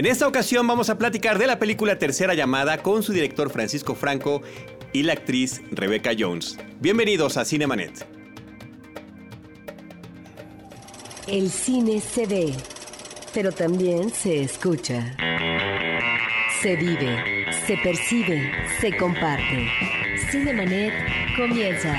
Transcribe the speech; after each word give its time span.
En 0.00 0.06
esta 0.06 0.26
ocasión 0.26 0.66
vamos 0.66 0.88
a 0.88 0.96
platicar 0.96 1.38
de 1.38 1.46
la 1.46 1.58
película 1.58 1.98
Tercera 1.98 2.32
Llamada 2.32 2.78
con 2.78 3.02
su 3.02 3.12
director 3.12 3.50
Francisco 3.50 3.94
Franco 3.94 4.40
y 4.94 5.02
la 5.02 5.12
actriz 5.12 5.60
Rebecca 5.72 6.12
Jones. 6.18 6.56
Bienvenidos 6.80 7.36
a 7.36 7.44
Cinemanet. 7.44 8.06
El 11.26 11.50
cine 11.50 12.00
se 12.00 12.24
ve, 12.24 12.54
pero 13.34 13.52
también 13.52 14.08
se 14.08 14.40
escucha. 14.40 15.14
Se 16.62 16.76
vive, 16.76 17.44
se 17.66 17.76
percibe, 17.76 18.52
se 18.80 18.96
comparte. 18.96 19.68
Cinemanet 20.30 20.94
comienza. 21.36 21.94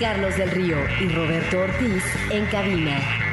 Carlos 0.00 0.36
del 0.36 0.50
Río 0.50 0.78
y 1.02 1.06
Roberto 1.06 1.60
Ortiz 1.60 2.02
en 2.32 2.44
cabina. 2.46 3.31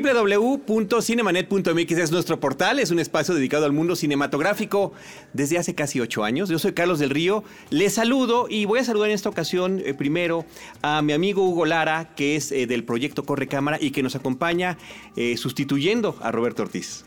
www.cinemanet.mx 0.00 1.92
es 1.92 2.10
nuestro 2.10 2.40
portal, 2.40 2.78
es 2.78 2.90
un 2.90 2.98
espacio 2.98 3.34
dedicado 3.34 3.66
al 3.66 3.72
mundo 3.72 3.94
cinematográfico 3.94 4.94
desde 5.34 5.58
hace 5.58 5.74
casi 5.74 6.00
ocho 6.00 6.24
años. 6.24 6.48
Yo 6.48 6.58
soy 6.58 6.72
Carlos 6.72 6.98
del 6.98 7.10
Río, 7.10 7.44
les 7.68 7.92
saludo 7.92 8.46
y 8.48 8.64
voy 8.64 8.78
a 8.78 8.84
saludar 8.84 9.10
en 9.10 9.14
esta 9.14 9.28
ocasión 9.28 9.82
eh, 9.84 9.92
primero 9.92 10.46
a 10.80 11.02
mi 11.02 11.12
amigo 11.12 11.46
Hugo 11.46 11.66
Lara, 11.66 12.14
que 12.16 12.36
es 12.36 12.52
eh, 12.52 12.66
del 12.66 12.84
proyecto 12.84 13.24
Corre 13.24 13.48
Cámara 13.48 13.76
y 13.78 13.90
que 13.90 14.02
nos 14.02 14.16
acompaña 14.16 14.78
eh, 15.16 15.36
sustituyendo 15.36 16.16
a 16.22 16.32
Roberto 16.32 16.62
Ortiz. 16.62 17.04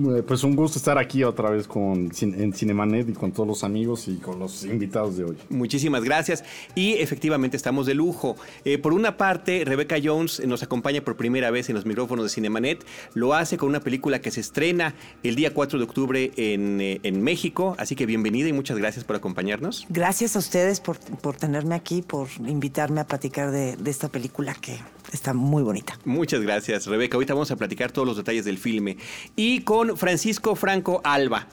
Eh, 0.00 0.22
Pues 0.22 0.44
un 0.44 0.56
gusto 0.56 0.78
estar 0.78 0.98
aquí 0.98 1.24
otra 1.24 1.50
vez 1.50 1.66
con, 1.66 2.10
en 2.20 2.52
Cinemanet 2.52 3.08
y 3.08 3.12
con 3.12 3.32
todos 3.32 3.46
los 3.46 3.64
amigos 3.64 4.08
y 4.08 4.16
con 4.16 4.38
los 4.38 4.64
invitados 4.64 5.16
de 5.16 5.24
hoy. 5.24 5.36
Muchísimas 5.48 6.02
gracias. 6.04 6.44
Y 6.74 6.94
efectivamente 6.94 7.56
estamos 7.56 7.86
de 7.86 7.94
lujo. 7.94 8.36
Eh, 8.64 8.78
por 8.78 8.92
una 8.92 9.16
parte, 9.16 9.64
Rebecca 9.64 9.96
Jones 10.02 10.42
nos 10.46 10.62
acompaña 10.62 11.02
por 11.02 11.16
primera 11.16 11.50
vez 11.50 11.68
en 11.68 11.74
los 11.74 11.86
micrófonos 11.86 12.24
de 12.24 12.28
Cinemanet. 12.30 12.84
Lo 13.14 13.34
hace 13.34 13.56
con 13.58 13.68
una 13.68 13.80
película 13.80 14.20
que 14.20 14.30
se 14.30 14.40
estrena 14.40 14.94
el 15.22 15.34
día 15.34 15.52
4 15.52 15.78
de 15.78 15.84
octubre 15.84 16.30
en, 16.36 16.80
eh, 16.80 17.00
en 17.02 17.22
México. 17.22 17.74
Así 17.78 17.94
que 17.96 18.06
bienvenida 18.06 18.48
y 18.48 18.52
muchas 18.52 18.78
gracias 18.78 19.04
por 19.04 19.16
acompañarnos. 19.16 19.86
Gracias 19.88 20.36
a 20.36 20.38
ustedes 20.38 20.80
por, 20.80 20.98
por 20.98 21.36
tenerme 21.36 21.74
aquí, 21.74 22.02
por 22.02 22.28
invitarme 22.46 23.00
a 23.00 23.06
platicar 23.06 23.50
de, 23.50 23.76
de 23.76 23.90
esta 23.90 24.08
película 24.08 24.54
que 24.54 24.78
está 25.12 25.34
muy 25.34 25.62
bonita. 25.62 25.98
Muchas 26.04 26.40
gracias, 26.40 26.86
Rebeca. 26.86 27.16
Ahorita 27.16 27.34
vamos 27.34 27.50
a 27.50 27.56
platicar 27.56 27.90
todos 27.92 28.06
los 28.06 28.16
detalles 28.16 28.44
del 28.44 28.58
filme. 28.58 28.96
Y 29.36 29.60
con 29.62 29.89
Francisco 29.96 30.56
Franco 30.56 31.00
Alba. 31.04 31.46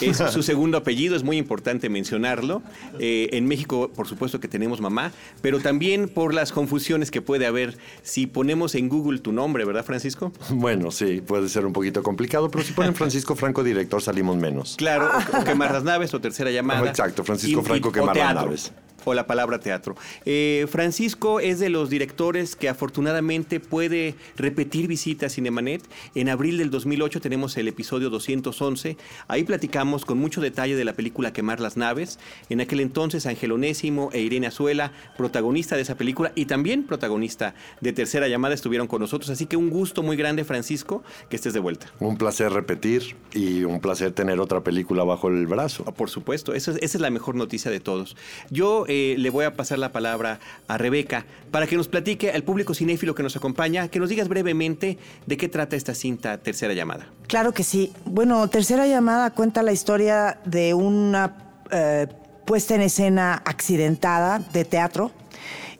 Es 0.00 0.18
su 0.18 0.42
segundo 0.42 0.78
apellido, 0.78 1.16
es 1.16 1.22
muy 1.22 1.36
importante 1.36 1.88
mencionarlo. 1.88 2.62
Eh, 2.98 3.28
en 3.32 3.46
México, 3.46 3.90
por 3.94 4.08
supuesto 4.08 4.40
que 4.40 4.48
tenemos 4.48 4.80
mamá, 4.80 5.12
pero 5.40 5.60
también 5.60 6.08
por 6.08 6.34
las 6.34 6.52
confusiones 6.52 7.10
que 7.10 7.22
puede 7.22 7.46
haber 7.46 7.76
si 8.02 8.26
ponemos 8.26 8.74
en 8.74 8.88
Google 8.88 9.20
tu 9.20 9.32
nombre, 9.32 9.64
¿verdad, 9.64 9.84
Francisco? 9.84 10.32
Bueno, 10.50 10.90
sí, 10.90 11.20
puede 11.20 11.48
ser 11.48 11.66
un 11.66 11.72
poquito 11.72 12.02
complicado, 12.02 12.50
pero 12.50 12.64
si 12.64 12.72
ponen 12.72 12.94
Francisco 12.94 13.34
Franco 13.36 13.62
director 13.62 14.00
salimos 14.02 14.36
menos. 14.36 14.76
Claro, 14.76 15.10
o, 15.32 15.40
o 15.40 15.44
quemar 15.44 15.72
las 15.72 15.84
naves, 15.84 16.12
o 16.14 16.20
tercera 16.20 16.50
llamada. 16.50 16.88
Exacto, 16.88 17.24
Francisco 17.24 17.62
Franco, 17.62 17.92
quemar 17.92 18.16
las 18.16 18.34
naves. 18.34 18.72
O 19.04 19.14
la 19.14 19.26
palabra 19.26 19.58
teatro. 19.60 19.96
Eh, 20.24 20.66
Francisco 20.70 21.40
es 21.40 21.58
de 21.58 21.68
los 21.68 21.90
directores 21.90 22.56
que 22.56 22.68
afortunadamente 22.68 23.60
puede 23.60 24.14
repetir 24.36 24.86
visitas 24.88 25.32
a 25.32 25.34
Cinemanet. 25.34 25.82
En 26.14 26.28
abril 26.28 26.58
del 26.58 26.70
2008 26.70 27.20
tenemos 27.20 27.56
el 27.56 27.68
episodio 27.68 28.10
211. 28.10 28.96
Ahí 29.28 29.44
platicamos 29.44 30.04
con 30.04 30.18
mucho 30.18 30.40
detalle 30.40 30.76
de 30.76 30.84
la 30.84 30.92
película 30.94 31.32
Quemar 31.32 31.60
las 31.60 31.76
naves. 31.76 32.18
En 32.48 32.60
aquel 32.60 32.80
entonces 32.80 33.26
Ángel 33.26 33.52
Onésimo 33.52 34.10
e 34.12 34.20
Irene 34.20 34.46
Azuela, 34.46 34.92
protagonista 35.16 35.76
de 35.76 35.82
esa 35.82 35.96
película 35.96 36.32
y 36.34 36.46
también 36.46 36.84
protagonista 36.84 37.54
de 37.80 37.92
Tercera 37.92 38.28
Llamada, 38.28 38.54
estuvieron 38.54 38.86
con 38.86 39.00
nosotros. 39.00 39.30
Así 39.30 39.46
que 39.46 39.56
un 39.56 39.70
gusto 39.70 40.02
muy 40.02 40.16
grande, 40.16 40.44
Francisco, 40.44 41.02
que 41.28 41.36
estés 41.36 41.52
de 41.52 41.60
vuelta. 41.60 41.92
Un 42.00 42.16
placer 42.16 42.52
repetir 42.52 43.16
y 43.32 43.64
un 43.64 43.80
placer 43.80 44.12
tener 44.12 44.40
otra 44.40 44.62
película 44.62 45.04
bajo 45.04 45.28
el 45.28 45.46
brazo. 45.46 45.84
Por 45.84 46.10
supuesto, 46.10 46.54
eso 46.54 46.70
es- 46.72 46.78
esa 46.82 46.98
es 46.98 47.00
la 47.00 47.10
mejor 47.10 47.34
noticia 47.34 47.70
de 47.70 47.80
todos. 47.80 48.16
Yo 48.50 48.86
eh, 48.94 49.16
le 49.18 49.30
voy 49.30 49.44
a 49.44 49.54
pasar 49.54 49.78
la 49.80 49.90
palabra 49.90 50.38
a 50.68 50.78
Rebeca 50.78 51.26
para 51.50 51.66
que 51.66 51.76
nos 51.76 51.88
platique 51.88 52.30
al 52.30 52.44
público 52.44 52.74
cinéfilo 52.74 53.14
que 53.14 53.24
nos 53.24 53.34
acompaña, 53.34 53.88
que 53.88 53.98
nos 53.98 54.08
digas 54.08 54.28
brevemente 54.28 54.98
de 55.26 55.36
qué 55.36 55.48
trata 55.48 55.74
esta 55.74 55.94
cinta 55.94 56.38
Tercera 56.38 56.74
Llamada. 56.74 57.08
Claro 57.26 57.52
que 57.52 57.64
sí. 57.64 57.92
Bueno, 58.04 58.48
Tercera 58.48 58.86
Llamada 58.86 59.30
cuenta 59.30 59.64
la 59.64 59.72
historia 59.72 60.38
de 60.44 60.74
una 60.74 61.36
eh, 61.72 62.06
puesta 62.46 62.76
en 62.76 62.82
escena 62.82 63.42
accidentada 63.44 64.38
de 64.38 64.64
teatro 64.64 65.10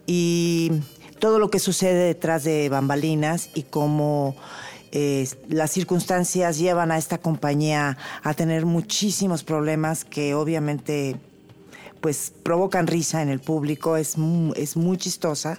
y 0.07 0.73
todo 1.21 1.39
lo 1.39 1.51
que 1.51 1.61
sucede 1.61 2.07
detrás 2.07 2.43
de 2.43 2.69
bambalinas 2.69 3.51
y 3.55 3.63
cómo 3.63 4.35
eh, 4.91 5.29
las 5.49 5.71
circunstancias 5.71 6.59
llevan 6.59 6.91
a 6.91 6.99
esta 6.99 7.19
compañía 7.19 7.97
a 8.25 8.35
tener 8.35 8.67
muchísimos 8.67 9.45
problemas 9.45 10.05
que 10.05 10.35
obviamente 10.35 11.17
pues 12.05 12.35
provocan 12.43 12.87
risa 12.87 13.23
en 13.23 13.31
el 13.31 13.41
público, 13.41 13.97
es, 13.97 14.19
mu- 14.19 14.53
es 14.57 14.77
muy 14.77 14.99
chistosa, 14.99 15.59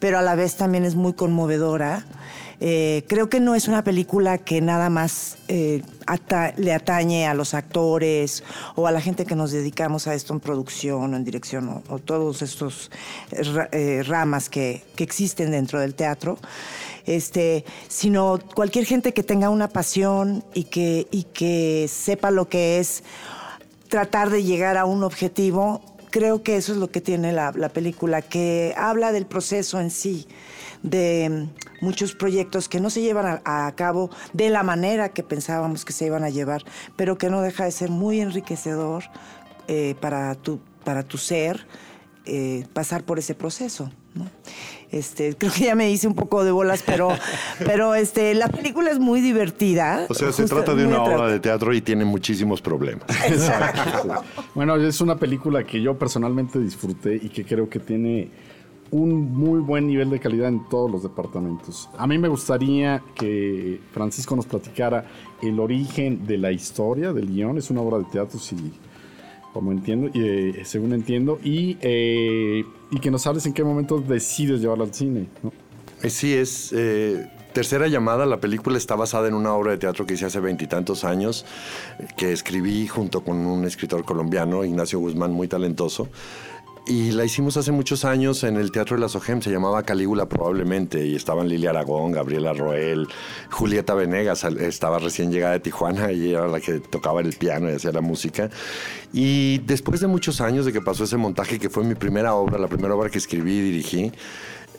pero 0.00 0.18
a 0.18 0.22
la 0.22 0.34
vez 0.34 0.56
también 0.56 0.84
es 0.84 0.96
muy 0.96 1.12
conmovedora. 1.12 2.04
Eh, 2.60 3.04
creo 3.06 3.28
que 3.28 3.38
no 3.38 3.54
es 3.54 3.68
una 3.68 3.84
película 3.84 4.38
que 4.38 4.60
nada 4.60 4.90
más 4.90 5.38
eh, 5.46 5.84
le 6.56 6.72
atañe 6.74 7.28
a 7.28 7.34
los 7.34 7.54
actores 7.54 8.42
o 8.74 8.88
a 8.88 8.90
la 8.90 9.00
gente 9.00 9.24
que 9.24 9.36
nos 9.36 9.52
dedicamos 9.52 10.08
a 10.08 10.14
esto 10.14 10.32
en 10.34 10.40
producción 10.40 11.14
o 11.14 11.16
en 11.16 11.22
dirección 11.22 11.68
o, 11.68 11.82
o 11.88 12.00
todos 12.00 12.42
estos 12.42 12.90
eh, 13.30 14.02
ramas 14.04 14.48
que, 14.48 14.82
que 14.96 15.04
existen 15.04 15.52
dentro 15.52 15.78
del 15.78 15.94
teatro. 15.94 16.38
Este, 17.06 17.64
sino 17.86 18.40
cualquier 18.56 18.84
gente 18.84 19.14
que 19.14 19.22
tenga 19.22 19.48
una 19.48 19.68
pasión 19.68 20.42
y 20.54 20.64
que, 20.64 21.06
y 21.12 21.22
que 21.22 21.88
sepa 21.88 22.32
lo 22.32 22.48
que 22.48 22.80
es 22.80 23.04
tratar 23.88 24.30
de 24.30 24.42
llegar 24.42 24.76
a 24.76 24.84
un 24.84 25.02
objetivo, 25.02 25.80
creo 26.10 26.42
que 26.42 26.56
eso 26.56 26.72
es 26.72 26.78
lo 26.78 26.90
que 26.90 27.00
tiene 27.00 27.32
la, 27.32 27.52
la 27.54 27.68
película, 27.68 28.22
que 28.22 28.74
habla 28.76 29.12
del 29.12 29.26
proceso 29.26 29.80
en 29.80 29.90
sí, 29.90 30.28
de 30.82 31.48
mm, 31.80 31.84
muchos 31.84 32.14
proyectos 32.14 32.68
que 32.68 32.80
no 32.80 32.90
se 32.90 33.02
llevan 33.02 33.40
a, 33.44 33.72
cabo 33.74 34.10
de 34.32 34.50
la 34.50 34.62
manera 34.62 35.10
que 35.10 35.22
pensábamos 35.22 35.84
que 35.84 35.92
se 35.92 36.06
iban 36.06 36.24
a 36.24 36.30
llevar, 36.30 36.64
pero 36.96 37.18
que 37.18 37.30
no 37.30 37.40
deja 37.42 37.64
de 37.64 37.72
ser 37.72 37.90
muy 37.90 38.20
enriquecedor 38.20 39.04
eh, 39.66 39.94
para, 40.00 40.34
tu, 40.34 40.60
para 40.84 41.02
tu 41.02 41.18
ser 41.18 41.66
eh, 42.24 42.66
pasar 42.72 43.04
por 43.04 43.18
ese 43.18 43.34
proceso. 43.34 43.90
Este, 44.90 45.36
creo 45.36 45.52
que 45.52 45.64
ya 45.64 45.74
me 45.74 45.90
hice 45.90 46.08
un 46.08 46.14
poco 46.14 46.44
de 46.44 46.50
bolas, 46.50 46.82
pero, 46.84 47.10
pero 47.58 47.94
este, 47.94 48.34
la 48.34 48.48
película 48.48 48.90
es 48.90 48.98
muy 48.98 49.20
divertida. 49.20 50.06
O 50.08 50.14
sea, 50.14 50.32
se 50.32 50.44
trata 50.44 50.74
de 50.74 50.86
una 50.86 51.02
obra 51.02 51.28
de 51.28 51.40
teatro 51.40 51.74
y 51.74 51.80
tiene 51.80 52.04
muchísimos 52.04 52.62
problemas. 52.62 53.04
Bueno, 54.54 54.76
es 54.76 55.00
una 55.00 55.16
película 55.16 55.64
que 55.64 55.80
yo 55.80 55.96
personalmente 55.96 56.58
disfruté 56.58 57.14
y 57.14 57.28
que 57.28 57.44
creo 57.44 57.68
que 57.68 57.78
tiene 57.78 58.30
un 58.90 59.32
muy 59.32 59.60
buen 59.60 59.86
nivel 59.86 60.10
de 60.10 60.18
calidad 60.18 60.48
en 60.48 60.68
todos 60.68 60.90
los 60.90 61.02
departamentos. 61.02 61.88
A 61.96 62.06
mí 62.06 62.18
me 62.18 62.28
gustaría 62.28 63.02
que 63.14 63.80
Francisco 63.92 64.34
nos 64.34 64.46
platicara 64.46 65.04
el 65.42 65.60
origen 65.60 66.26
de 66.26 66.38
la 66.38 66.50
historia 66.50 67.12
del 67.12 67.28
guion. 67.28 67.58
Es 67.58 67.70
una 67.70 67.82
obra 67.82 67.98
de 67.98 68.04
teatro, 68.04 68.38
si, 68.38 68.56
como 69.52 69.72
entiendo, 69.72 70.10
y, 70.12 70.20
eh, 70.20 70.62
según 70.64 70.92
entiendo, 70.92 71.38
y, 71.42 71.76
eh, 71.80 72.64
y 72.90 73.00
que 73.00 73.10
nos 73.10 73.26
hables 73.26 73.46
en 73.46 73.52
qué 73.54 73.64
momento 73.64 73.98
decides 73.98 74.60
llevarla 74.60 74.84
al 74.84 74.94
cine. 74.94 75.26
Eh, 76.02 76.10
Sí, 76.10 76.32
es 76.32 76.72
Tercera 77.52 77.88
Llamada. 77.88 78.24
La 78.24 78.38
película 78.38 78.78
está 78.78 78.94
basada 78.94 79.26
en 79.26 79.34
una 79.34 79.52
obra 79.54 79.72
de 79.72 79.78
teatro 79.78 80.06
que 80.06 80.14
hice 80.14 80.26
hace 80.26 80.38
veintitantos 80.38 81.02
años, 81.02 81.44
que 82.16 82.32
escribí 82.32 82.86
junto 82.86 83.24
con 83.24 83.38
un 83.38 83.64
escritor 83.64 84.04
colombiano, 84.04 84.64
Ignacio 84.64 85.00
Guzmán, 85.00 85.32
muy 85.32 85.48
talentoso. 85.48 86.08
Y 86.90 87.10
la 87.12 87.26
hicimos 87.26 87.54
hace 87.58 87.70
muchos 87.70 88.06
años 88.06 88.44
en 88.44 88.56
el 88.56 88.72
Teatro 88.72 88.96
de 88.96 89.02
la 89.02 89.10
SOGEM, 89.10 89.42
se 89.42 89.50
llamaba 89.50 89.82
Calígula 89.82 90.26
probablemente, 90.26 91.04
y 91.06 91.16
estaban 91.16 91.46
Lilia 91.46 91.68
Aragón, 91.68 92.12
Gabriela 92.12 92.54
Roel, 92.54 93.06
Julieta 93.50 93.92
Venegas, 93.92 94.42
estaba 94.44 94.98
recién 94.98 95.30
llegada 95.30 95.52
de 95.52 95.60
Tijuana 95.60 96.10
y 96.12 96.30
era 96.30 96.48
la 96.48 96.60
que 96.60 96.80
tocaba 96.80 97.20
el 97.20 97.34
piano 97.34 97.68
y 97.70 97.74
hacía 97.74 97.92
la 97.92 98.00
música. 98.00 98.48
Y 99.12 99.58
después 99.66 100.00
de 100.00 100.06
muchos 100.06 100.40
años 100.40 100.64
de 100.64 100.72
que 100.72 100.80
pasó 100.80 101.04
ese 101.04 101.18
montaje, 101.18 101.58
que 101.58 101.68
fue 101.68 101.84
mi 101.84 101.94
primera 101.94 102.32
obra, 102.34 102.56
la 102.58 102.68
primera 102.68 102.94
obra 102.94 103.10
que 103.10 103.18
escribí 103.18 103.58
y 103.58 103.60
dirigí, 103.60 104.12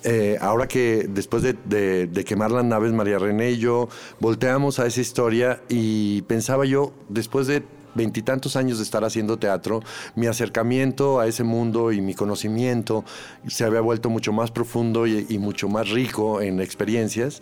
eh, 0.03 0.37
ahora 0.41 0.67
que 0.67 1.05
después 1.07 1.43
de, 1.43 1.55
de- 1.65 2.07
de 2.07 2.23
quemar 2.23 2.49
las 2.49 2.65
naves, 2.65 2.91
María 2.91 3.19
René 3.19 3.51
y 3.51 3.57
yo 3.59 3.87
volteamos 4.19 4.79
a 4.79 4.87
esa 4.87 4.99
historia 4.99 5.61
y 5.69 6.23
pensaba 6.23 6.65
yo, 6.65 6.91
después 7.07 7.45
de 7.45 7.61
veintitantos 7.95 8.55
años 8.55 8.77
de 8.77 8.83
estar 8.83 9.03
haciendo 9.03 9.37
teatro, 9.37 9.81
mi 10.15 10.27
acercamiento 10.27 11.19
a 11.19 11.27
ese 11.27 11.43
mundo 11.43 11.91
y 11.91 12.01
mi 12.01 12.13
conocimiento 12.13 13.03
se 13.47 13.63
había 13.63 13.81
vuelto 13.81 14.09
mucho 14.09 14.33
más 14.33 14.51
profundo 14.51 15.07
y, 15.07 15.25
y 15.29 15.37
mucho 15.39 15.67
más 15.69 15.89
rico 15.89 16.41
en 16.41 16.59
experiencias. 16.59 17.41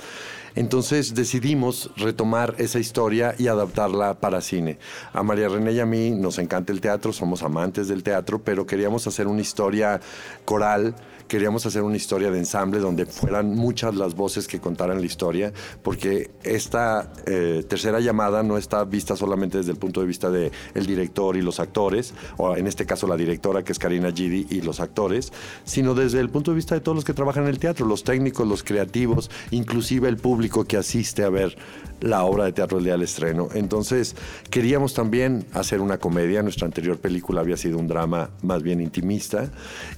Entonces 0.56 1.14
decidimos 1.14 1.92
retomar 1.98 2.56
esa 2.58 2.80
historia 2.80 3.36
y 3.38 3.48
adaptarla 3.48 4.16
para 4.16 4.42
cine. 4.42 4.80
A 5.14 5.22
María 5.22 5.50
René 5.50 5.74
y 5.74 5.80
a 5.80 5.86
mí 5.86 6.10
nos 6.10 6.40
encanta 6.40 6.74
el 6.74 6.82
teatro, 6.82 7.14
somos 7.14 7.44
amantes 7.44 7.88
del 7.88 8.02
teatro, 8.02 8.40
pero 8.40 8.66
queríamos 8.66 9.06
hacer 9.06 9.28
una 9.28 9.42
historia 9.42 10.02
coral 10.46 10.96
queríamos 11.28 11.66
hacer 11.66 11.84
una 11.84 11.98
historia 11.98 12.32
de 12.32 12.40
ensamble 12.40 12.80
donde 12.80 13.06
fueran 13.06 13.54
muchas 13.54 13.96
las 13.96 14.16
voces 14.16 14.48
que 14.48 14.60
contaran 14.60 15.00
la 15.00 15.06
historia, 15.06 15.54
porque 15.84 16.32
esta 16.44 17.12
eh, 17.26 17.64
tercera 17.68 18.00
llamada 18.00 18.44
no 18.44 18.58
está 18.58 18.84
vista 18.86 19.16
solamente 19.16 19.58
desde 19.58 19.72
el 19.72 19.78
punto 19.78 20.02
de 20.02 20.08
vista 20.08 20.32
el 20.74 20.86
director 20.86 21.36
y 21.38 21.42
los 21.42 21.60
actores, 21.60 22.14
o 22.38 22.56
en 22.56 22.68
este 22.68 22.86
caso 22.86 23.08
la 23.08 23.18
directora 23.18 23.64
que 23.64 23.72
es 23.72 23.80
Karina 23.80 24.12
Gidi 24.12 24.48
y 24.50 24.62
los 24.62 24.80
actores, 24.80 25.32
sino 25.64 25.94
desde 25.94 26.20
el 26.20 26.30
punto 26.30 26.52
de 26.52 26.56
vista 26.56 26.76
de 26.76 26.82
todos 26.82 26.96
los 26.96 27.06
que 27.06 27.14
trabajan 27.14 27.44
en 27.44 27.50
el 27.50 27.60
teatro, 27.60 27.86
los 27.86 28.04
técnicos, 28.04 28.48
los 28.48 28.64
creativos, 28.64 29.30
inclusive 29.52 30.08
el 30.10 30.18
público 30.18 30.66
que 30.66 30.78
asiste 30.78 31.24
a 31.24 31.30
ver 31.30 31.58
la 32.00 32.24
obra 32.24 32.46
de 32.46 32.54
teatro 32.54 32.78
el 32.78 32.84
día 32.84 32.94
del 32.94 33.04
estreno. 33.04 33.50
Entonces, 33.54 34.16
queríamos 34.50 34.94
también 34.94 35.46
hacer 35.54 35.82
una 35.82 35.98
comedia. 35.98 36.44
Nuestra 36.44 36.66
anterior 36.66 37.00
película 37.00 37.42
había 37.42 37.58
sido 37.58 37.78
un 37.78 37.88
drama 37.88 38.30
más 38.42 38.64
bien 38.64 38.82
intimista 38.82 39.52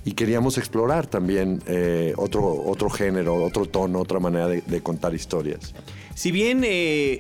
y 0.06 0.14
queríamos 0.14 0.58
explorar 0.58 1.08
también 1.08 1.62
eh, 1.68 2.14
otro, 2.18 2.64
otro 2.66 2.90
género, 2.90 3.44
otro 3.44 3.66
tono, 3.66 4.00
otra 4.00 4.20
manera 4.20 4.48
de, 4.48 4.82
contar 4.82 5.14
historias. 5.14 5.74
Si 6.16 6.32
bien 6.32 6.62
eh, 6.64 7.20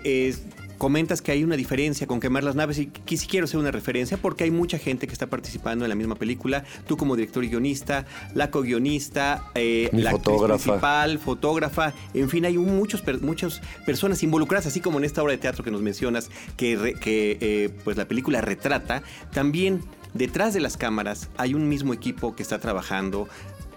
comentas 0.79 1.21
que 1.21 1.31
hay 1.31 1.43
una 1.43 1.57
diferencia 1.57 2.07
con 2.07 2.19
quemar 2.19 2.43
las 2.43 2.55
naves 2.55 2.79
y 2.79 3.17
sí 3.17 3.27
quiero 3.27 3.43
hacer 3.43 3.59
una 3.59 3.69
referencia 3.69 4.17
porque 4.17 4.45
hay 4.45 4.51
mucha 4.51 4.79
gente 4.79 5.05
que 5.05 5.13
está 5.13 5.27
participando 5.27 5.85
en 5.85 5.89
la 5.89 5.95
misma 5.95 6.15
película. 6.15 6.63
Tú 6.87 6.97
como 6.97 7.15
director 7.15 7.43
y 7.43 7.49
guionista, 7.49 8.07
la 8.33 8.49
co-guionista, 8.49 9.43
eh, 9.53 9.89
la 9.91 10.11
fotógrafa. 10.11 10.63
principal, 10.63 11.19
fotógrafa, 11.19 11.93
en 12.13 12.29
fin, 12.29 12.45
hay 12.45 12.57
muchos, 12.57 13.03
muchas 13.21 13.61
personas 13.85 14.23
involucradas, 14.23 14.65
así 14.65 14.79
como 14.79 14.97
en 14.97 15.03
esta 15.03 15.21
obra 15.21 15.33
de 15.33 15.37
teatro 15.37 15.63
que 15.63 15.69
nos 15.69 15.81
mencionas, 15.81 16.31
que, 16.57 16.95
que 16.99 17.37
eh, 17.41 17.69
pues 17.83 17.97
la 17.97 18.07
película 18.07 18.41
retrata. 18.41 19.03
También 19.33 19.81
detrás 20.13 20.53
de 20.53 20.61
las 20.61 20.77
cámaras 20.77 21.29
hay 21.37 21.53
un 21.53 21.67
mismo 21.67 21.93
equipo 21.93 22.35
que 22.35 22.41
está 22.41 22.57
trabajando 22.59 23.27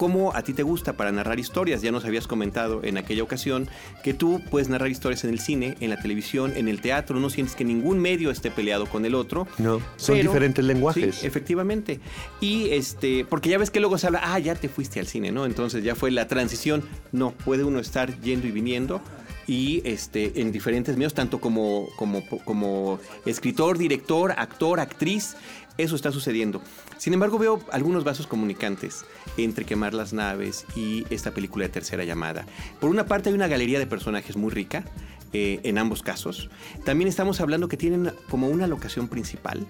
cómo 0.02 0.34
a 0.34 0.42
ti 0.42 0.52
te 0.52 0.64
gusta 0.64 0.94
para 0.94 1.12
narrar 1.12 1.38
historias. 1.38 1.80
Ya 1.80 1.92
nos 1.92 2.04
habías 2.04 2.26
comentado 2.26 2.80
en 2.82 2.98
aquella 2.98 3.22
ocasión 3.22 3.68
que 4.02 4.12
tú 4.12 4.42
puedes 4.50 4.68
narrar 4.68 4.90
historias 4.90 5.22
en 5.22 5.30
el 5.30 5.38
cine, 5.38 5.76
en 5.78 5.90
la 5.90 5.96
televisión, 5.96 6.54
en 6.56 6.66
el 6.66 6.80
teatro. 6.80 7.20
No 7.20 7.30
sientes 7.30 7.54
que 7.54 7.64
ningún 7.64 8.00
medio 8.00 8.32
esté 8.32 8.50
peleado 8.50 8.86
con 8.86 9.04
el 9.04 9.14
otro. 9.14 9.46
No, 9.58 9.80
son 9.94 10.16
diferentes 10.16 10.64
lenguajes. 10.64 11.14
Sí, 11.14 11.26
efectivamente. 11.28 12.00
Y 12.40 12.70
este, 12.70 13.24
porque 13.24 13.50
ya 13.50 13.58
ves 13.58 13.70
que 13.70 13.78
luego 13.78 13.96
se 13.96 14.08
habla, 14.08 14.22
ah, 14.24 14.40
ya 14.40 14.56
te 14.56 14.68
fuiste 14.68 14.98
al 14.98 15.06
cine, 15.06 15.30
¿no? 15.30 15.46
Entonces 15.46 15.84
ya 15.84 15.94
fue 15.94 16.10
la 16.10 16.26
transición. 16.26 16.82
No, 17.12 17.30
puede 17.30 17.62
uno 17.62 17.78
estar 17.78 18.20
yendo 18.22 18.48
y 18.48 18.50
viniendo 18.50 19.00
y 19.46 19.82
este, 19.84 20.40
en 20.40 20.52
diferentes 20.52 20.96
medios, 20.96 21.14
tanto 21.14 21.40
como, 21.40 21.88
como, 21.96 22.22
como 22.44 22.98
escritor, 23.26 23.78
director, 23.78 24.32
actor, 24.32 24.80
actriz. 24.80 25.36
Eso 25.78 25.96
está 25.96 26.12
sucediendo. 26.12 26.60
Sin 26.98 27.14
embargo, 27.14 27.38
veo 27.38 27.60
algunos 27.72 28.04
vasos 28.04 28.26
comunicantes 28.26 29.04
entre 29.36 29.64
quemar 29.64 29.94
las 29.94 30.12
naves 30.12 30.66
y 30.76 31.06
esta 31.10 31.32
película 31.32 31.64
de 31.64 31.70
tercera 31.70 32.04
llamada. 32.04 32.46
Por 32.80 32.90
una 32.90 33.06
parte 33.06 33.30
hay 33.30 33.34
una 33.34 33.48
galería 33.48 33.78
de 33.78 33.86
personajes 33.86 34.36
muy 34.36 34.50
rica, 34.50 34.84
eh, 35.32 35.60
en 35.62 35.78
ambos 35.78 36.02
casos. 36.02 36.50
También 36.84 37.08
estamos 37.08 37.40
hablando 37.40 37.68
que 37.68 37.76
tienen 37.76 38.12
como 38.28 38.48
una 38.48 38.66
locación 38.66 39.08
principal. 39.08 39.66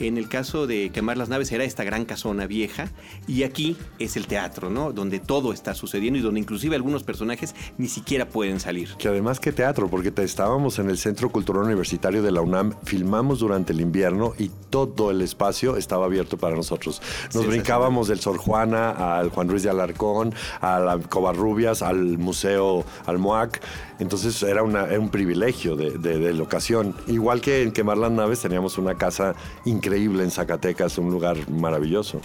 En 0.00 0.18
el 0.18 0.28
caso 0.28 0.66
de 0.66 0.90
quemar 0.90 1.16
las 1.16 1.28
naves 1.28 1.52
era 1.52 1.62
esta 1.62 1.84
gran 1.84 2.04
casona 2.04 2.48
vieja 2.48 2.88
y 3.28 3.44
aquí 3.44 3.76
es 4.00 4.16
el 4.16 4.26
teatro, 4.26 4.68
¿no? 4.68 4.92
Donde 4.92 5.20
todo 5.20 5.52
está 5.52 5.72
sucediendo 5.74 6.18
y 6.18 6.22
donde 6.22 6.40
inclusive 6.40 6.74
algunos 6.74 7.04
personajes 7.04 7.54
ni 7.78 7.86
siquiera 7.86 8.28
pueden 8.28 8.58
salir. 8.58 8.96
Que 8.98 9.06
además 9.06 9.38
que 9.38 9.52
teatro, 9.52 9.88
porque 9.88 10.12
estábamos 10.16 10.80
en 10.80 10.90
el 10.90 10.98
Centro 10.98 11.30
Cultural 11.30 11.62
Universitario 11.62 12.22
de 12.22 12.32
la 12.32 12.40
UNAM, 12.40 12.74
filmamos 12.82 13.38
durante 13.38 13.72
el 13.72 13.80
invierno 13.80 14.32
y 14.36 14.50
todo 14.68 15.12
el 15.12 15.22
espacio 15.22 15.76
estaba 15.76 16.06
abierto 16.06 16.38
para 16.38 16.56
nosotros. 16.56 17.00
Nos 17.32 17.46
brincábamos 17.46 18.08
del 18.08 18.18
Sor 18.18 18.38
Juana 18.38 19.18
al 19.18 19.30
Juan 19.30 19.48
Ruiz 19.48 19.62
de 19.62 19.70
Alarcón, 19.70 20.34
a 20.60 20.80
la 20.80 20.98
Covarrubias, 20.98 21.82
al 21.82 22.18
Museo 22.18 22.84
Almoac. 23.06 23.60
Entonces 23.98 24.42
era, 24.42 24.62
un 24.62 25.08
privilegio 25.10 25.76
de, 25.76 25.98
de, 25.98 26.32
locación. 26.32 26.94
Igual 27.06 27.40
que 27.40 27.62
en 27.62 27.72
Quemar 27.72 27.98
las 27.98 28.10
Naves 28.10 28.40
teníamos 28.40 28.78
una 28.78 28.94
casa 28.96 29.34
increíble 29.64 30.24
en 30.24 30.30
Zacatecas, 30.30 30.98
un 30.98 31.10
lugar 31.10 31.36
maravilloso. 31.48 32.20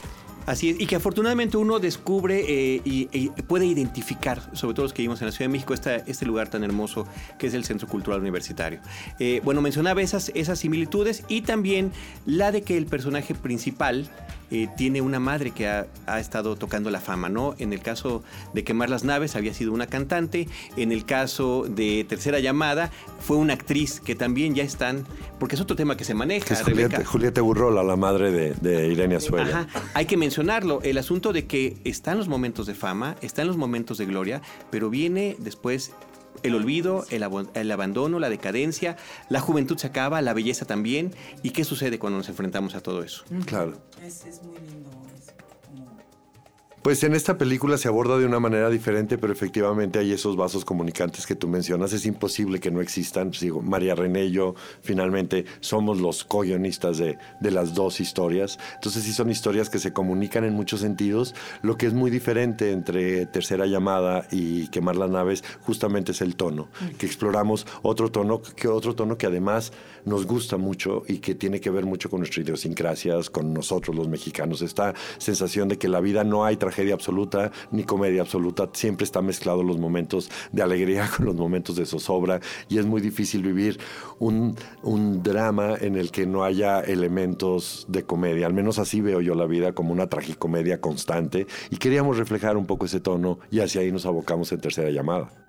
Así 0.49 0.71
es, 0.71 0.79
y 0.79 0.87
que 0.87 0.95
afortunadamente 0.95 1.57
uno 1.57 1.77
descubre 1.77 2.43
eh, 2.47 2.81
y, 2.83 3.29
puede 3.43 3.67
identificar, 3.67 4.49
sobre 4.55 4.73
todo 4.73 4.83
los 4.83 4.93
que 4.93 5.03
vivimos 5.03 5.21
en 5.21 5.27
la 5.27 5.31
Ciudad 5.31 5.47
de 5.47 5.51
México, 5.51 5.75
este 5.75 6.25
lugar 6.25 6.49
tan 6.49 6.63
hermoso 6.63 7.05
que 7.37 7.45
es 7.45 7.53
el 7.53 7.65
Centro 7.65 7.87
Cultural 7.87 8.19
Universitario. 8.19 8.79
Eh, 9.19 9.41
bueno, 9.43 9.61
mencionaba 9.61 10.01
esas 10.01 10.59
similitudes 10.59 11.23
y 11.27 11.41
también 11.41 11.91
la 12.25 12.51
de 12.51 12.63
que 12.63 12.77
el 12.77 12.87
personaje 12.87 13.35
principal 13.35 14.09
eh, 14.51 14.67
tiene 14.77 15.01
una 15.01 15.19
madre 15.19 15.51
que 15.51 15.67
ha, 15.67 15.87
estado 16.19 16.55
tocando 16.55 16.89
la 16.89 16.99
fama, 16.99 17.29
¿no? 17.29 17.55
En 17.59 17.71
el 17.73 17.81
caso 17.81 18.23
de 18.53 18.63
Quemar 18.63 18.89
las 18.89 19.03
Naves 19.03 19.35
había 19.35 19.53
sido 19.53 19.71
una 19.71 19.87
cantante, 19.87 20.47
en 20.75 20.91
el 20.91 21.05
caso 21.05 21.65
de 21.69 22.05
Tercera 22.07 22.39
Llamada 22.39 22.91
fue 23.19 23.37
una 23.37 23.53
actriz 23.53 23.99
que 23.99 24.15
también 24.15 24.55
ya 24.55 24.63
están, 24.63 25.05
porque 25.39 25.55
es 25.55 25.61
otro 25.61 25.75
tema 25.75 25.95
que 25.97 26.03
se 26.03 26.13
maneja. 26.13 26.53
es 26.53 26.63
Julieta, 26.63 27.05
Julieta, 27.05 27.41
Burrola, 27.41 27.83
la 27.83 27.95
madre 27.95 28.31
de, 28.31 28.53
de 28.55 28.87
Irene 28.87 29.15
Azuela. 29.15 29.67
Ajá, 29.67 29.67
hay 29.93 30.05
que 30.05 30.17
mencionarlo, 30.17 30.81
el 30.83 30.97
asunto 30.97 31.31
de 31.31 31.45
que 31.45 31.77
están 31.83 32.17
los 32.17 32.27
momentos 32.27 32.65
de 32.65 32.75
fama, 32.75 33.15
están 33.21 33.47
los 33.47 33.57
momentos 33.57 33.97
de 33.97 34.05
gloria, 34.05 34.41
pero 34.71 34.89
viene 34.89 35.35
después 35.39 35.91
el 36.43 36.55
olvido, 36.55 37.05
el, 37.09 37.25
el, 37.53 37.71
abandono, 37.71 38.19
la 38.19 38.29
decadencia, 38.29 38.97
la 39.29 39.39
juventud 39.39 39.77
se 39.77 39.87
acaba, 39.87 40.21
la 40.21 40.33
belleza 40.33 40.65
también. 40.65 41.13
¿Y 41.43 41.51
qué 41.51 41.63
sucede 41.63 41.99
cuando 41.99 42.17
nos 42.17 42.29
enfrentamos 42.29 42.75
a 42.75 42.81
todo 42.81 43.03
eso? 43.03 43.23
Claro. 43.45 43.81
Es, 44.03 44.25
es 44.25 44.41
muy 44.43 44.57
lindo. 44.59 44.89
Pues 46.81 47.03
en 47.03 47.13
esta 47.13 47.37
película 47.37 47.77
se 47.77 47.89
aborda 47.89 48.17
de 48.17 48.25
una 48.25 48.39
manera 48.39 48.69
diferente, 48.69 49.17
pero 49.17 49.33
efectivamente 49.33 49.99
hay 49.99 50.13
esos 50.13 50.37
vasos 50.37 50.63
comunicantes 50.63 51.27
que 51.27 51.35
tú 51.35 51.49
mencionas. 51.49 51.91
Es 51.91 52.05
imposible 52.05 52.61
que 52.61 52.71
no 52.71 52.79
existan. 52.79 53.31
Digo, 53.31 53.61
María 53.61 53.95
René 53.95 54.25
y 54.25 54.31
yo 54.31 54.55
finalmente 54.81 55.43
somos 55.59 55.99
los 55.99 56.23
co-guionistas 56.23 56.97
de, 56.97 57.17
de, 57.41 57.51
las 57.51 57.73
dos 57.73 57.99
historias. 57.99 58.57
Entonces 58.75 59.03
sí 59.03 59.11
son 59.11 59.29
historias 59.29 59.69
que 59.69 59.77
se 59.77 59.91
comunican 59.91 60.45
en 60.45 60.53
muchos 60.53 60.79
sentidos. 60.79 61.35
Lo 61.63 61.77
que 61.77 61.85
es 61.85 61.93
muy 61.93 62.11
diferente 62.11 62.71
entre 62.71 63.25
Tercera 63.25 63.65
Llamada 63.65 64.25
y 64.31 64.69
Quemar 64.69 64.95
las 64.95 65.09
Naves 65.09 65.43
justamente 65.59 66.13
es 66.13 66.21
el 66.21 66.37
tono, 66.37 66.69
que 66.97 67.05
exploramos 67.05 67.67
otro 67.81 68.09
tono, 68.09 68.41
que 68.41 68.69
otro 68.69 68.95
tono 68.95 69.17
que 69.17 69.25
además 69.25 69.73
nos 70.05 70.25
gusta 70.25 70.55
mucho 70.55 71.03
y 71.07 71.17
que 71.17 71.35
tiene 71.35 71.59
que 71.59 71.69
ver 71.69 71.85
mucho 71.85 72.09
con 72.09 72.19
nuestras 72.21 72.45
idiosincrasias, 72.45 73.29
con 73.29 73.53
nosotros 73.53 73.95
los 73.95 74.07
mexicanos. 74.07 74.61
Esta 74.61 74.93
sensación 75.17 75.67
de 75.67 75.77
que 75.77 75.89
la 75.89 75.99
vida 75.99 76.23
no 76.23 76.45
hay 76.45 76.55
tragedia 76.69 76.93
absoluta 76.93 77.51
ni 77.71 77.83
comedia 77.83 78.21
absoluta, 78.21 78.69
siempre 78.73 79.03
está 79.03 79.23
mezclado 79.23 79.63
los 79.63 79.79
momentos 79.79 80.29
de 80.51 80.61
alegría 80.61 81.09
con 81.17 81.25
los 81.25 81.35
momentos 81.35 81.75
de 81.75 81.85
zozobra 81.85 82.39
y 82.69 82.77
es 82.77 82.85
muy 82.85 83.01
difícil 83.01 83.41
vivir 83.41 83.79
un, 84.19 84.55
un 84.83 85.23
drama 85.23 85.75
en 85.79 85.95
el 85.95 86.11
que 86.11 86.27
no 86.27 86.43
haya 86.43 86.81
elementos 86.81 87.85
de 87.89 88.03
comedia. 88.03 88.45
Al 88.45 88.53
menos 88.53 88.77
así 88.77 89.01
veo 89.01 89.19
yo 89.19 89.33
la 89.33 89.45
vida 89.45 89.73
como 89.73 89.91
una 89.91 90.07
tragicomedia 90.07 90.79
constante 90.79 91.47
y 91.71 91.77
queríamos 91.77 92.17
reflejar 92.17 92.55
un 92.55 92.67
poco 92.67 92.85
ese 92.85 92.99
tono 92.99 93.39
y 93.49 93.61
hacia 93.61 93.81
ahí 93.81 93.91
nos 93.91 94.05
abocamos 94.05 94.51
en 94.51 94.61
tercera 94.61 94.91
llamada. 94.91 95.48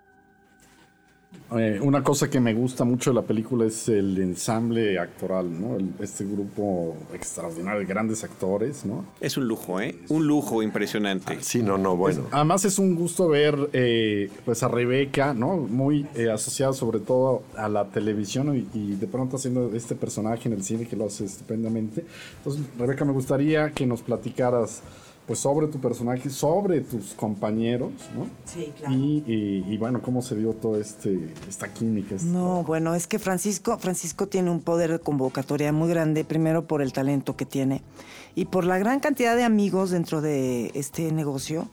Eh, 1.58 1.80
una 1.80 2.02
cosa 2.02 2.30
que 2.30 2.40
me 2.40 2.54
gusta 2.54 2.84
mucho 2.84 3.10
de 3.10 3.14
la 3.14 3.22
película 3.22 3.66
es 3.66 3.88
el 3.88 4.18
ensamble 4.18 4.98
actoral, 4.98 5.60
¿no? 5.60 5.78
este 6.00 6.24
grupo 6.24 6.96
extraordinario 7.12 7.80
de 7.80 7.86
grandes 7.86 8.22
actores, 8.22 8.84
¿no? 8.84 9.04
Es 9.20 9.36
un 9.36 9.48
lujo, 9.48 9.80
¿eh? 9.80 9.96
Un 10.08 10.26
lujo 10.26 10.62
impresionante. 10.62 11.38
sí, 11.42 11.62
no, 11.62 11.76
no, 11.76 11.96
bueno. 11.96 12.26
además 12.30 12.64
es 12.64 12.78
un 12.78 12.94
gusto 12.94 13.28
ver 13.28 13.70
eh, 13.72 14.30
pues 14.44 14.62
a 14.62 14.68
Rebeca, 14.68 15.34
¿no? 15.34 15.56
Muy 15.56 16.06
eh, 16.14 16.30
asociada 16.30 16.72
sobre 16.72 17.00
todo 17.00 17.42
a 17.56 17.68
la 17.68 17.86
televisión 17.86 18.56
y, 18.56 18.78
y, 18.78 18.96
de 18.96 19.06
pronto 19.06 19.36
haciendo 19.36 19.72
este 19.74 19.94
personaje 19.94 20.48
en 20.48 20.54
el 20.54 20.62
cine 20.62 20.86
que 20.86 20.96
lo 20.96 21.06
hace 21.06 21.24
estupendamente. 21.24 22.04
Entonces, 22.38 22.62
Rebeca, 22.78 23.04
me 23.04 23.12
gustaría 23.12 23.70
que 23.72 23.86
nos 23.86 24.02
platicaras 24.02 24.82
pues 25.30 25.38
sobre 25.38 25.68
tu 25.68 25.78
personaje, 25.78 26.28
sobre 26.28 26.80
tus 26.80 27.14
compañeros, 27.14 27.92
¿no? 28.16 28.26
Sí, 28.46 28.72
claro. 28.76 28.96
Y, 28.96 29.76
bueno, 29.78 30.02
cómo 30.02 30.22
se 30.22 30.34
dio 30.34 30.54
toda 30.54 30.80
este, 30.80 31.32
esta 31.48 31.72
química. 31.72 32.16
No, 32.24 32.64
bueno, 32.64 32.96
es 32.96 33.06
que 33.06 33.20
Francisco, 33.20 33.78
Francisco 33.78 34.26
tiene 34.26 34.50
un 34.50 34.60
poder 34.60 34.90
de 34.90 34.98
convocatoria 34.98 35.72
muy 35.72 35.88
grande, 35.88 36.24
primero 36.24 36.66
por 36.66 36.82
el 36.82 36.92
talento 36.92 37.36
que 37.36 37.46
tiene 37.46 37.80
y 38.34 38.46
por 38.46 38.64
la 38.64 38.78
gran 38.78 38.98
cantidad 38.98 39.36
de 39.36 39.44
amigos 39.44 39.90
dentro 39.90 40.20
de 40.20 40.72
este 40.74 41.12
negocio. 41.12 41.68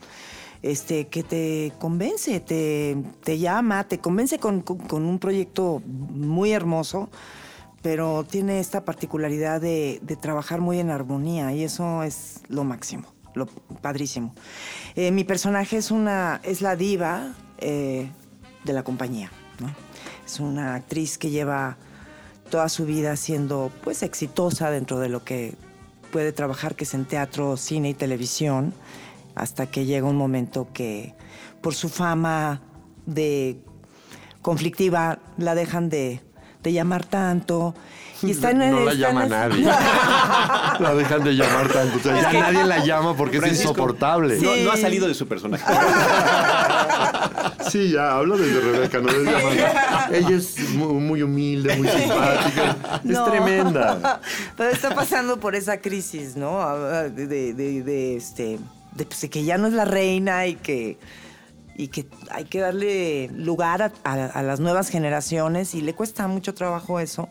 Este, 0.61 1.07
que 1.07 1.23
te 1.23 1.73
convence, 1.79 2.39
te, 2.39 2.95
te 3.23 3.39
llama, 3.39 3.87
te 3.87 3.97
convence 3.97 4.37
con, 4.37 4.61
con 4.61 5.03
un 5.03 5.17
proyecto 5.17 5.81
muy 5.85 6.51
hermoso 6.51 7.09
pero 7.83 8.25
tiene 8.29 8.59
esta 8.59 8.83
particularidad 8.83 9.61
de, 9.61 9.99
de 10.01 10.15
trabajar 10.15 10.61
muy 10.61 10.79
en 10.79 10.89
armonía 10.89 11.53
y 11.53 11.63
eso 11.63 12.03
es 12.03 12.41
lo 12.49 12.63
máximo, 12.63 13.05
lo 13.37 13.45
padrísimo. 13.45 14.33
Eh, 14.95 15.11
mi 15.11 15.23
personaje 15.23 15.77
es, 15.77 15.91
una, 15.91 16.41
es 16.43 16.61
la 16.61 16.75
diva 16.75 17.33
eh, 17.59 18.09
de 18.63 18.73
la 18.73 18.83
compañía. 18.83 19.31
Es 20.25 20.39
una 20.39 20.75
actriz 20.75 21.17
que 21.17 21.29
lleva 21.29 21.77
toda 22.49 22.69
su 22.69 22.85
vida 22.85 23.15
siendo 23.15 23.71
pues 23.83 24.03
exitosa 24.03 24.69
dentro 24.69 24.99
de 24.99 25.09
lo 25.09 25.23
que 25.23 25.55
puede 26.11 26.31
trabajar, 26.31 26.75
que 26.75 26.83
es 26.83 26.93
en 26.93 27.05
teatro, 27.05 27.57
cine 27.57 27.89
y 27.89 27.93
televisión, 27.93 28.73
hasta 29.35 29.67
que 29.67 29.85
llega 29.85 30.07
un 30.07 30.17
momento 30.17 30.67
que 30.73 31.13
por 31.61 31.73
su 31.75 31.89
fama 31.89 32.61
de 33.05 33.61
conflictiva 34.41 35.19
la 35.37 35.55
dejan 35.55 35.89
de, 35.89 36.21
de 36.67 36.73
llamar 36.73 37.05
tanto. 37.05 37.73
Y 38.23 38.31
está 38.31 38.49
en 38.51 38.61
el- 38.63 38.71
no 38.71 38.79
la 38.81 38.91
en 38.93 38.97
llama 38.97 39.23
el- 39.25 39.29
nadie. 39.29 39.63
la 40.79 40.93
dejan 40.95 41.23
de 41.23 41.35
llamar 41.35 41.67
tanto. 41.71 41.97
O 41.97 42.01
sea, 42.01 42.31
ya 42.31 42.39
nadie 42.39 42.63
la 42.65 42.83
llama 42.83 43.15
porque 43.15 43.37
Francisco, 43.39 43.63
es 43.63 43.69
insoportable. 43.71 44.39
No, 44.41 44.53
Sí. 44.55 44.61
no 44.63 44.71
ha 44.71 44.77
salido 44.77 45.07
de 45.07 45.13
su 45.13 45.27
personaje. 45.27 45.63
Sí, 47.69 47.91
ya, 47.91 48.15
habla 48.17 48.37
desde 48.37 48.61
Rebeca, 48.61 48.99
no 48.99 49.07
desde 49.11 49.35
Amanda. 49.35 50.09
Ella 50.11 50.37
es 50.37 50.69
muy, 50.69 50.93
muy 50.93 51.21
humilde, 51.21 51.75
muy 51.75 51.87
simpática. 51.89 52.75
Es 53.03 53.11
No. 53.11 53.25
tremenda. 53.25 54.21
Pero 54.55 54.69
está 54.71 54.95
pasando 54.95 55.37
por 55.39 55.53
esa 55.55 55.77
crisis, 55.79 56.35
¿no? 56.37 56.61
Ah, 56.61 57.03
De, 57.09 57.27
de- 57.27 57.53
de- 57.53 57.83
de, 57.83 58.15
este, 58.15 58.57
de, 58.93 59.05
pues, 59.05 59.21
de 59.21 59.29
que 59.29 59.43
ya 59.43 59.57
no 59.57 59.67
es 59.67 59.73
la 59.73 59.85
reina 59.85 60.47
y 60.47 60.55
que, 60.55 60.97
y 61.77 61.89
que 61.89 62.07
hay 62.31 62.45
que 62.45 62.59
darle 62.59 63.29
lugar 63.33 63.81
a, 63.83 63.91
a- 64.03 64.25
a 64.25 64.43
las 64.43 64.59
nuevas 64.59 64.89
generaciones 64.89 65.75
y 65.75 65.81
le 65.81 65.93
cuesta 65.93 66.27
mucho 66.27 66.53
trabajo 66.53 66.99
eso. 66.99 67.29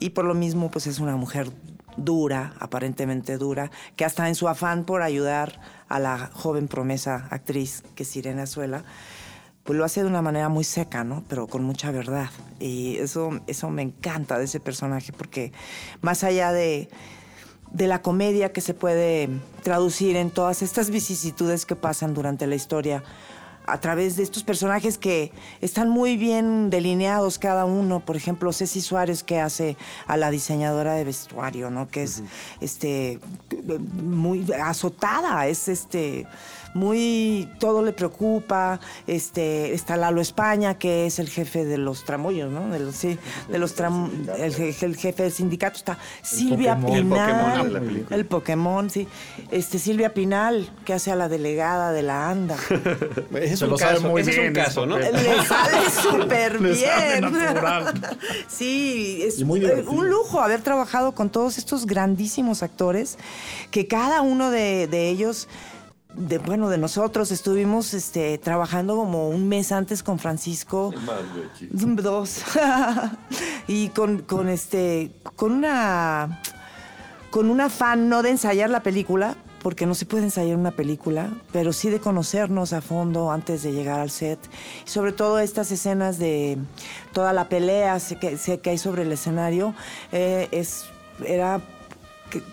Y 0.00 0.10
por 0.10 0.24
lo 0.24 0.34
mismo, 0.34 0.70
pues 0.70 0.86
es 0.86 0.98
una 0.98 1.16
mujer 1.16 1.50
dura, 1.96 2.52
aparentemente 2.60 3.38
dura, 3.38 3.70
que 3.96 4.04
hasta 4.04 4.28
en 4.28 4.34
su 4.34 4.48
afán 4.48 4.84
por 4.84 5.00
ayudar 5.02 5.60
a 5.88 5.98
la 5.98 6.30
joven 6.34 6.68
promesa 6.68 7.26
actriz, 7.30 7.82
que 7.94 8.02
es 8.02 8.14
Irene 8.16 8.42
Azuela, 8.42 8.84
pues 9.64 9.78
lo 9.78 9.84
hace 9.84 10.02
de 10.02 10.06
una 10.08 10.20
manera 10.22 10.48
muy 10.48 10.62
seca, 10.64 11.02
¿no? 11.04 11.24
Pero 11.28 11.46
con 11.46 11.64
mucha 11.64 11.90
verdad. 11.90 12.28
Y 12.60 12.98
eso, 12.98 13.40
eso 13.46 13.70
me 13.70 13.82
encanta 13.82 14.38
de 14.38 14.44
ese 14.44 14.60
personaje, 14.60 15.12
porque 15.12 15.52
más 16.02 16.22
allá 16.22 16.52
de, 16.52 16.88
de 17.72 17.86
la 17.88 18.02
comedia 18.02 18.52
que 18.52 18.60
se 18.60 18.74
puede 18.74 19.28
traducir 19.62 20.16
en 20.16 20.30
todas 20.30 20.62
estas 20.62 20.90
vicisitudes 20.90 21.66
que 21.66 21.74
pasan 21.76 22.14
durante 22.14 22.46
la 22.46 22.54
historia, 22.54 23.02
a 23.66 23.80
través 23.80 24.16
de 24.16 24.22
estos 24.22 24.42
personajes 24.44 24.98
que 24.98 25.32
están 25.60 25.88
muy 25.88 26.16
bien 26.16 26.70
delineados 26.70 27.38
cada 27.38 27.64
uno. 27.64 28.00
Por 28.00 28.16
ejemplo, 28.16 28.52
Ceci 28.52 28.80
Suárez 28.80 29.22
que 29.22 29.40
hace 29.40 29.76
a 30.06 30.16
la 30.16 30.30
diseñadora 30.30 30.94
de 30.94 31.04
vestuario, 31.04 31.70
¿no? 31.70 31.88
Que 31.88 32.04
es 32.04 32.22
este 32.60 33.18
muy 34.02 34.46
azotada, 34.62 35.46
es 35.46 35.68
este 35.68 36.26
muy 36.74 37.48
todo 37.58 37.82
le 37.82 37.92
preocupa. 37.92 38.80
Este 39.06 39.72
está 39.72 39.96
Lalo 39.96 40.20
España 40.20 40.74
que 40.78 41.06
es 41.06 41.18
el 41.18 41.28
jefe 41.28 41.64
de 41.64 41.78
los 41.78 42.04
tramoyos, 42.04 42.50
¿no? 42.52 42.68
De 42.68 42.78
los, 42.80 42.94
sí, 42.94 43.18
de 43.48 43.58
los 43.58 43.74
tram- 43.76 44.10
el, 44.38 44.54
je- 44.54 44.82
el 44.84 44.96
jefe 44.96 45.22
del 45.22 45.32
sindicato 45.32 45.76
está 45.78 45.98
Silvia 46.22 46.76
Pokémon. 46.78 46.96
El 46.96 47.04
Pinal, 47.06 47.72
Pokémon 47.72 48.06
el 48.10 48.26
Pokémon, 48.26 48.90
sí. 48.90 49.08
Este 49.50 49.78
Silvia 49.78 50.12
Pinal 50.12 50.68
que 50.84 50.92
hace 50.92 51.10
a 51.10 51.16
la 51.16 51.28
delegada 51.28 51.92
de 51.92 52.02
la 52.02 52.28
ANDA. 52.30 52.56
Es 53.56 53.60
Se 53.60 53.64
un 53.64 53.70
lo 53.70 53.78
sabe 53.78 53.94
caso, 53.94 54.08
muy 54.08 54.20
ese 54.20 54.32
es 54.32 54.36
un 54.36 54.42
bien, 54.42 54.54
caso, 54.54 54.84
¿no? 54.84 54.98
Le 54.98 55.10
sale 55.12 55.90
súper 56.02 56.52
sale 56.76 57.20
bien. 57.20 57.34
Sí, 58.48 59.22
es 59.22 59.38
un 59.40 60.10
lujo 60.10 60.42
haber 60.42 60.60
trabajado 60.60 61.12
con 61.12 61.30
todos 61.30 61.56
estos 61.56 61.86
grandísimos 61.86 62.62
actores, 62.62 63.16
que 63.70 63.86
cada 63.86 64.20
uno 64.20 64.50
de, 64.50 64.86
de 64.88 65.08
ellos, 65.08 65.48
de, 66.12 66.36
bueno, 66.36 66.68
de 66.68 66.76
nosotros 66.76 67.30
estuvimos 67.30 67.94
este, 67.94 68.36
trabajando 68.36 68.94
como 68.94 69.30
un 69.30 69.48
mes 69.48 69.72
antes 69.72 70.02
con 70.02 70.18
Francisco. 70.18 70.92
Dos. 71.70 72.42
y 73.66 73.88
con, 73.88 74.18
con 74.18 74.50
este. 74.50 75.12
con 75.34 75.52
una. 75.52 76.42
con 77.30 77.48
un 77.48 77.62
afán 77.62 78.10
no 78.10 78.22
de 78.22 78.30
ensayar 78.30 78.68
la 78.68 78.82
película, 78.82 79.34
porque 79.66 79.84
no 79.84 79.96
se 79.96 80.06
puede 80.06 80.22
ensayar 80.22 80.56
una 80.56 80.70
película, 80.70 81.28
pero 81.50 81.72
sí 81.72 81.90
de 81.90 81.98
conocernos 81.98 82.72
a 82.72 82.80
fondo 82.80 83.32
antes 83.32 83.64
de 83.64 83.72
llegar 83.72 83.98
al 83.98 84.10
set. 84.10 84.38
Y 84.86 84.88
sobre 84.88 85.10
todo 85.10 85.40
estas 85.40 85.72
escenas 85.72 86.20
de 86.20 86.56
toda 87.12 87.32
la 87.32 87.48
pelea 87.48 87.98
que, 88.20 88.60
que 88.62 88.70
hay 88.70 88.78
sobre 88.78 89.02
el 89.02 89.10
escenario, 89.10 89.74
eh, 90.12 90.46
es, 90.52 90.84
era 91.26 91.60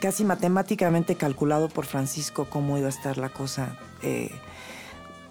casi 0.01 0.25
matemáticamente 0.25 1.13
calculado 1.13 1.69
por 1.69 1.85
Francisco 1.85 2.47
cómo 2.49 2.79
iba 2.79 2.87
a 2.87 2.89
estar 2.89 3.19
la 3.19 3.29
cosa. 3.29 3.77
eh, 4.01 4.31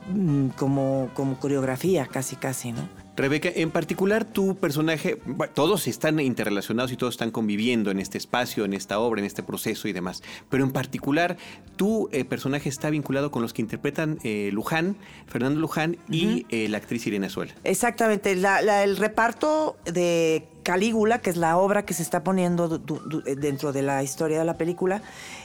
mm, 0.08 0.50
como, 0.50 1.10
como 1.14 1.36
coreografía, 1.40 2.06
casi, 2.06 2.36
casi, 2.36 2.70
¿no? 2.70 3.01
Rebeca, 3.14 3.50
en 3.54 3.71
particular 3.71 4.25
tu 4.25 4.57
personaje, 4.57 5.19
todos 5.52 5.87
están 5.87 6.19
interrelacionados 6.19 6.92
y 6.92 6.97
todos 6.97 7.12
están 7.14 7.31
conviviendo 7.31 7.90
en 7.90 7.99
este 7.99 8.16
espacio, 8.16 8.64
en 8.64 8.73
esta 8.73 8.99
obra, 8.99 9.21
en 9.21 9.26
este 9.26 9.42
proceso 9.42 9.87
y 9.87 9.92
demás. 9.92 10.23
Pero 10.49 10.64
en 10.64 10.71
particular, 10.73 11.37
tu 11.76 12.09
eh, 12.12 12.25
personaje 12.25 12.71
está 12.71 12.88
vinculado 12.88 13.31
con 13.31 13.42
los 13.42 13.52
que 13.52 13.61
interpretan 13.61 14.19
eh, 14.25 14.49
Luján, 14.52 14.97
Fernando 15.26 15.61
Luján 15.61 15.99
y 16.09 16.47
eh, 16.49 16.69
la 16.71 16.78
actriz 16.78 17.07
Irene 17.07 17.26
Azuela. 17.26 17.52
Exactamente, 17.64 18.35
la- 18.35 18.62
la- 18.62 18.83
el 18.83 18.97
reparto 18.97 19.76
de 19.85 20.47
Calígula, 20.62 21.19
que 21.19 21.28
es 21.28 21.37
la 21.37 21.59
obra 21.59 21.85
que 21.85 21.92
se 21.92 22.02
está 22.02 22.25
poniendo 22.25 22.66
du- 22.69 22.78
du- 22.78 23.00
du- 23.07 23.23
dentro 23.23 23.73
de 23.75 23.83
la 23.83 24.02
historia 24.02 24.38
de 24.38 24.45
la 24.47 24.57
película, 24.57 25.02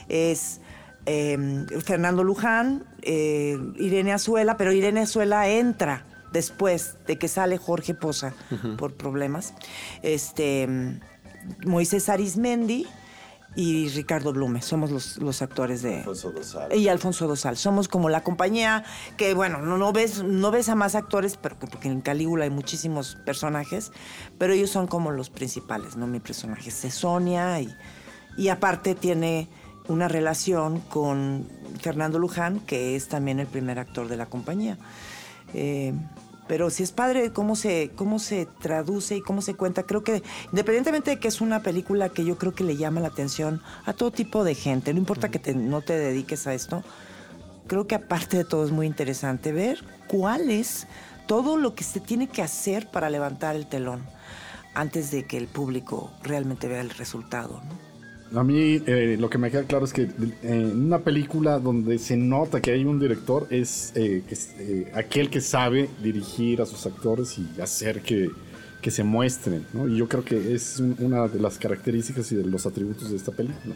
es 0.08 0.62
eh, 1.04 1.36
Fernando 1.84 2.24
Luján, 2.24 2.84
Irene 3.02 4.12
Azuela, 4.12 4.56
pero 4.56 4.72
Irene 4.72 5.00
Azuela 5.00 5.48
entra 5.48 6.04
después 6.32 6.96
de 7.06 7.18
que 7.18 7.28
sale 7.28 7.58
Jorge 7.58 7.94
Poza 7.94 8.34
por 8.76 8.94
problemas. 8.94 9.54
Este, 10.02 11.00
Moisés 11.64 12.08
Arismendi 12.08 12.86
y 13.56 13.88
Ricardo 13.88 14.32
Blume, 14.32 14.62
somos 14.62 14.90
los, 14.90 15.16
los 15.16 15.42
actores 15.42 15.82
de... 15.82 16.04
Y 16.76 16.88
Alfonso 16.88 17.26
Dosal. 17.26 17.56
Somos 17.56 17.88
como 17.88 18.08
la 18.08 18.22
compañía 18.22 18.84
que, 19.16 19.34
bueno, 19.34 19.60
no, 19.62 19.78
no, 19.78 19.92
ves, 19.92 20.22
no 20.22 20.50
ves 20.50 20.68
a 20.68 20.74
más 20.74 20.94
actores, 20.94 21.36
pero, 21.36 21.58
porque 21.58 21.88
en 21.88 22.00
Calígula 22.00 22.44
hay 22.44 22.50
muchísimos 22.50 23.16
personajes, 23.24 23.90
pero 24.38 24.52
ellos 24.52 24.70
son 24.70 24.86
como 24.86 25.10
los 25.10 25.30
principales, 25.30 25.96
¿no? 25.96 26.06
Mi 26.06 26.20
personaje 26.20 26.68
es 26.68 26.94
Sonia 26.94 27.60
y, 27.60 27.74
y 28.36 28.48
aparte 28.48 28.94
tiene 28.94 29.48
una 29.88 30.06
relación 30.06 30.80
con 30.80 31.48
Fernando 31.80 32.18
Luján, 32.18 32.60
que 32.60 32.94
es 32.94 33.08
también 33.08 33.40
el 33.40 33.46
primer 33.46 33.78
actor 33.78 34.06
de 34.08 34.18
la 34.18 34.26
compañía. 34.26 34.78
Eh, 35.54 35.92
pero 36.46 36.70
sí 36.70 36.82
es 36.82 36.92
padre 36.92 37.30
cómo 37.32 37.56
se, 37.56 37.90
cómo 37.94 38.18
se 38.18 38.46
traduce 38.46 39.16
y 39.16 39.20
cómo 39.20 39.42
se 39.42 39.54
cuenta. 39.54 39.82
Creo 39.82 40.02
que, 40.02 40.22
independientemente 40.50 41.10
de 41.10 41.18
que 41.18 41.28
es 41.28 41.40
una 41.42 41.60
película 41.62 42.08
que 42.08 42.24
yo 42.24 42.38
creo 42.38 42.54
que 42.54 42.64
le 42.64 42.76
llama 42.76 43.00
la 43.00 43.08
atención 43.08 43.60
a 43.84 43.92
todo 43.92 44.10
tipo 44.10 44.44
de 44.44 44.54
gente, 44.54 44.92
no 44.94 44.98
importa 44.98 45.30
que 45.30 45.38
te- 45.38 45.54
no 45.54 45.82
te 45.82 45.92
dediques 45.98 46.46
a 46.46 46.54
esto, 46.54 46.82
creo 47.66 47.86
que 47.86 47.94
aparte 47.96 48.38
de 48.38 48.44
todo 48.44 48.64
es 48.64 48.70
muy 48.70 48.86
interesante 48.86 49.52
ver 49.52 49.84
cuál 50.08 50.48
es 50.50 50.86
todo 51.26 51.58
lo 51.58 51.74
que 51.74 51.84
se 51.84 52.00
tiene 52.00 52.28
que 52.28 52.40
hacer 52.40 52.90
para 52.90 53.10
levantar 53.10 53.54
el 53.54 53.66
telón 53.66 54.02
antes 54.74 55.10
de 55.10 55.26
que 55.26 55.36
el 55.36 55.48
público 55.48 56.10
realmente 56.22 56.66
vea 56.66 56.80
el 56.80 56.88
resultado. 56.90 57.60
¿no? 57.68 57.87
A 58.34 58.44
mí 58.44 58.82
eh, 58.86 59.16
lo 59.18 59.30
que 59.30 59.38
me 59.38 59.50
queda 59.50 59.62
claro 59.64 59.86
es 59.86 59.92
que 59.94 60.02
eh, 60.02 60.10
en 60.42 60.84
una 60.84 60.98
película 60.98 61.58
donde 61.58 61.98
se 61.98 62.16
nota 62.16 62.60
que 62.60 62.72
hay 62.72 62.84
un 62.84 63.00
director 63.00 63.46
es, 63.50 63.92
eh, 63.94 64.22
es, 64.28 64.50
eh, 64.58 64.90
aquel 64.94 65.30
que 65.30 65.40
sabe 65.40 65.88
dirigir 66.02 66.60
a 66.60 66.66
sus 66.66 66.84
actores 66.84 67.38
y 67.38 67.60
hacer 67.60 68.02
que, 68.02 68.28
que 68.82 68.90
se 68.90 69.02
muestren. 69.02 69.64
¿no? 69.72 69.88
Y 69.88 69.96
yo 69.96 70.08
creo 70.08 70.24
que 70.24 70.54
es 70.54 70.78
un- 70.78 70.96
una 71.00 71.26
de 71.26 71.40
las 71.40 71.58
características 71.58 72.30
y 72.32 72.36
de 72.36 72.44
los 72.44 72.66
atributos 72.66 73.10
de 73.10 73.16
esta 73.16 73.32
película. 73.32 73.74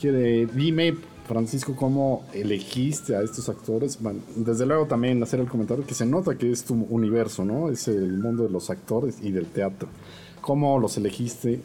Que 0.00 0.48
dime, 0.54 0.94
Francisco, 1.28 1.76
cómo 1.76 2.24
elegiste 2.32 3.14
a 3.14 3.20
estos 3.22 3.48
actores. 3.50 3.98
Bueno, 4.00 4.20
desde 4.36 4.64
luego 4.64 4.86
también 4.86 5.22
hacer 5.22 5.38
el 5.40 5.48
comentario 5.48 5.86
que 5.86 5.94
se 5.94 6.06
nota 6.06 6.34
que 6.36 6.50
es 6.50 6.64
tu 6.64 6.74
universo, 6.88 7.44
¿no? 7.44 7.70
Es 7.70 7.88
el 7.88 8.10
mundo 8.18 8.44
de 8.44 8.50
los 8.50 8.70
actores 8.70 9.18
y 9.22 9.32
del 9.32 9.46
teatro. 9.46 9.88
¿Cómo 10.40 10.78
los 10.80 10.96
elegiste? 10.96 11.60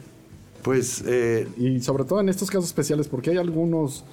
Pues 0.62 1.02
eh, 1.06 1.46
Y 1.56 1.80
sobre 1.80 2.04
todo 2.04 2.20
en 2.20 2.28
estos 2.28 2.50
casos 2.50 2.66
especiales, 2.66 3.08
porque 3.08 3.30
hay 3.30 3.36
algunos, 3.36 4.04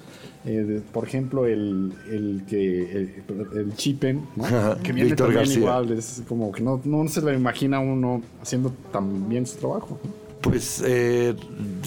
eh, 0.44 0.50
de- 0.62 0.80
por 0.80 1.04
ejemplo, 1.06 1.46
el, 1.46 1.92
el 2.10 2.42
que 2.48 2.92
el, 2.92 3.14
el 3.58 3.74
Chipen, 3.76 4.22
¿no? 4.36 4.44
Que 4.82 4.92
viene 4.92 5.10
Víctor 5.10 5.26
también 5.28 5.34
García. 5.44 5.58
igual, 5.58 5.90
es 5.92 6.22
como 6.28 6.52
que 6.52 6.62
no, 6.62 6.80
no 6.84 7.08
se 7.08 7.20
le 7.22 7.34
imagina 7.34 7.80
uno 7.80 8.22
haciendo 8.40 8.72
tan 8.92 9.28
bien 9.28 9.44
su 9.46 9.56
trabajo. 9.56 9.98
¿no? 10.02 10.25
Pues 10.46 10.80
eh, 10.86 11.34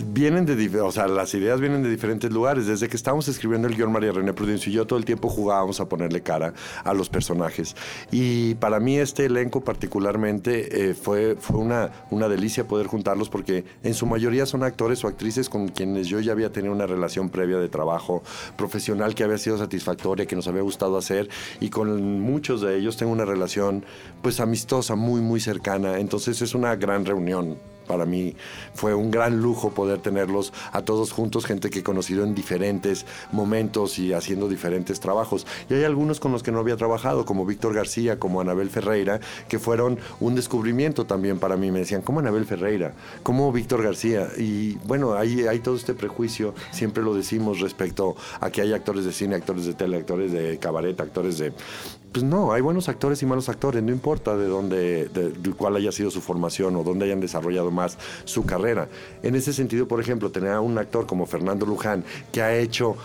vienen 0.08 0.46
de, 0.46 0.82
o 0.82 0.92
sea, 0.92 1.08
las 1.08 1.34
ideas 1.34 1.62
vienen 1.62 1.82
de 1.82 1.90
diferentes 1.90 2.30
lugares. 2.30 2.68
Desde 2.68 2.90
que 2.90 2.98
estábamos 2.98 3.30
escribiendo 3.30 3.70
el 3.70 3.76
guion, 3.76 3.90
María 3.90 4.12
René 4.12 4.34
Prudencio 4.34 4.70
y 4.70 4.76
yo 4.76 4.86
todo 4.86 5.00
el 5.00 5.06
tiempo 5.06 5.30
jugábamos 5.30 5.80
a 5.80 5.88
ponerle 5.88 6.22
cara 6.24 6.54
a 6.84 6.94
los 6.94 7.08
personajes. 7.08 7.78
Y 8.12 8.56
para 8.56 8.82
mí 8.82 8.98
este 8.98 9.28
elenco 9.28 9.62
particularmente 9.62 10.90
eh, 10.90 10.94
fue, 10.94 11.38
fue 11.40 11.58
una, 11.58 11.92
una 12.10 12.28
delicia 12.28 12.68
poder 12.68 12.88
juntarlos 12.88 13.30
porque 13.30 13.64
en 13.82 13.94
su 13.94 14.06
mayoría 14.06 14.46
son 14.46 14.64
actores 14.64 15.06
o 15.06 15.08
actrices 15.08 15.48
con 15.48 15.70
quienes 15.70 16.08
yo 16.08 16.20
ya 16.20 16.34
había 16.34 16.52
tenido 16.52 16.74
una 16.74 16.86
relación 16.86 17.30
previa 17.30 17.60
de 17.60 17.70
trabajo 17.70 18.24
profesional 18.58 19.16
que 19.16 19.24
había 19.24 19.38
sido 19.38 19.58
satisfactoria, 19.58 20.26
que 20.26 20.36
nos 20.36 20.50
había 20.50 20.64
gustado 20.64 20.98
hacer 20.98 21.30
y 21.62 21.70
con 21.70 22.20
muchos 22.20 22.60
de 22.60 22.78
ellos 22.78 22.98
tengo 22.98 23.14
una 23.14 23.24
relación 23.24 23.86
pues 24.22 24.42
amistosa, 24.42 24.96
muy, 24.96 25.22
muy 25.22 25.40
cercana. 25.40 25.98
Entonces 26.00 26.42
es 26.42 26.54
una 26.54 26.76
gran 26.76 27.06
reunión 27.06 27.56
para 27.90 28.06
mí 28.06 28.36
fue 28.76 28.94
un 28.94 29.10
gran 29.10 29.42
lujo 29.42 29.72
poder 29.72 29.98
tenerlos 29.98 30.54
a 30.72 30.84
todos 30.84 31.12
juntos, 31.12 31.48
gente 31.48 31.72
que 31.72 31.80
he 31.80 31.84
conocido 31.84 32.24
en 32.24 32.36
diferentes 32.36 33.08
momentos 33.32 33.98
y 33.98 34.14
haciendo 34.14 34.48
diferentes 34.48 35.00
trabajos. 35.00 35.48
Y 35.72 35.74
hay 35.74 35.86
algunos 35.86 36.20
con 36.20 36.32
los 36.32 36.44
que 36.44 36.52
no 36.52 36.60
había 36.60 36.78
trabajado, 36.78 37.26
como 37.26 37.48
Víctor 37.48 37.74
García, 37.74 38.20
como 38.20 38.42
Anabel 38.42 38.70
Ferreira, 38.70 39.20
que 39.48 39.58
fueron 39.58 39.98
un 40.20 40.36
descubrimiento 40.36 41.06
también 41.06 41.40
para 41.40 41.58
mí. 41.58 41.72
Me 41.72 41.80
decían, 41.80 42.04
¿cómo 42.04 42.20
Anabel 42.20 42.46
Ferreira? 42.46 42.94
¿Cómo 43.24 43.52
Víctor 43.52 43.82
García? 43.82 44.28
Y 44.38 44.76
bueno, 44.86 45.16
hay, 45.16 45.48
hay 45.48 45.58
todo 45.58 45.76
este 45.76 45.96
prejuicio, 45.96 46.54
siempre 46.70 47.02
lo 47.02 47.16
decimos 47.16 47.60
respecto 47.60 48.16
a 48.40 48.52
que 48.52 48.62
hay 48.62 48.74
actores 48.74 49.04
de 49.04 49.14
cine, 49.14 49.36
actores 49.36 49.66
de 49.66 49.74
tele, 49.74 49.98
actores 49.98 50.32
de 50.32 50.60
cabaret, 50.60 51.00
actores 51.02 51.40
de... 51.40 51.54
Pues 52.12 52.24
no, 52.24 52.54
hay 52.54 52.62
buenos 52.62 52.90
actores 52.90 53.22
y 53.22 53.26
malos 53.28 53.50
actores, 53.50 53.84
no 53.84 53.92
importa 53.92 54.36
de 54.36 54.48
dónde, 54.48 55.10
de, 55.10 55.30
de 55.30 55.52
cuál 55.52 55.76
haya 55.76 55.92
sido 55.92 56.10
su 56.10 56.22
formación 56.22 56.76
o 56.76 56.84
dónde 56.84 57.06
hayan 57.06 57.20
desarrollado 57.20 57.70
más 57.70 57.98
su 58.26 58.46
carrera. 58.46 58.90
En 59.22 59.36
ese 59.36 59.54
sentido, 59.54 59.88
por 59.88 60.02
ejemplo, 60.02 60.32
tener 60.32 60.54
a 60.54 60.62
un 60.62 60.78
actor 60.80 61.06
como 61.06 61.28
Fernando 61.28 61.68
Luján, 61.68 62.04
que 62.32 62.42
ha 62.42 62.56
hecho 62.56 62.96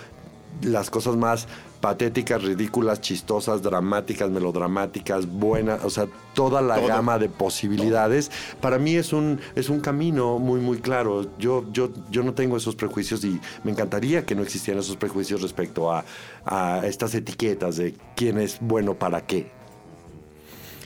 las 0.62 0.88
cosas 0.88 1.16
más 1.16 1.48
patéticas, 1.84 2.42
ridículas, 2.42 3.02
chistosas, 3.02 3.60
dramáticas, 3.60 4.30
melodramáticas, 4.30 5.26
buenas, 5.26 5.84
o 5.84 5.90
sea, 5.90 6.06
toda 6.32 6.62
la 6.62 6.80
gama 6.80 7.18
de 7.18 7.28
posibilidades, 7.28 8.30
para 8.62 8.78
mí 8.78 8.94
es 8.94 9.12
un, 9.12 9.38
es 9.54 9.68
un 9.68 9.80
camino 9.80 10.38
muy, 10.38 10.60
muy 10.60 10.78
claro. 10.78 11.26
Yo, 11.38 11.66
yo, 11.72 11.90
yo 12.10 12.22
no 12.22 12.32
tengo 12.32 12.56
esos 12.56 12.74
prejuicios 12.74 13.22
y 13.22 13.38
me 13.64 13.72
encantaría 13.72 14.24
que 14.24 14.34
no 14.34 14.40
existieran 14.40 14.80
esos 14.80 14.96
prejuicios 14.96 15.42
respecto 15.42 15.92
a, 15.92 16.06
a 16.46 16.86
estas 16.86 17.14
etiquetas 17.14 17.76
de 17.76 17.94
quién 18.16 18.38
es 18.38 18.56
bueno 18.62 18.94
para 18.94 19.20
qué. 19.26 19.52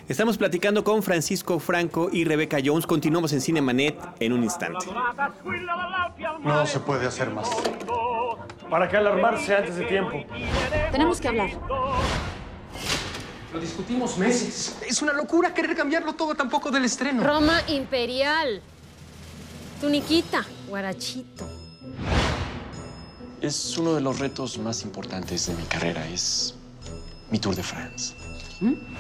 Estamos 0.08 0.38
platicando 0.38 0.82
con 0.84 1.02
Francisco 1.02 1.58
Franco 1.58 2.08
y 2.10 2.24
Rebeca 2.24 2.56
Jones. 2.64 2.86
Continuamos 2.86 3.34
en 3.34 3.42
Cinemanet 3.42 3.94
en 4.20 4.32
un 4.32 4.42
instante. 4.42 4.86
No 6.42 6.66
se 6.66 6.80
puede 6.80 7.06
hacer 7.06 7.28
más. 7.28 7.50
¿Para 8.70 8.88
qué 8.88 8.96
alarmarse 8.96 9.54
antes 9.54 9.76
de 9.76 9.84
tiempo? 9.84 10.24
Tenemos 10.90 11.20
que 11.20 11.28
hablar. 11.28 11.50
Lo 13.52 13.60
discutimos 13.60 14.16
meses. 14.16 14.78
Es 14.86 15.02
una 15.02 15.12
locura 15.12 15.52
querer 15.52 15.76
cambiarlo 15.76 16.14
todo 16.14 16.34
tampoco 16.34 16.70
del 16.70 16.86
estreno. 16.86 17.22
Roma 17.22 17.60
imperial. 17.68 18.62
Tuniquita. 19.78 20.42
Guarachito. 20.68 21.46
Es 23.42 23.76
uno 23.76 23.94
de 23.94 24.00
los 24.00 24.18
retos 24.18 24.56
más 24.56 24.82
importantes 24.84 25.46
de 25.48 25.54
mi 25.54 25.64
carrera. 25.64 26.06
Es 26.08 26.54
mi 27.30 27.38
Tour 27.38 27.54
de 27.54 27.62
France. 27.62 28.14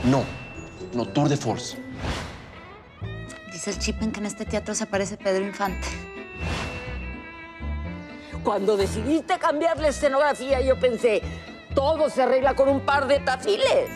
No, 0.04 0.22
no, 0.94 1.06
Tour 1.06 1.28
de 1.28 1.36
Force. 1.36 1.76
Dice 3.52 3.70
el 3.70 3.78
Chipen 3.78 4.12
que 4.12 4.20
en 4.20 4.26
este 4.26 4.44
teatro 4.44 4.74
se 4.74 4.84
aparece 4.84 5.16
Pedro 5.16 5.44
Infante. 5.44 5.88
Cuando 8.44 8.76
decidiste 8.76 9.38
cambiar 9.38 9.78
la 9.78 9.88
escenografía, 9.88 10.60
yo 10.60 10.78
pensé, 10.78 11.22
todo 11.74 12.08
se 12.08 12.22
arregla 12.22 12.54
con 12.54 12.68
un 12.68 12.80
par 12.80 13.06
de 13.06 13.20
tafiles. 13.20 13.88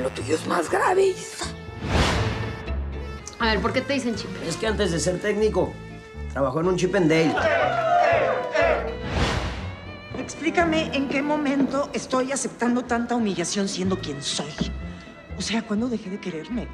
Lo 0.00 0.10
tuyo 0.10 0.34
es 0.34 0.46
más 0.46 0.70
grave, 0.70 1.08
Isa. 1.08 1.46
A 3.38 3.46
ver, 3.46 3.60
¿por 3.60 3.72
qué 3.72 3.80
te 3.80 3.92
dicen 3.92 4.14
chip? 4.14 4.30
Es 4.46 4.56
que 4.56 4.66
antes 4.66 4.90
de 4.92 4.98
ser 4.98 5.20
técnico, 5.20 5.72
trabajó 6.32 6.60
en 6.60 6.68
un 6.68 6.76
Chip 6.76 6.94
and 6.94 7.08
Dale. 7.08 7.34
Explícame 10.18 10.90
en 10.94 11.08
qué 11.08 11.22
momento 11.22 11.88
estoy 11.92 12.32
aceptando 12.32 12.82
tanta 12.82 13.14
humillación 13.14 13.68
siendo 13.68 13.98
quien 13.98 14.22
soy. 14.22 14.52
O 15.38 15.40
sea, 15.40 15.62
¿cuándo 15.62 15.88
dejé 15.88 16.10
de 16.10 16.18
quererme? 16.18 16.66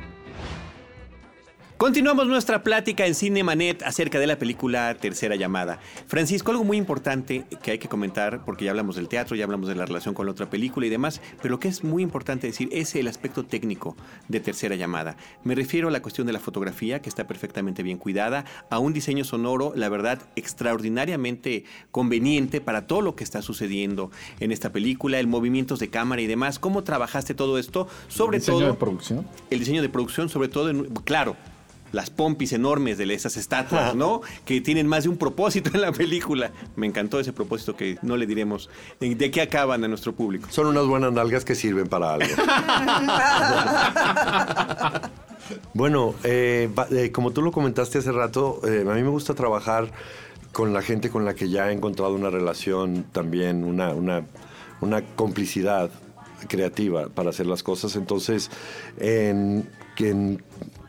Continuamos 1.84 2.28
nuestra 2.28 2.62
plática 2.62 3.04
en 3.04 3.14
Cinemanet 3.14 3.82
acerca 3.82 4.18
de 4.18 4.26
la 4.26 4.38
película 4.38 4.94
Tercera 4.94 5.36
Llamada. 5.36 5.80
Francisco, 6.06 6.50
algo 6.50 6.64
muy 6.64 6.78
importante 6.78 7.44
que 7.62 7.72
hay 7.72 7.78
que 7.78 7.90
comentar, 7.90 8.42
porque 8.46 8.64
ya 8.64 8.70
hablamos 8.70 8.96
del 8.96 9.06
teatro, 9.06 9.36
ya 9.36 9.44
hablamos 9.44 9.68
de 9.68 9.74
la 9.74 9.84
relación 9.84 10.14
con 10.14 10.24
la 10.24 10.32
otra 10.32 10.48
película 10.48 10.86
y 10.86 10.88
demás, 10.88 11.20
pero 11.42 11.52
lo 11.52 11.60
que 11.60 11.68
es 11.68 11.84
muy 11.84 12.02
importante 12.02 12.46
decir 12.46 12.70
es 12.72 12.94
el 12.94 13.06
aspecto 13.06 13.44
técnico 13.44 13.98
de 14.28 14.40
Tercera 14.40 14.76
Llamada. 14.76 15.18
Me 15.42 15.54
refiero 15.54 15.88
a 15.88 15.90
la 15.90 16.00
cuestión 16.00 16.26
de 16.26 16.32
la 16.32 16.40
fotografía, 16.40 17.02
que 17.02 17.10
está 17.10 17.26
perfectamente 17.26 17.82
bien 17.82 17.98
cuidada, 17.98 18.46
a 18.70 18.78
un 18.78 18.94
diseño 18.94 19.22
sonoro, 19.22 19.74
la 19.76 19.90
verdad, 19.90 20.22
extraordinariamente 20.36 21.64
conveniente 21.90 22.62
para 22.62 22.86
todo 22.86 23.02
lo 23.02 23.14
que 23.14 23.24
está 23.24 23.42
sucediendo 23.42 24.10
en 24.40 24.52
esta 24.52 24.72
película, 24.72 25.20
el 25.20 25.26
movimientos 25.26 25.80
de 25.80 25.90
cámara 25.90 26.22
y 26.22 26.26
demás. 26.26 26.58
¿Cómo 26.58 26.82
trabajaste 26.82 27.34
todo 27.34 27.58
esto? 27.58 27.88
Sobre 28.08 28.38
¿El 28.38 28.40
diseño 28.40 28.58
todo... 28.60 28.68
de 28.68 28.74
producción? 28.78 29.28
El 29.50 29.58
diseño 29.58 29.82
de 29.82 29.90
producción, 29.90 30.30
sobre 30.30 30.48
todo, 30.48 30.70
en- 30.70 30.86
claro, 31.04 31.36
las 31.94 32.10
pompis 32.10 32.52
enormes 32.52 32.98
de 32.98 33.14
esas 33.14 33.36
estatuas, 33.36 33.94
¿no? 33.94 34.20
Que 34.44 34.60
tienen 34.60 34.86
más 34.86 35.04
de 35.04 35.10
un 35.10 35.16
propósito 35.16 35.70
en 35.72 35.80
la 35.80 35.92
película. 35.92 36.50
Me 36.76 36.86
encantó 36.86 37.20
ese 37.20 37.32
propósito 37.32 37.76
que 37.76 37.98
no 38.02 38.16
le 38.16 38.26
diremos 38.26 38.68
de 39.00 39.30
qué 39.30 39.40
acaban 39.40 39.84
a 39.84 39.88
nuestro 39.88 40.14
público. 40.14 40.48
Son 40.50 40.66
unas 40.66 40.86
buenas 40.86 41.12
nalgas 41.12 41.44
que 41.44 41.54
sirven 41.54 41.86
para 41.86 42.14
algo. 42.14 42.28
Bueno, 45.74 46.14
eh, 46.24 46.70
eh, 46.90 47.12
como 47.12 47.32
tú 47.32 47.42
lo 47.42 47.52
comentaste 47.52 47.98
hace 47.98 48.12
rato, 48.12 48.62
eh, 48.66 48.82
a 48.88 48.94
mí 48.94 49.02
me 49.02 49.10
gusta 49.10 49.34
trabajar 49.34 49.90
con 50.52 50.72
la 50.72 50.80
gente 50.80 51.10
con 51.10 51.26
la 51.26 51.34
que 51.34 51.50
ya 51.50 51.70
he 51.70 51.74
encontrado 51.74 52.14
una 52.14 52.30
relación 52.30 53.04
también, 53.12 53.64
una, 53.64 53.92
una, 53.92 54.24
una 54.80 55.02
complicidad 55.02 55.90
creativa 56.48 57.08
para 57.08 57.30
hacer 57.30 57.46
las 57.46 57.62
cosas. 57.62 57.96
Entonces, 57.96 58.50
en, 58.98 59.68
que 59.96 60.10
en 60.10 60.42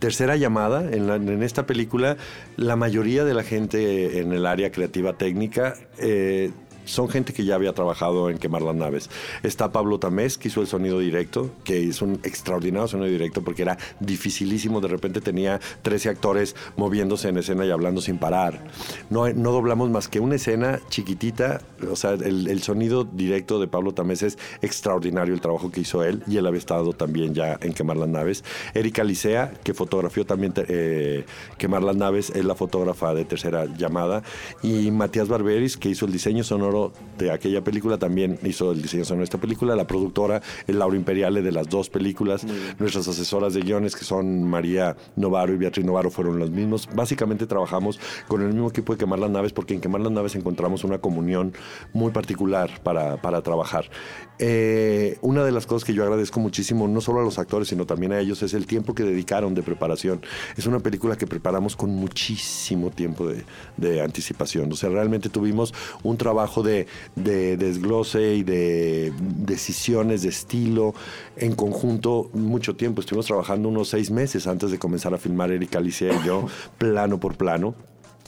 tercera 0.05 0.35
llamada, 0.35 0.87
en, 0.91 1.07
la- 1.07 1.15
en 1.15 1.41
esta 1.41 1.65
película, 1.65 2.15
la 2.57 2.75
mayoría 2.75 3.23
de 3.25 3.33
la 3.33 3.41
gente 3.41 4.19
en 4.19 4.33
el 4.33 4.45
área 4.45 4.71
creativa 4.71 5.13
técnica 5.17 5.73
eh, 5.97 6.51
son 6.85 7.09
gente 7.09 7.33
que 7.33 7.45
ya 7.45 7.55
había 7.55 7.73
trabajado 7.73 8.29
en 8.29 8.37
Quemar 8.37 8.61
las 8.61 8.75
Naves. 8.75 9.09
Está 9.43 9.71
Pablo 9.71 9.99
Tamés, 9.99 10.37
que 10.37 10.47
hizo 10.47 10.61
el 10.61 10.67
sonido 10.67 10.99
directo, 10.99 11.51
que 11.63 11.79
hizo 11.79 12.05
un 12.05 12.19
extraordinario 12.23 12.87
sonido 12.87 13.09
directo 13.09 13.43
porque 13.43 13.63
era 13.63 13.77
dificilísimo. 13.99 14.81
De 14.81 14.87
repente 14.87 15.21
tenía 15.21 15.59
13 15.81 16.09
actores 16.09 16.55
moviéndose 16.77 17.29
en 17.29 17.37
escena 17.37 17.65
y 17.65 17.71
hablando 17.71 18.01
sin 18.01 18.17
parar. 18.17 18.63
No, 19.09 19.27
no 19.29 19.51
doblamos 19.51 19.89
más 19.89 20.07
que 20.07 20.19
una 20.19 20.35
escena 20.35 20.79
chiquitita. 20.89 21.61
O 21.89 21.95
sea, 21.95 22.11
el, 22.11 22.47
el 22.47 22.61
sonido 22.61 23.03
directo 23.03 23.59
de 23.59 23.67
Pablo 23.67 23.93
Tamés 23.93 24.23
es 24.23 24.37
extraordinario 24.61 25.33
el 25.33 25.41
trabajo 25.41 25.71
que 25.71 25.81
hizo 25.81 26.03
él 26.03 26.23
y 26.27 26.37
él 26.37 26.47
había 26.47 26.59
estado 26.59 26.93
también 26.93 27.33
ya 27.33 27.57
en 27.61 27.73
Quemar 27.73 27.97
las 27.97 28.09
Naves. 28.09 28.43
Erika 28.73 29.03
Licea, 29.03 29.53
que 29.63 29.73
fotografió 29.73 30.25
también 30.25 30.53
eh, 30.55 31.25
Quemar 31.57 31.83
las 31.83 31.95
Naves, 31.95 32.31
es 32.31 32.45
la 32.45 32.55
fotógrafa 32.55 33.13
de 33.13 33.25
tercera 33.25 33.65
llamada. 33.65 34.23
Y 34.61 34.91
Matías 34.91 35.27
Barberis, 35.27 35.77
que 35.77 35.89
hizo 35.89 36.05
el 36.05 36.11
diseño 36.11 36.43
sonoro 36.43 36.74
de 37.17 37.31
aquella 37.31 37.63
película, 37.63 37.97
también 37.97 38.39
hizo 38.43 38.71
el 38.71 38.81
diseño 38.81 39.05
sonoro 39.05 39.21
de 39.21 39.25
esta 39.25 39.37
película. 39.37 39.75
La 39.75 39.87
productora 39.87 40.41
es 40.67 40.75
Laura 40.75 40.95
Imperiale 40.95 41.41
de 41.41 41.51
las 41.51 41.69
dos 41.69 41.89
películas. 41.89 42.45
Nuestras 42.79 43.07
asesoras 43.07 43.53
de 43.53 43.61
guiones, 43.61 43.95
que 43.95 44.03
son 44.03 44.43
María 44.43 44.95
Novaro 45.15 45.53
y 45.53 45.57
Beatriz 45.57 45.85
Novaro, 45.85 46.11
fueron 46.11 46.39
los 46.39 46.49
mismos. 46.51 46.89
Básicamente 46.93 47.45
trabajamos 47.47 47.99
con 48.27 48.41
el 48.41 48.49
mismo 48.49 48.69
equipo 48.69 48.93
de 48.93 48.99
Quemar 48.99 49.19
las 49.19 49.29
Naves, 49.29 49.53
porque 49.53 49.73
en 49.73 49.81
Quemar 49.81 50.01
las 50.01 50.11
Naves 50.11 50.35
encontramos 50.35 50.83
una 50.83 50.99
comunión 50.99 51.53
muy 51.93 52.11
particular 52.11 52.69
para, 52.83 53.21
para 53.21 53.41
trabajar. 53.41 53.89
Eh, 54.37 55.17
una 55.21 55.45
de 55.45 55.51
las 55.51 55.65
cosas 55.65 55.85
que 55.85 55.93
yo 55.93 56.03
agradezco 56.03 56.39
muchísimo, 56.39 56.87
no 56.87 56.99
solo 56.99 57.21
a 57.21 57.23
los 57.23 57.39
actores, 57.39 57.69
sino 57.69 57.85
también 57.85 58.11
a 58.11 58.19
ellos, 58.19 58.43
es 58.43 58.53
el 58.53 58.67
tiempo 58.67 58.93
que 58.93 59.03
dedicaron 59.03 59.55
de 59.55 59.63
preparación. 59.63 60.21
Es 60.57 60.65
una 60.65 60.79
película 60.79 61.17
que 61.17 61.27
preparamos 61.27 61.75
con 61.75 61.91
muchísimo 61.91 62.89
tiempo 62.91 63.27
de, 63.27 63.45
de 63.77 64.01
anticipación. 64.01 64.71
O 64.71 64.75
sea, 64.75 64.89
realmente 64.89 65.29
tuvimos 65.29 65.73
un 66.03 66.17
trabajo 66.17 66.63
de, 66.65 66.87
de 67.15 67.55
desglose 67.55 68.35
y 68.35 68.43
de 68.43 69.13
decisiones 69.19 70.23
de 70.23 70.29
estilo 70.29 70.93
en 71.37 71.55
conjunto 71.55 72.29
mucho 72.33 72.75
tiempo. 72.75 72.99
Estuvimos 72.99 73.27
trabajando 73.27 73.69
unos 73.69 73.87
seis 73.87 74.11
meses 74.11 74.47
antes 74.47 74.71
de 74.71 74.79
comenzar 74.79 75.13
a 75.13 75.17
filmar 75.17 75.51
Erika 75.51 75.77
Alicia 75.77 76.13
y 76.13 76.27
yo, 76.27 76.47
plano 76.77 77.19
por 77.19 77.37
plano. 77.37 77.75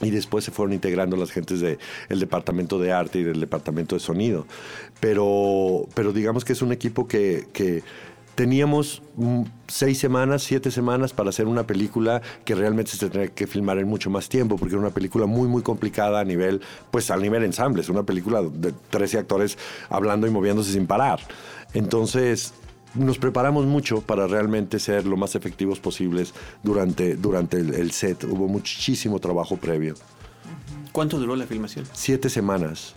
Y 0.00 0.10
después 0.10 0.44
se 0.44 0.52
fueron 0.52 0.74
integrando 0.74 1.16
las 1.16 1.32
gentes 1.32 1.60
del 1.60 2.20
departamento 2.20 2.78
de 2.78 2.92
arte 2.92 3.18
y 3.18 3.24
del 3.24 3.40
departamento 3.40 3.96
de 3.96 4.00
sonido. 4.00 4.46
Pero, 5.00 5.88
pero 5.92 6.12
digamos 6.12 6.44
que 6.44 6.52
es 6.52 6.62
un 6.62 6.70
equipo 6.70 7.08
que, 7.08 7.48
que 7.52 7.82
teníamos 8.38 9.02
mm, 9.16 9.42
seis 9.66 9.98
semanas, 9.98 10.44
siete 10.44 10.70
semanas 10.70 11.12
para 11.12 11.30
hacer 11.30 11.48
una 11.48 11.66
película 11.66 12.22
que 12.44 12.54
realmente 12.54 12.92
se 12.92 12.98
tendría 12.98 13.26
que 13.26 13.48
filmar 13.48 13.78
en 13.78 13.88
mucho 13.88 14.10
más 14.10 14.28
tiempo, 14.28 14.56
porque 14.56 14.76
era 14.76 14.80
una 14.80 14.94
película 14.94 15.26
muy, 15.26 15.48
muy 15.48 15.60
complicada 15.60 16.20
a 16.20 16.24
nivel, 16.24 16.60
pues 16.92 17.10
a 17.10 17.16
nivel 17.16 17.42
ensamble. 17.42 17.82
Es 17.82 17.88
una 17.88 18.04
película 18.04 18.40
de 18.42 18.72
13 18.90 19.18
actores 19.18 19.58
hablando 19.90 20.28
y 20.28 20.30
moviéndose 20.30 20.70
sin 20.70 20.86
parar. 20.86 21.18
Entonces, 21.74 22.54
nos 22.94 23.18
preparamos 23.18 23.66
mucho 23.66 24.02
para 24.02 24.28
realmente 24.28 24.78
ser 24.78 25.04
lo 25.04 25.16
más 25.16 25.34
efectivos 25.34 25.80
posibles 25.80 26.32
durante, 26.62 27.16
durante 27.16 27.56
el, 27.56 27.74
el 27.74 27.90
set. 27.90 28.22
Hubo 28.22 28.46
muchísimo 28.46 29.18
trabajo 29.18 29.56
previo. 29.56 29.96
¿Cuánto 30.92 31.18
duró 31.18 31.34
la 31.34 31.46
filmación? 31.46 31.86
Siete 31.92 32.30
semanas. 32.30 32.94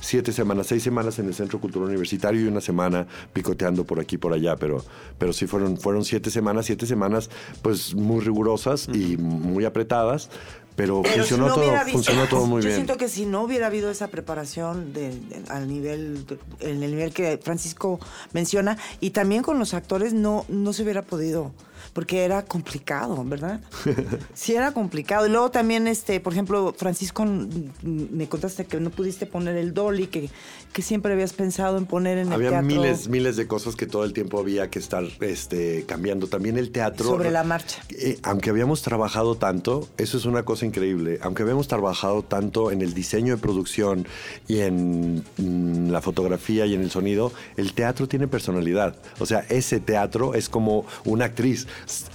Siete 0.00 0.32
semanas, 0.32 0.66
seis 0.66 0.82
semanas 0.82 1.18
en 1.18 1.26
el 1.26 1.34
Centro 1.34 1.60
Cultural 1.60 1.88
Universitario 1.88 2.40
y 2.42 2.48
una 2.48 2.60
semana 2.60 3.06
picoteando 3.32 3.84
por 3.84 4.00
aquí 4.00 4.16
y 4.16 4.18
por 4.18 4.32
allá, 4.32 4.56
pero, 4.56 4.84
pero 5.18 5.32
sí 5.32 5.46
fueron, 5.46 5.76
fueron 5.78 6.04
siete 6.04 6.30
semanas, 6.30 6.66
siete 6.66 6.86
semanas 6.86 7.30
pues 7.62 7.94
muy 7.94 8.20
rigurosas 8.20 8.88
y 8.92 9.16
muy 9.16 9.64
apretadas, 9.64 10.28
pero, 10.76 11.02
Pero 11.02 11.14
funcionó, 11.18 11.44
si 11.44 11.48
no 11.50 11.54
todo, 11.54 11.70
visto- 11.72 11.92
funcionó 11.92 12.26
todo 12.28 12.46
muy 12.46 12.60
Yo 12.62 12.66
bien. 12.68 12.76
siento 12.78 12.96
que 12.96 13.08
si 13.08 13.26
no 13.26 13.42
hubiera 13.42 13.68
habido 13.68 13.90
esa 13.90 14.08
preparación 14.08 14.92
de, 14.92 15.10
de- 15.10 15.42
al 15.48 15.68
nivel, 15.68 16.24
en 16.60 16.82
el 16.82 16.90
nivel 16.90 17.12
que 17.14 17.38
Francisco 17.42 18.00
menciona, 18.32 18.76
y 19.00 19.10
también 19.10 19.42
con 19.42 19.58
los 19.58 19.72
actores 19.74 20.12
no, 20.14 20.44
no 20.48 20.72
se 20.72 20.82
hubiera 20.82 21.02
podido, 21.02 21.52
porque 21.94 22.24
era 22.24 22.44
complicado, 22.44 23.24
¿verdad? 23.24 23.60
Sí 24.34 24.54
era 24.54 24.72
complicado. 24.72 25.26
Y 25.26 25.30
luego 25.30 25.50
también, 25.50 25.86
este, 25.86 26.20
por 26.20 26.32
ejemplo, 26.32 26.74
Francisco, 26.76 27.24
me 27.24 28.28
contaste 28.28 28.64
que 28.64 28.80
no 28.80 28.90
pudiste 28.90 29.26
poner 29.26 29.56
el 29.56 29.72
dolly, 29.72 30.08
que, 30.08 30.28
que 30.72 30.82
siempre 30.82 31.12
habías 31.12 31.32
pensado 31.32 31.78
en 31.78 31.86
poner 31.86 32.18
en 32.18 32.28
el 32.28 32.32
Había 32.32 32.50
teatro 32.50 32.66
miles, 32.66 33.08
miles 33.08 33.36
de 33.36 33.46
cosas 33.46 33.76
que 33.76 33.86
todo 33.86 34.04
el 34.04 34.12
tiempo 34.12 34.40
había 34.40 34.70
que 34.70 34.80
estar 34.80 35.04
este, 35.20 35.84
cambiando. 35.86 36.26
También 36.26 36.58
el 36.58 36.72
teatro. 36.72 37.06
sobre 37.06 37.30
la 37.30 37.44
marcha. 37.44 37.82
Eh, 37.90 38.18
aunque 38.22 38.50
habíamos 38.50 38.82
trabajado 38.82 39.36
tanto, 39.36 39.88
eso 39.96 40.18
es 40.18 40.24
una 40.24 40.42
cosa 40.42 40.66
increíble, 40.66 41.20
aunque 41.22 41.42
habíamos 41.42 41.68
trabajado 41.68 42.22
tanto 42.22 42.72
en 42.72 42.82
el 42.82 42.92
diseño 42.92 43.36
de 43.36 43.40
producción 43.40 44.06
y 44.48 44.60
en 44.60 45.24
mm, 45.36 45.90
la 45.90 46.00
fotografía 46.00 46.66
y 46.66 46.74
en 46.74 46.82
el 46.82 46.90
sonido, 46.90 47.32
el 47.56 47.72
teatro 47.72 48.08
tiene 48.08 48.26
personalidad. 48.26 48.96
O 49.20 49.26
sea, 49.26 49.46
ese 49.48 49.78
teatro 49.78 50.34
es 50.34 50.48
como 50.48 50.84
una 51.04 51.26
actriz. 51.26 51.68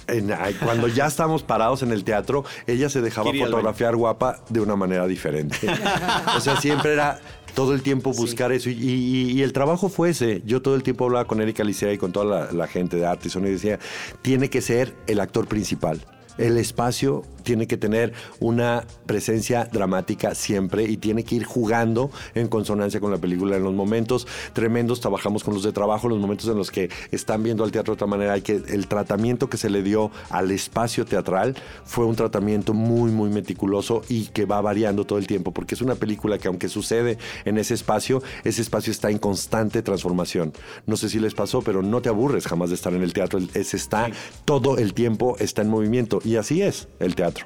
En- 0.07 0.31
cuando 0.63 0.87
ya 0.87 1.05
estábamos 1.07 1.43
parados 1.43 1.83
en 1.83 1.91
el 1.91 2.03
teatro, 2.03 2.43
ella 2.67 2.89
se 2.89 3.01
dejaba 3.01 3.31
fotografiar 3.45 3.95
guapa 3.95 4.39
de 4.49 4.61
una 4.61 4.75
manera 4.75 5.07
diferente. 5.07 5.57
o 6.35 6.39
sea, 6.39 6.59
siempre 6.59 6.93
era 6.93 7.19
todo 7.55 7.73
el 7.73 7.81
tiempo 7.81 8.11
buscar 8.13 8.51
eso. 8.51 8.69
Y, 8.69 8.73
y- 8.73 9.31
y 9.31 9.41
el 9.43 9.53
trabajo 9.53 9.89
fue 9.89 10.09
ese. 10.11 10.41
Yo 10.45 10.61
todo 10.61 10.75
el 10.75 10.83
tiempo 10.83 11.05
hablaba 11.05 11.25
con 11.25 11.41
Erika 11.41 11.63
Licea 11.63 11.91
y 11.93 11.97
con 11.97 12.11
toda 12.11 12.25
la, 12.45 12.51
la 12.51 12.67
gente 12.67 12.97
de 12.97 13.05
arte 13.05 13.27
y 13.27 13.31
sonido 13.31 13.51
y 13.51 13.55
decía, 13.55 13.79
tiene 14.21 14.49
que 14.49 14.61
ser 14.61 14.95
el 15.07 15.19
actor 15.19 15.47
principal. 15.47 15.99
El 16.37 16.57
espacio 16.57 17.23
tiene 17.49 17.65
que 17.65 17.77
tener 17.77 18.13
una 18.39 18.85
presencia 19.07 19.67
dramática 19.71 20.35
siempre 20.35 20.83
y 20.83 20.97
tiene 20.97 21.23
que 21.23 21.33
ir 21.33 21.45
jugando 21.45 22.11
en 22.35 22.47
consonancia 22.47 22.99
con 22.99 23.09
la 23.09 23.17
película. 23.17 23.57
En 23.57 23.63
los 23.63 23.73
momentos 23.73 24.27
tremendos 24.53 24.99
trabajamos 24.99 25.43
con 25.43 25.55
los 25.55 25.63
de 25.63 25.71
trabajo, 25.71 26.07
los 26.07 26.19
momentos 26.19 26.47
en 26.47 26.57
los 26.57 26.69
que 26.69 26.91
están 27.09 27.41
viendo 27.41 27.63
al 27.63 27.71
teatro 27.71 27.93
de 27.93 27.95
otra 27.95 28.05
manera, 28.05 28.33
hay 28.33 28.43
que 28.43 28.61
el 28.67 28.85
tratamiento 28.85 29.49
que 29.49 29.57
se 29.57 29.71
le 29.71 29.81
dio 29.81 30.11
al 30.29 30.51
espacio 30.51 31.05
teatral 31.05 31.55
fue 31.85 32.05
un 32.05 32.15
tratamiento 32.15 32.75
muy, 32.75 33.09
muy 33.09 33.31
meticuloso 33.31 34.03
y 34.09 34.27
que 34.27 34.45
va 34.45 34.61
variando 34.61 35.05
todo 35.05 35.17
el 35.17 35.25
tiempo, 35.25 35.51
porque 35.51 35.73
es 35.73 35.81
una 35.81 35.95
película 35.95 36.37
que 36.37 36.49
aunque 36.49 36.69
sucede 36.69 37.17
en 37.45 37.57
ese 37.57 37.73
espacio, 37.73 38.21
ese 38.43 38.61
espacio 38.61 38.91
está 38.91 39.09
en 39.09 39.17
constante 39.17 39.81
transformación. 39.81 40.53
No 40.85 40.97
sé 40.97 41.09
si 41.09 41.19
les 41.19 41.33
pasó, 41.33 41.63
pero 41.63 41.81
no 41.81 41.99
te 41.99 42.09
aburres 42.09 42.45
jamás 42.45 42.69
de 42.69 42.75
estar 42.75 42.93
en 42.93 43.01
el 43.01 43.13
teatro. 43.13 43.39
Es 43.55 43.73
está 43.73 44.11
todo 44.45 44.77
el 44.77 44.93
tiempo 44.93 45.35
está 45.39 45.63
en 45.63 45.69
movimiento 45.69 46.19
y 46.23 46.35
así 46.35 46.61
es 46.61 46.89
el 46.99 47.15
teatro. 47.15 47.38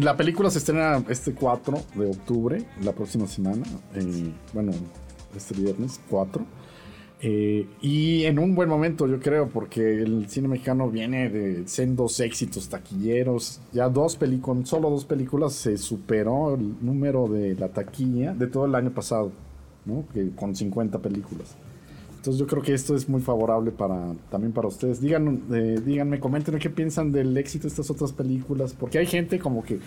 La 0.00 0.16
película 0.16 0.50
se 0.50 0.58
estrena 0.58 1.02
este 1.08 1.32
4 1.32 1.78
de 1.94 2.06
octubre, 2.06 2.64
la 2.82 2.92
próxima 2.92 3.26
semana. 3.26 3.64
eh, 3.94 4.32
bueno, 4.52 4.72
este 5.34 5.54
viernes 5.54 6.00
4. 6.10 6.44
Eh, 7.22 7.66
y 7.80 8.24
en 8.24 8.38
un 8.38 8.54
buen 8.54 8.68
momento, 8.68 9.06
yo 9.06 9.18
creo, 9.18 9.48
porque 9.48 10.02
el 10.02 10.28
cine 10.28 10.48
mexicano 10.48 10.90
viene 10.90 11.30
de 11.30 11.66
sendos 11.66 12.20
éxitos 12.20 12.68
taquilleros. 12.68 13.60
Ya 13.72 13.88
dos 13.88 14.16
películas, 14.16 14.68
solo 14.68 14.90
dos 14.90 15.06
películas 15.06 15.54
se 15.54 15.78
superó 15.78 16.54
el 16.54 16.76
número 16.84 17.26
de 17.26 17.54
la 17.54 17.68
taquilla 17.68 18.34
de 18.34 18.46
todo 18.46 18.66
el 18.66 18.74
año 18.74 18.92
pasado. 18.92 19.32
Que 20.12 20.30
con 20.34 20.54
50 20.54 20.98
películas. 20.98 21.56
Entonces 22.26 22.40
yo 22.40 22.48
creo 22.48 22.60
que 22.60 22.74
esto 22.74 22.96
es 22.96 23.08
muy 23.08 23.20
favorable 23.20 23.70
para 23.70 24.12
también 24.32 24.52
para 24.52 24.66
ustedes. 24.66 25.00
Digan, 25.00 25.42
eh, 25.52 25.80
díganme, 25.84 26.18
comenten 26.18 26.58
qué 26.58 26.68
piensan 26.68 27.12
del 27.12 27.36
éxito 27.36 27.62
de 27.62 27.68
estas 27.68 27.88
otras 27.88 28.12
películas, 28.12 28.74
porque 28.74 28.98
hay 28.98 29.06
gente 29.06 29.38
como 29.38 29.62
que 29.62 29.78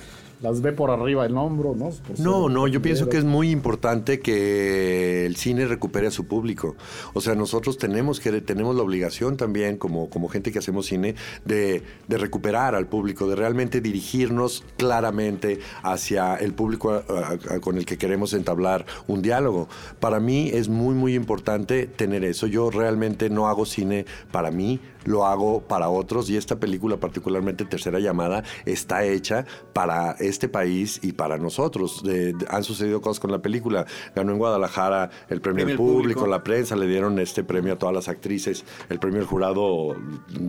las 0.42 0.62
ve 0.62 0.72
por 0.72 0.90
arriba 0.90 1.24
del 1.24 1.36
hombro, 1.38 1.76
¿no? 1.76 1.90
Por 1.90 2.20
No, 2.20 2.48
no, 2.50 2.68
yo 2.68 2.82
pienso 2.82 3.10
que 3.10 3.18
es 3.18 3.26
muy 3.26 3.52
importante 3.52 4.20
que 4.22 5.26
el 5.26 5.36
cine 5.36 5.66
recupere 5.66 6.08
a 6.08 6.12
su 6.12 6.26
público. 6.28 6.76
O 7.14 7.22
sea, 7.22 7.36
nosotros 7.36 7.78
tenemos 7.78 8.20
que 8.20 8.40
tenemos 8.42 8.76
la 8.76 8.84
obligación 8.84 9.36
también, 9.38 9.78
como, 9.78 10.10
como 10.10 10.30
gente 10.30 10.52
que 10.52 10.60
hacemos 10.60 10.86
cine, 10.86 11.16
de, 11.46 11.84
de 12.08 12.18
recuperar 12.18 12.74
al 12.76 12.88
público, 12.88 13.28
de 13.28 13.36
realmente 13.36 13.82
dirigirnos 13.82 14.64
claramente 14.78 15.60
hacia 15.84 16.36
el 16.36 16.54
público 16.54 16.92
a- 16.92 17.04
a- 17.10 17.56
a- 17.56 17.60
con 17.60 17.78
el 17.78 17.86
que 17.86 17.98
queremos 17.98 18.34
entablar 18.34 18.86
un 19.08 19.22
diálogo. 19.22 19.68
Para 20.00 20.20
mí 20.20 20.50
es 20.54 20.70
muy, 20.70 20.96
muy 20.96 21.16
importante 21.16 21.86
tener 21.88 22.24
eso. 22.24 22.48
Yo 22.48 22.70
realmente 22.72 23.30
no 23.30 23.48
hago 23.48 23.66
cine 23.66 24.06
para 24.32 24.52
mí, 24.52 24.80
lo 25.06 25.26
hago 25.26 25.62
para 25.62 25.90
otros 25.90 26.30
y 26.30 26.38
esta 26.38 26.58
película, 26.58 26.98
particularmente 26.98 27.66
Tercera 27.66 28.00
Llamada, 28.00 28.44
está 28.66 29.04
hecha 29.06 29.46
para 29.74 30.12
este 30.30 30.48
país 30.50 31.00
y 31.04 31.12
para 31.14 31.38
nosotros. 31.38 32.02
De- 32.04 32.34
de- 32.34 32.46
han 32.50 32.64
sucedido 32.64 33.02
cosas 33.02 33.20
con 33.20 33.32
la 33.32 33.40
película. 33.42 33.86
Ganó 34.16 34.32
en 34.32 34.38
Guadalajara 34.38 35.10
el 35.30 35.42
premio 35.42 35.66
al 35.66 35.76
público, 35.76 35.94
público. 36.22 36.28
la 36.28 36.44
prensa 36.44 36.76
le 36.76 36.88
dieron 36.88 37.20
este 37.20 37.44
premio 37.44 37.74
a 37.74 37.78
todas 37.78 37.94
las 37.96 38.08
actrices. 38.08 38.64
El 38.90 39.00
premio 39.00 39.20
del 39.20 39.28
jurado, 39.28 39.96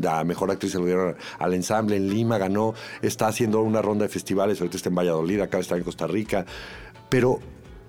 la 0.02 0.22
mejor 0.24 0.50
actriz 0.50 0.72
se 0.72 0.78
lo 0.78 0.84
dieron 0.86 1.16
al 1.38 1.54
ensamble. 1.54 1.96
En 1.96 2.08
Lima 2.08 2.38
ganó, 2.38 2.74
está 3.02 3.26
haciendo 3.28 3.60
una 3.62 3.82
ronda 3.82 4.04
de 4.04 4.08
festivales, 4.08 4.60
ahorita 4.60 4.76
está 4.76 4.88
en 4.88 4.94
Valladolid, 4.94 5.38
de 5.38 5.60
estar 5.60 5.78
en 5.78 5.84
Costa 5.84 6.06
Rica. 6.06 6.46
Pero 7.08 7.38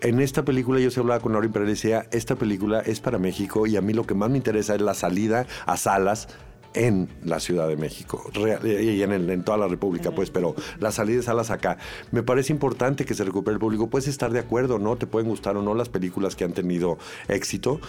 en 0.01 0.19
esta 0.19 0.43
película 0.43 0.79
yo 0.79 0.89
se 0.91 0.99
hablaba 0.99 1.19
con 1.19 1.31
Laura 1.33 1.47
Pérez 1.49 1.67
y 1.67 1.71
decía, 1.71 2.07
esta 2.11 2.35
película 2.35 2.79
es 2.81 2.99
para 2.99 3.17
México 3.19 3.67
y 3.67 3.77
a 3.77 3.81
mí 3.81 3.93
lo 3.93 4.05
que 4.05 4.13
más 4.15 4.29
me 4.29 4.37
interesa 4.37 4.73
es 4.75 4.81
la 4.81 4.93
salida 4.93 5.45
a 5.65 5.77
salas 5.77 6.27
en 6.73 7.09
la 7.23 7.39
Ciudad 7.39 7.67
de 7.67 7.75
México 7.77 8.23
y 8.63 9.01
en, 9.01 9.11
el- 9.11 9.29
en 9.29 9.43
toda 9.43 9.57
la 9.57 9.67
República, 9.67 10.11
pues, 10.11 10.29
pero 10.29 10.55
la 10.79 10.91
salida 10.91 11.17
de 11.17 11.23
salas 11.23 11.51
acá. 11.51 11.77
Me 12.11 12.23
parece 12.23 12.53
importante 12.53 13.05
que 13.05 13.13
se 13.13 13.23
recupere 13.23 13.53
el 13.55 13.59
público. 13.59 13.89
Puedes 13.89 14.07
estar 14.07 14.31
de 14.31 14.39
acuerdo, 14.39 14.79
¿no? 14.79 14.95
Te 14.97 15.07
pueden 15.07 15.29
gustar 15.29 15.57
o 15.57 15.61
no 15.61 15.73
las 15.75 15.89
películas 15.89 16.35
que 16.35 16.43
han 16.43 16.53
tenido 16.53 16.97
éxito 17.27 17.79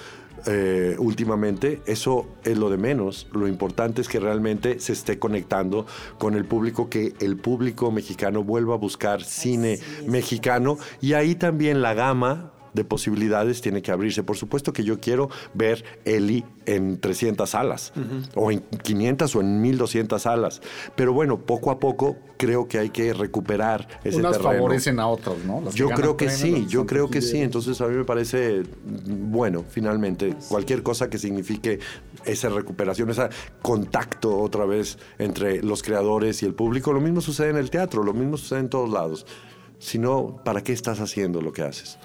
eh, 0.46 0.96
últimamente. 0.98 1.80
Eso 1.86 2.26
es 2.44 2.58
lo 2.58 2.70
de 2.70 2.76
menos. 2.78 3.28
Lo 3.32 3.46
importante 3.46 4.00
es 4.00 4.08
que 4.08 4.18
realmente 4.18 4.80
se 4.80 4.92
esté 4.92 5.18
conectando 5.18 5.86
con 6.18 6.34
el 6.34 6.44
público, 6.44 6.88
que 6.90 7.12
el 7.20 7.36
público 7.36 7.90
mexicano 7.92 8.42
vuelva 8.42 8.74
a 8.74 8.78
buscar 8.78 9.22
cine 9.22 9.78
mexicano 10.06 10.78
y 11.00 11.12
ahí 11.12 11.34
también 11.34 11.82
la 11.82 11.94
gama 11.94 12.51
de 12.72 12.84
posibilidades 12.84 13.60
tiene 13.60 13.82
que 13.82 13.90
abrirse. 13.90 14.22
Por 14.22 14.36
supuesto 14.36 14.72
que 14.72 14.84
yo 14.84 15.00
quiero 15.00 15.28
ver 15.54 15.84
Eli 16.04 16.44
en 16.66 17.00
300 17.00 17.50
salas, 17.50 17.92
o 18.34 18.50
en 18.52 18.60
500 18.60 19.36
o 19.36 19.40
en 19.40 19.60
1200 19.60 20.22
salas. 20.22 20.60
Pero 20.96 21.12
bueno, 21.12 21.40
poco 21.40 21.70
a 21.70 21.78
poco 21.78 22.16
creo 22.36 22.66
que 22.66 22.78
hay 22.78 22.90
que 22.90 23.12
recuperar 23.12 23.88
ese 24.04 24.18
Unas 24.18 24.32
terreno. 24.32 24.52
favorecen 24.54 25.00
a 25.00 25.06
otras, 25.06 25.38
¿no? 25.44 25.60
Las 25.60 25.74
Yo 25.74 25.88
creo 25.90 26.16
que 26.16 26.30
sí, 26.30 26.66
yo 26.68 26.86
creo 26.86 27.10
que 27.10 27.20
sí. 27.20 27.38
Entonces 27.38 27.80
a 27.80 27.86
mí 27.86 27.96
me 27.96 28.04
parece 28.04 28.62
bueno, 28.84 29.64
finalmente, 29.68 30.34
cualquier 30.48 30.82
cosa 30.82 31.08
que 31.08 31.18
signifique 31.18 31.78
esa 32.24 32.48
recuperación, 32.48 33.10
ese 33.10 33.28
contacto 33.60 34.38
otra 34.38 34.64
vez 34.64 34.98
entre 35.18 35.62
los 35.62 35.82
creadores 35.82 36.42
y 36.42 36.46
el 36.46 36.54
público. 36.54 36.92
Lo 36.92 37.00
mismo 37.00 37.20
sucede 37.20 37.50
en 37.50 37.56
el 37.56 37.70
teatro, 37.70 38.02
lo 38.02 38.12
mismo 38.12 38.36
sucede 38.36 38.60
en 38.60 38.68
todos 38.68 38.90
lados. 38.90 39.26
Si 39.78 39.98
no, 39.98 40.40
¿para 40.44 40.62
qué 40.62 40.72
estás 40.72 41.00
haciendo 41.00 41.40
lo 41.40 41.52
que 41.52 41.62
haces? 41.62 41.98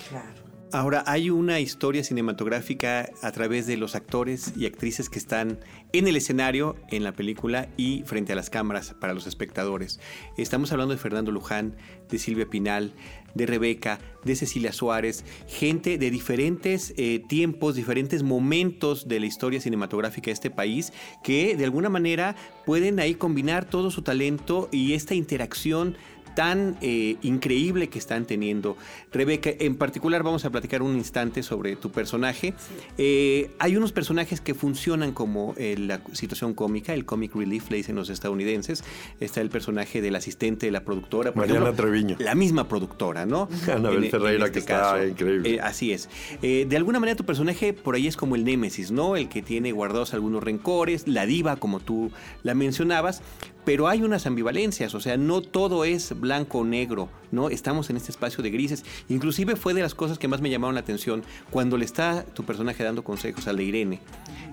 Ahora, 0.74 1.02
hay 1.08 1.30
una 1.30 1.62
historia 1.62 2.04
cinematográfica 2.04 3.10
a 3.22 3.32
través 3.32 3.68
de 3.68 3.78
los 3.78 3.96
actores 3.96 4.52
y 4.58 4.66
actrices 4.66 5.10
que 5.10 5.18
están 5.18 5.60
en 5.94 6.10
el 6.10 6.18
escenario, 6.18 6.76
en 6.90 7.06
la 7.06 7.14
película 7.14 7.70
y 7.78 8.04
frente 8.06 8.34
a 8.34 8.36
las 8.36 8.50
cámaras 8.50 8.94
para 9.00 9.14
los 9.14 9.28
espectadores. 9.28 10.02
Estamos 10.38 10.74
hablando 10.74 10.94
de 10.94 11.00
Fernando 11.00 11.32
Luján, 11.32 11.78
de 12.10 12.20
Silvia 12.20 12.50
Pinal, 12.50 12.94
de 13.34 13.46
Rebeca, 13.46 14.00
de 14.26 14.36
Cecilia 14.36 14.74
Suárez, 14.74 15.24
gente 15.48 15.98
de 15.98 16.12
diferentes 16.12 16.94
eh, 16.98 17.24
tiempos, 17.30 17.76
diferentes 17.76 18.24
momentos 18.24 19.08
de 19.08 19.22
la 19.22 19.26
historia 19.26 19.62
cinematográfica 19.62 20.26
de 20.26 20.34
este 20.34 20.50
país 20.50 20.92
que 21.24 21.56
de 21.56 21.64
alguna 21.64 21.88
manera 21.88 22.36
pueden 22.66 23.00
ahí 23.00 23.16
combinar 23.16 23.70
todo 23.70 23.90
su 23.90 24.02
talento 24.02 24.68
y 24.74 24.94
esta 24.94 25.16
interacción 25.16 25.96
tan 26.38 26.78
eh, 26.82 27.16
increíble 27.24 27.90
que 27.90 27.98
están 27.98 28.26
teniendo. 28.26 28.78
Rebeca, 29.12 29.50
en 29.58 29.76
particular 29.76 30.22
vamos 30.22 30.46
a 30.46 30.52
platicar 30.52 30.84
un 30.84 30.96
instante 30.96 31.42
sobre 31.42 31.76
tu 31.76 31.90
personaje. 31.90 32.54
Eh, 33.00 33.50
hay 33.58 33.76
unos 33.76 33.92
personajes 33.92 34.40
que 34.40 34.54
funcionan 34.54 35.14
como 35.14 35.56
eh, 35.58 35.76
la 35.80 36.00
situación 36.14 36.54
cómica, 36.54 36.94
el 36.94 37.06
comic 37.06 37.34
relief, 37.34 37.72
le 37.72 37.78
dicen 37.78 37.96
los 37.96 38.12
estadounidenses. 38.12 38.84
Está 39.20 39.42
el 39.42 39.50
personaje 39.50 40.00
del 40.00 40.16
asistente 40.16 40.68
de 40.68 40.72
la 40.72 40.82
productora. 40.82 41.32
por 41.32 41.40
Mariana 41.40 41.70
ejemplo, 41.70 41.84
Treviño. 41.84 42.18
La 42.20 42.36
misma 42.36 42.68
productora, 42.68 43.26
¿no? 43.26 43.50
Anabel 43.74 44.04
en 44.04 44.12
Ferreira, 44.12 44.46
este 44.46 44.54
que 44.54 44.60
está 44.60 45.08
increíble. 45.08 45.56
Eh, 45.56 45.60
así 45.60 45.92
es. 45.92 46.08
Eh, 46.44 46.68
de 46.70 46.78
alguna 46.78 47.00
manera 47.00 47.18
tu 47.18 47.26
personaje 47.26 47.74
por 47.74 47.96
ahí 47.96 48.06
es 48.06 48.16
como 48.16 48.36
el 48.36 48.44
némesis, 48.44 48.92
¿no? 48.92 49.16
El 49.16 49.28
que 49.28 49.42
tiene 49.42 49.72
guardados 49.72 50.14
algunos 50.14 50.44
rencores, 50.44 51.08
la 51.08 51.26
diva, 51.26 51.56
como 51.56 51.80
tú 51.80 52.12
la 52.44 52.54
mencionabas. 52.54 53.24
Pero 53.68 53.90
hay 53.90 54.02
unas 54.02 54.26
ambivalencias, 54.26 54.96
o 54.96 55.02
sea, 55.02 55.18
no 55.18 55.42
todo 55.42 55.84
es 55.84 56.18
blanco 56.18 56.60
o 56.60 56.64
negro, 56.64 57.10
¿no? 57.34 57.50
Estamos 57.50 57.90
en 57.90 57.98
este 57.98 58.12
espacio 58.12 58.42
de 58.42 58.50
grises. 58.50 58.86
Inclusive 59.10 59.58
fue 59.58 59.74
de 59.74 59.82
las 59.82 59.94
cosas 59.94 60.18
que 60.18 60.30
más 60.30 60.40
me 60.40 60.50
llamaron 60.50 60.74
la 60.74 60.80
atención 60.80 61.22
cuando 61.52 61.76
le 61.78 61.84
está 61.84 62.24
tu 62.24 62.46
personaje 62.46 62.86
dando 62.86 63.04
consejos 63.04 63.46
a 63.50 63.52
la 63.52 63.62
Irene. 63.64 64.00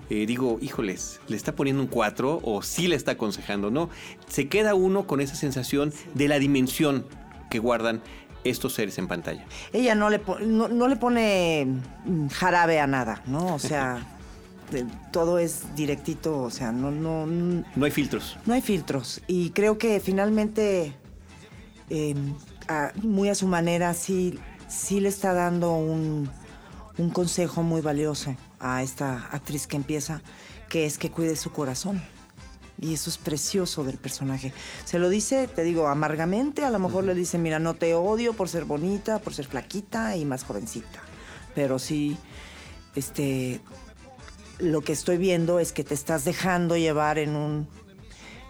Eh, 0.09 0.25
digo, 0.25 0.57
híjoles, 0.61 1.21
¿le 1.29 1.37
está 1.37 1.55
poniendo 1.55 1.81
un 1.81 1.87
4 1.87 2.41
o 2.43 2.61
sí 2.61 2.89
le 2.89 2.97
está 2.97 3.11
aconsejando, 3.11 3.71
no? 3.71 3.89
Se 4.27 4.49
queda 4.49 4.75
uno 4.75 5.07
con 5.07 5.21
esa 5.21 5.35
sensación 5.35 5.93
de 6.13 6.27
la 6.27 6.37
dimensión 6.37 7.05
que 7.49 7.59
guardan 7.59 8.01
estos 8.43 8.73
seres 8.73 8.97
en 8.97 9.07
pantalla. 9.07 9.45
Ella 9.71 9.95
no 9.95 10.09
le, 10.09 10.19
no, 10.45 10.67
no 10.67 10.87
le 10.89 10.97
pone 10.97 11.67
mm, 12.03 12.27
jarabe 12.27 12.81
a 12.81 12.85
nada, 12.85 13.21
¿no? 13.27 13.55
O 13.55 13.59
sea, 13.59 13.95
de- 13.95 14.03
todo 15.11 15.39
es 15.39 15.75
directito, 15.75 16.41
o 16.41 16.49
sea, 16.49 16.71
no, 16.71 16.91
no, 16.91 17.25
No 17.27 17.85
hay 17.85 17.91
filtros. 17.91 18.37
no 18.45 18.53
hay 18.53 18.61
filtros. 18.61 19.21
Y 19.27 19.51
creo 19.51 19.77
que 19.77 19.99
finalmente, 19.99 20.93
eh, 21.89 22.15
a- 22.67 22.91
muy 23.01 23.29
a 23.29 23.35
su 23.35 23.47
manera, 23.47 23.93
sí, 23.93 24.39
sí 24.67 24.99
le 24.99 25.09
está 25.09 25.33
dando 25.33 25.73
un, 25.75 26.29
un 26.97 27.09
consejo 27.11 27.63
muy 27.63 27.81
valioso 27.81 28.35
a 28.59 28.81
esta 28.83 29.27
actriz 29.31 29.67
que 29.67 29.75
empieza, 29.77 30.21
que 30.69 30.85
es 30.85 30.97
que 30.97 31.11
cuide 31.11 31.35
su 31.35 31.51
corazón. 31.51 32.01
Y 32.81 32.93
eso 32.93 33.09
es 33.09 33.17
precioso 33.17 33.85
del 33.85 33.97
personaje. 33.97 34.51
Se 34.83 34.99
lo 34.99 35.07
dice, 35.07 35.47
te 35.47 35.63
digo, 35.63 35.87
amargamente. 35.87 36.65
A 36.65 36.69
lo 36.71 36.79
mejor 36.79 37.05
le 37.05 37.15
dice, 37.15 37.37
mira, 37.37 37.57
no 37.57 37.73
te 37.75 37.93
odio 37.95 38.33
por 38.33 38.49
ser 38.49 38.65
bonita, 38.65 39.19
por 39.19 39.33
ser 39.33 39.45
flaquita 39.47 40.17
y 40.17 40.25
más 40.25 40.43
jovencita. 40.43 40.99
Pero 41.53 41.79
sí, 41.79 42.17
este, 42.95 43.61
lo 44.59 44.81
que 44.81 44.93
estoy 44.93 45.17
viendo 45.17 45.59
es 45.59 45.71
que 45.71 45.83
te 45.83 45.93
estás 45.93 46.25
dejando 46.25 46.77
llevar 46.77 47.17
en 47.17 47.35
un, 47.35 47.67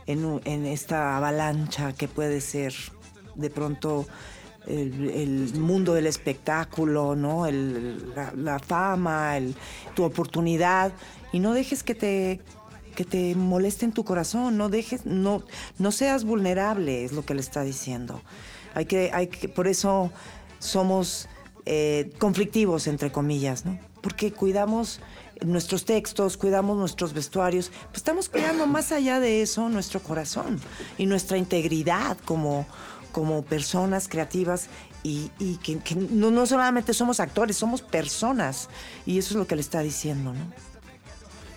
en, 0.07 0.65
esta 0.65 1.17
avalancha 1.17 1.93
que 1.93 2.07
puede 2.07 2.41
ser 2.41 2.73
de 3.35 3.49
pronto 3.49 4.05
el, 4.67 5.51
mundo 5.59 5.93
del 5.93 6.07
espectáculo, 6.07 7.15
¿no? 7.15 7.45
La, 8.35 8.59
fama, 8.59 9.37
el- 9.37 9.55
tu 9.93 10.03
oportunidad. 10.03 10.91
Y 11.31 11.39
no 11.39 11.53
dejes 11.53 11.83
que 11.83 11.95
te, 11.95 12.39
que 12.95 13.03
te 13.05 13.35
moleste 13.35 13.85
en 13.85 13.91
tu 13.91 14.03
corazón, 14.05 14.57
no 14.57 14.69
dejes, 14.69 15.05
no, 15.05 15.43
no 15.79 15.91
seas 15.91 16.23
vulnerable, 16.23 17.03
es 17.03 17.11
lo 17.11 17.25
que 17.25 17.33
le 17.33 17.41
está 17.41 17.63
diciendo. 17.63 18.21
Hay 18.73 18.85
que, 18.85 19.11
hay 19.13 19.27
que, 19.27 19.49
por 19.49 19.67
eso 19.67 20.11
somos 20.59 21.27
eh, 21.65 22.11
conflictivos, 22.19 22.87
entre 22.87 23.11
comillas, 23.11 23.65
¿no? 23.65 23.79
Porque 24.01 24.31
cuidamos 24.31 24.99
nuestros 25.45 25.85
textos, 25.85 26.37
cuidamos 26.37 26.77
nuestros 26.77 27.13
vestuarios, 27.13 27.71
pues 27.87 27.97
estamos 27.97 28.29
cuidando 28.29 28.67
más 28.67 28.91
allá 28.91 29.19
de 29.19 29.41
eso 29.41 29.69
nuestro 29.69 30.01
corazón 30.01 30.59
y 30.97 31.05
nuestra 31.05 31.37
integridad 31.37 32.17
como, 32.25 32.65
como 33.11 33.43
personas 33.43 34.07
creativas 34.07 34.67
y, 35.03 35.31
y 35.39 35.57
que, 35.57 35.77
que 35.79 35.95
no, 35.95 36.31
no 36.31 36.45
solamente 36.45 36.93
somos 36.93 37.19
actores, 37.19 37.55
somos 37.57 37.81
personas 37.81 38.69
y 39.05 39.17
eso 39.17 39.33
es 39.33 39.37
lo 39.37 39.47
que 39.47 39.55
le 39.55 39.61
está 39.61 39.81
diciendo, 39.81 40.33
¿no? 40.33 40.75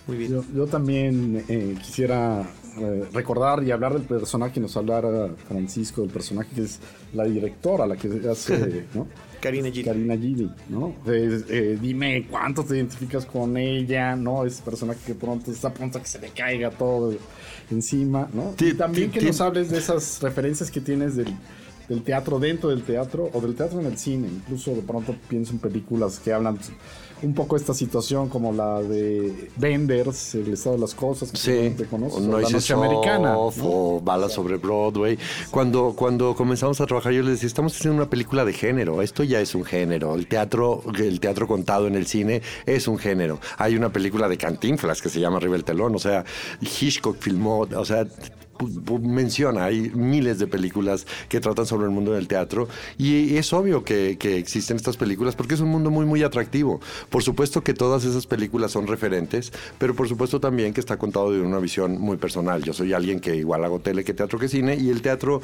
Muy 0.06 0.16
bien. 0.16 0.32
Yo, 0.32 0.44
yo 0.54 0.66
también 0.66 1.44
eh, 1.48 1.76
quisiera 1.82 2.42
eh, 2.78 3.08
recordar 3.12 3.62
y 3.62 3.70
hablar 3.70 3.92
del 3.92 4.02
personaje 4.02 4.54
que 4.54 4.60
nos 4.60 4.76
hablara 4.76 5.28
Francisco, 5.48 6.00
del 6.00 6.10
personaje 6.10 6.48
que 6.54 6.62
es 6.62 6.80
la 7.12 7.24
directora, 7.24 7.86
la 7.86 7.96
que 7.96 8.08
hace, 8.30 8.86
¿no? 8.94 9.06
Karina 9.40 9.68
Gidi. 9.68 9.84
Karina 9.84 10.16
Gidi, 10.16 10.50
¿no? 10.68 10.94
Eh, 11.06 11.40
eh, 11.48 11.78
dime 11.80 12.26
cuánto 12.30 12.64
te 12.64 12.76
identificas 12.76 13.24
con 13.24 13.56
ella, 13.56 14.16
¿no? 14.16 14.44
Ese 14.44 14.62
personaje 14.62 15.00
que 15.06 15.14
pronto 15.14 15.50
está 15.50 15.68
a 15.68 15.74
punto 15.74 15.98
de 15.98 16.02
que 16.02 16.10
se 16.10 16.18
le 16.18 16.28
caiga 16.30 16.70
todo 16.70 17.14
encima, 17.70 18.28
¿no? 18.32 18.54
Y 18.58 18.74
también 18.74 19.10
que 19.10 19.20
nos 19.20 19.40
hables 19.40 19.70
de 19.70 19.78
esas 19.78 20.20
referencias 20.22 20.70
que 20.70 20.80
tienes 20.80 21.16
del, 21.16 21.34
del 21.88 22.02
teatro 22.02 22.38
dentro 22.38 22.70
del 22.70 22.82
teatro 22.82 23.30
o 23.32 23.40
del 23.40 23.54
teatro 23.54 23.80
en 23.80 23.86
el 23.86 23.98
cine. 23.98 24.28
Incluso 24.28 24.74
de 24.74 24.82
pronto 24.82 25.14
pienso 25.28 25.52
en 25.52 25.58
películas 25.58 26.18
que 26.18 26.32
hablan 26.32 26.58
un 27.22 27.34
poco 27.34 27.56
esta 27.56 27.74
situación 27.74 28.28
como 28.28 28.52
la 28.52 28.82
de 28.82 29.50
Benders, 29.56 30.34
el 30.34 30.52
estado 30.52 30.76
de 30.76 30.80
las 30.82 30.94
cosas, 30.94 31.30
que 31.30 31.36
Sí, 31.36 31.44
seguramente 31.44 31.84
conoces, 31.86 32.26
o 32.26 32.40
la 32.40 32.48
noche 32.48 32.74
americana. 32.74 33.34
O 33.36 34.00
Balas 34.00 34.32
sobre 34.32 34.56
Broadway. 34.56 35.18
Cuando, 35.50 35.94
cuando 35.96 36.34
comenzamos 36.34 36.80
a 36.80 36.86
trabajar, 36.86 37.12
yo 37.12 37.22
les 37.22 37.32
decía, 37.32 37.46
estamos 37.46 37.74
haciendo 37.74 37.96
una 37.96 38.10
película 38.10 38.44
de 38.44 38.52
género. 38.52 39.02
Esto 39.02 39.24
ya 39.24 39.40
es 39.40 39.54
un 39.54 39.64
género. 39.64 40.14
El 40.14 40.26
teatro, 40.26 40.82
el 40.96 41.20
teatro 41.20 41.46
contado 41.46 41.86
en 41.86 41.94
el 41.94 42.06
cine 42.06 42.42
es 42.66 42.88
un 42.88 42.98
género. 42.98 43.40
Hay 43.56 43.76
una 43.76 43.92
película 43.92 44.28
de 44.28 44.36
Cantinflas 44.36 45.02
que 45.02 45.08
se 45.08 45.20
llama 45.20 45.38
Arriba 45.38 45.56
el 45.56 45.64
telón. 45.64 45.94
O 45.94 45.98
sea, 45.98 46.24
Hitchcock 46.60 47.16
filmó, 47.18 47.60
o 47.60 47.84
sea, 47.84 48.06
menciona, 49.00 49.64
hay 49.64 49.90
miles 49.94 50.38
de 50.38 50.46
películas 50.46 51.06
que 51.28 51.40
tratan 51.40 51.66
sobre 51.66 51.86
el 51.86 51.90
mundo 51.90 52.12
del 52.12 52.28
teatro 52.28 52.68
y 52.96 53.36
es 53.36 53.52
obvio 53.52 53.84
que, 53.84 54.16
que 54.18 54.38
existen 54.38 54.76
estas 54.76 54.96
películas 54.96 55.36
porque 55.36 55.54
es 55.54 55.60
un 55.60 55.68
mundo 55.68 55.90
muy 55.90 56.06
muy 56.06 56.22
atractivo. 56.22 56.80
Por 57.10 57.22
supuesto 57.22 57.62
que 57.62 57.74
todas 57.74 58.04
esas 58.04 58.26
películas 58.26 58.72
son 58.72 58.86
referentes, 58.86 59.52
pero 59.78 59.94
por 59.94 60.08
supuesto 60.08 60.40
también 60.40 60.74
que 60.74 60.80
está 60.80 60.96
contado 60.96 61.32
de 61.32 61.40
una 61.40 61.58
visión 61.58 62.00
muy 62.00 62.16
personal. 62.16 62.62
Yo 62.62 62.72
soy 62.72 62.92
alguien 62.92 63.20
que 63.20 63.36
igual 63.36 63.64
hago 63.64 63.80
tele 63.80 64.04
que 64.04 64.14
teatro 64.14 64.38
que 64.38 64.48
cine 64.48 64.76
y 64.76 64.90
el 64.90 65.02
teatro, 65.02 65.40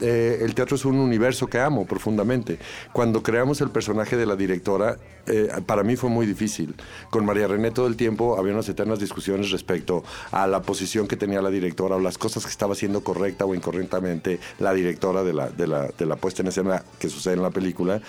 eh, 0.00 0.38
el 0.42 0.54
teatro 0.54 0.76
es 0.76 0.84
un 0.84 0.96
universo 0.96 1.46
que 1.46 1.58
amo 1.58 1.86
profundamente. 1.86 2.58
Cuando 2.92 3.22
creamos 3.22 3.60
el 3.60 3.70
personaje 3.70 4.16
de 4.16 4.26
la 4.26 4.36
directora, 4.36 4.98
eh, 5.26 5.48
para 5.66 5.82
mí 5.82 5.96
fue 5.96 6.10
muy 6.10 6.26
difícil. 6.26 6.74
Con 7.10 7.24
María 7.24 7.46
René 7.46 7.70
todo 7.70 7.86
el 7.86 7.96
tiempo 7.96 8.38
había 8.38 8.52
unas 8.52 8.68
eternas 8.68 8.98
discusiones 8.98 9.50
respecto 9.50 10.02
a 10.30 10.46
la 10.46 10.62
posición 10.62 11.06
que 11.06 11.16
tenía 11.16 11.40
la 11.42 11.50
directora 11.50 11.96
o 11.96 12.00
las 12.00 12.18
cosas 12.18 12.44
que 12.44 12.50
estaba 12.52 12.72
haciendo 12.74 13.02
correcta 13.02 13.44
o 13.44 13.54
incorrectamente 13.54 14.38
la 14.60 14.72
directora 14.72 15.24
de 15.24 15.32
la, 15.32 15.50
de 15.50 15.66
la, 15.66 15.88
de 15.88 16.06
la 16.06 16.16
puesta 16.16 16.42
en 16.42 16.48
escena 16.48 16.84
que 17.00 17.08
sucede 17.08 17.34
en 17.34 17.42
la 17.42 17.50
película. 17.50 18.00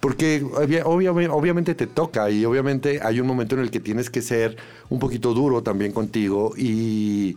Porque 0.00 0.42
obvia- 0.42 0.84
obvia- 0.84 1.32
obviamente 1.32 1.74
te 1.74 1.86
toca 1.86 2.28
y 2.30 2.44
obviamente 2.44 3.00
hay 3.02 3.20
un 3.20 3.26
momento 3.26 3.54
en 3.54 3.62
el 3.62 3.70
que 3.70 3.80
tienes 3.80 4.10
que 4.10 4.22
ser 4.22 4.56
un 4.88 4.98
poquito 4.98 5.34
duro 5.34 5.62
también 5.62 5.92
contigo 5.92 6.52
y 6.56 7.36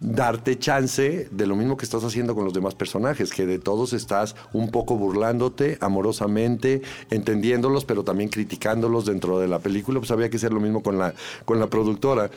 darte 0.00 0.58
chance 0.58 1.28
de 1.30 1.46
lo 1.46 1.56
mismo 1.56 1.78
que 1.78 1.86
estás 1.86 2.04
haciendo 2.04 2.34
con 2.34 2.44
los 2.44 2.52
demás 2.52 2.74
personajes, 2.74 3.30
que 3.30 3.46
de 3.46 3.58
todos 3.58 3.94
estás 3.94 4.36
un 4.52 4.70
poco 4.70 4.96
burlándote 4.96 5.78
amorosamente, 5.80 6.82
entendiéndolos, 7.10 7.86
pero 7.86 8.04
también 8.04 8.28
criticándolos 8.28 9.06
dentro 9.06 9.38
de 9.38 9.48
la 9.48 9.60
película, 9.60 9.98
pues 10.00 10.10
había 10.10 10.28
que 10.28 10.36
hacer 10.36 10.52
lo 10.52 10.60
mismo 10.60 10.82
con 10.82 10.98
la, 10.98 11.14
con 11.46 11.58
la 11.58 11.68
productora. 11.68 12.28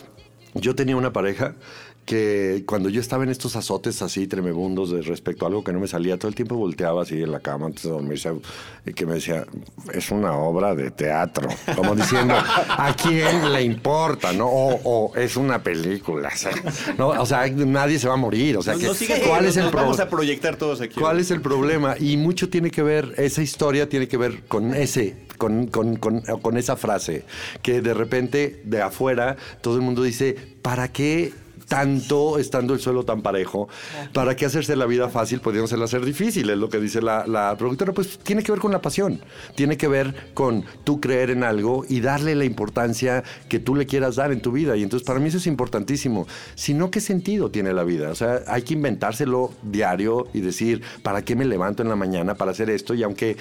Yo 0.54 0.76
tenía 0.76 0.96
una 0.96 1.12
pareja 1.12 1.56
que 2.08 2.64
cuando 2.66 2.88
yo 2.88 3.02
estaba 3.02 3.26
en 3.26 3.30
estos 3.30 3.58
azotes 3.58 4.02
así 4.02 4.28
tremebundos 4.28 4.92
de 4.92 5.02
respecto 5.02 5.44
a 5.44 5.50
algo 5.50 5.62
que 5.62 5.74
no 5.74 5.82
me 5.82 5.90
salía, 5.90 6.18
todo 6.18 6.30
el 6.30 6.36
tiempo 6.36 6.56
volteaba 6.56 7.02
así 7.02 7.22
en 7.22 7.34
la 7.34 7.42
cama 7.42 7.66
antes 7.66 7.84
de 7.84 7.90
dormirse 7.90 8.32
y 8.86 8.94
que 8.94 9.06
me 9.06 9.16
decía, 9.16 9.46
es 9.94 10.10
una 10.10 10.32
obra 10.34 10.74
de 10.74 10.90
teatro, 10.90 11.50
como 11.76 11.96
diciendo, 11.96 12.34
¿a 12.70 12.96
quién 12.96 13.52
le 13.52 13.62
importa? 13.62 14.32
¿no? 14.32 14.48
O, 14.48 14.80
o 15.12 15.16
es 15.18 15.36
una 15.36 15.62
película, 15.62 16.30
o 16.34 16.38
sea, 16.38 16.52
¿no? 16.98 17.10
O 17.10 17.26
sea, 17.26 17.46
nadie 17.50 18.00
se 18.00 18.08
va 18.08 18.14
a 18.14 18.18
morir, 18.18 18.56
o 18.56 18.62
sea, 18.64 18.76
No- 18.76 18.80
que, 18.80 18.86
no 18.88 19.28
¿cuál 19.28 19.46
es 19.46 19.58
el 19.58 19.64
vamos 19.64 19.76
problema? 19.98 20.04
a 20.04 20.10
proyectar 20.10 20.56
todos 20.56 20.80
aquí. 20.80 20.98
¿Cuál 20.98 21.20
es 21.20 21.30
el 21.30 21.42
problema? 21.42 21.96
Y 22.00 22.16
mucho 22.16 22.48
tiene 22.50 22.72
que 22.72 22.84
ver, 22.84 23.16
esa 23.18 23.42
historia 23.42 23.90
tiene 23.90 24.08
que 24.08 24.16
ver 24.16 24.44
con 24.48 24.74
ese, 24.74 25.18
con, 25.38 25.68
con, 25.68 25.98
con, 25.98 26.22
con 26.22 26.56
esa 26.56 26.78
frase, 26.78 27.26
que 27.62 27.82
de 27.82 27.94
repente 27.94 28.62
de 28.64 28.82
afuera 28.82 29.36
todo 29.60 29.76
el 29.76 29.82
mundo 29.82 30.04
dice, 30.04 30.38
¿para 30.62 30.88
qué? 30.94 31.34
Tanto 31.68 32.40
estando 32.40 32.74
el 32.74 32.80
suelo 32.80 33.04
tan 33.04 33.22
parejo, 33.22 33.68
¿para 34.14 34.36
qué 34.36 34.46
hacerse 34.46 34.76
la 34.76 34.86
vida 34.86 35.10
fácil 35.10 35.42
pudiéndosela 35.42 35.86
hacer 35.86 36.06
difícil? 36.06 36.50
Es 36.50 36.58
lo 36.58 36.70
que 36.70 36.80
dice 36.80 37.02
la, 37.02 37.28
la 37.28 37.56
productora. 37.58 37.94
Pues 37.94 38.20
tiene 38.20 38.44
que 38.44 38.52
ver 38.52 38.62
con 38.62 38.72
la 38.72 38.82
pasión, 38.82 39.22
tiene 39.56 39.78
que 39.78 39.88
ver 39.88 40.16
con 40.34 40.66
tú 40.84 41.02
creer 41.02 41.30
en 41.30 41.44
algo 41.44 41.86
y 41.88 42.00
darle 42.00 42.36
la 42.36 42.46
importancia 42.46 43.24
que 43.50 43.60
tú 43.60 43.76
le 43.76 43.86
quieras 43.86 44.16
dar 44.16 44.32
en 44.32 44.42
tu 44.42 44.52
vida. 44.52 44.78
Y 44.78 44.84
entonces 44.84 45.06
para 45.06 45.20
mí 45.20 45.28
eso 45.28 45.38
es 45.38 45.48
importantísimo. 45.48 46.28
Si 46.56 46.74
no, 46.74 46.92
¿qué 46.92 47.02
sentido 47.02 47.52
tiene 47.52 47.74
la 47.74 47.84
vida? 47.84 48.10
O 48.10 48.16
sea, 48.16 48.42
hay 48.48 48.62
que 48.62 48.74
inventárselo 48.74 49.52
diario 49.64 50.28
y 50.34 50.42
decir, 50.42 50.82
¿para 51.04 51.24
qué 51.24 51.36
me 51.36 51.46
levanto 51.46 51.84
en 51.84 51.90
la 51.90 51.96
mañana 51.96 52.36
para 52.36 52.52
hacer 52.52 52.70
esto? 52.70 52.94
Y 52.94 53.04
aunque 53.04 53.38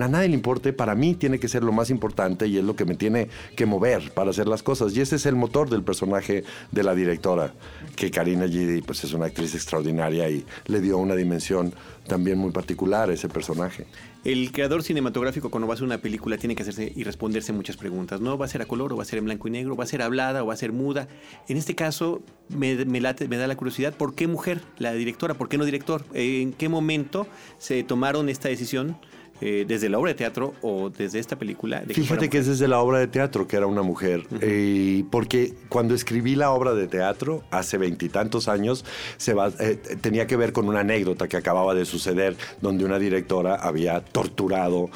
a 0.00 0.08
nadie 0.08 0.28
le 0.28 0.34
importe, 0.34 0.72
para 0.72 0.94
mí 0.94 1.14
tiene 1.14 1.38
que 1.38 1.48
ser 1.48 1.62
lo 1.62 1.72
más 1.72 1.90
importante 1.90 2.46
y 2.46 2.58
es 2.58 2.64
lo 2.64 2.76
que 2.76 2.84
me 2.84 2.94
tiene 2.94 3.28
que 3.56 3.66
mover 3.66 4.12
para 4.12 4.30
hacer 4.30 4.48
las 4.48 4.62
cosas. 4.62 4.96
Y 4.96 5.00
ese 5.00 5.16
es 5.16 5.26
el 5.26 5.36
motor 5.36 5.68
del 5.68 5.82
personaje 5.82 6.44
de 6.70 6.82
la 6.82 6.94
directora, 6.94 7.52
que 7.96 8.10
Karina 8.10 8.46
Gidi 8.48 8.82
pues, 8.82 9.04
es 9.04 9.12
una 9.12 9.26
actriz 9.26 9.54
extraordinaria 9.54 10.28
y 10.30 10.44
le 10.66 10.80
dio 10.80 10.98
una 10.98 11.14
dimensión 11.14 11.74
también 12.06 12.38
muy 12.38 12.50
particular 12.50 13.10
a 13.10 13.12
ese 13.12 13.28
personaje. 13.28 13.86
El 14.24 14.52
creador 14.52 14.82
cinematográfico 14.82 15.50
cuando 15.50 15.66
va 15.66 15.72
a 15.72 15.74
hacer 15.74 15.84
una 15.84 15.98
película 15.98 16.38
tiene 16.38 16.54
que 16.54 16.62
hacerse 16.62 16.92
y 16.94 17.02
responderse 17.02 17.52
muchas 17.52 17.76
preguntas, 17.76 18.20
¿no? 18.20 18.38
¿Va 18.38 18.46
a 18.46 18.48
ser 18.48 18.62
a 18.62 18.66
color 18.66 18.92
o 18.92 18.96
va 18.96 19.02
a 19.02 19.06
ser 19.06 19.18
en 19.18 19.24
blanco 19.24 19.48
y 19.48 19.50
negro? 19.50 19.74
¿Va 19.76 19.84
a 19.84 19.86
ser 19.86 20.00
hablada 20.00 20.44
o 20.44 20.46
va 20.46 20.54
a 20.54 20.56
ser 20.56 20.72
muda? 20.72 21.08
En 21.48 21.56
este 21.56 21.74
caso 21.74 22.22
me, 22.48 22.76
da 22.76 23.46
la 23.46 23.56
curiosidad, 23.56 23.94
¿por 23.94 24.14
qué 24.14 24.28
mujer 24.28 24.60
la 24.78 24.92
directora? 24.92 25.34
¿Por 25.34 25.48
qué 25.48 25.58
no 25.58 25.64
director? 25.64 26.04
¿En 26.14 26.52
qué 26.52 26.68
momento 26.68 27.26
se 27.58 27.82
tomaron 27.82 28.28
esta 28.28 28.48
decisión 28.48 28.96
eh, 29.44 29.64
desde 29.66 29.88
la 29.88 29.98
obra 29.98 30.10
de 30.12 30.14
teatro 30.14 30.54
o 30.62 30.88
desde 30.88 31.18
esta 31.18 31.36
película? 31.36 31.80
de 31.80 31.92
Fíjate 31.94 32.30
que 32.30 32.38
es 32.38 32.46
desde 32.46 32.68
la 32.68 32.78
obra 32.80 33.00
de 33.00 33.08
teatro 33.08 33.46
que 33.48 33.56
era 33.56 33.66
una 33.66 33.82
mujer. 33.82 34.24
Eh, 34.40 35.04
porque 35.10 35.54
cuando 35.68 35.94
escribí 35.94 36.36
la 36.36 36.52
obra 36.52 36.74
de 36.74 36.86
teatro, 36.86 37.42
hace 37.50 37.76
veintitantos 37.76 38.46
años, 38.48 38.84
se 39.16 39.34
va- 39.34 39.52
eh, 39.58 39.76
tenía 40.00 40.26
que 40.28 40.36
ver 40.36 40.52
con 40.52 40.68
una 40.68 40.80
anécdota 40.80 41.26
que 41.28 41.36
acababa 41.36 41.74
de 41.74 41.84
suceder, 41.84 42.36
donde 42.60 42.84
una 42.84 42.98
directora 42.98 43.56
había 43.56 44.00
torturado 44.04 44.88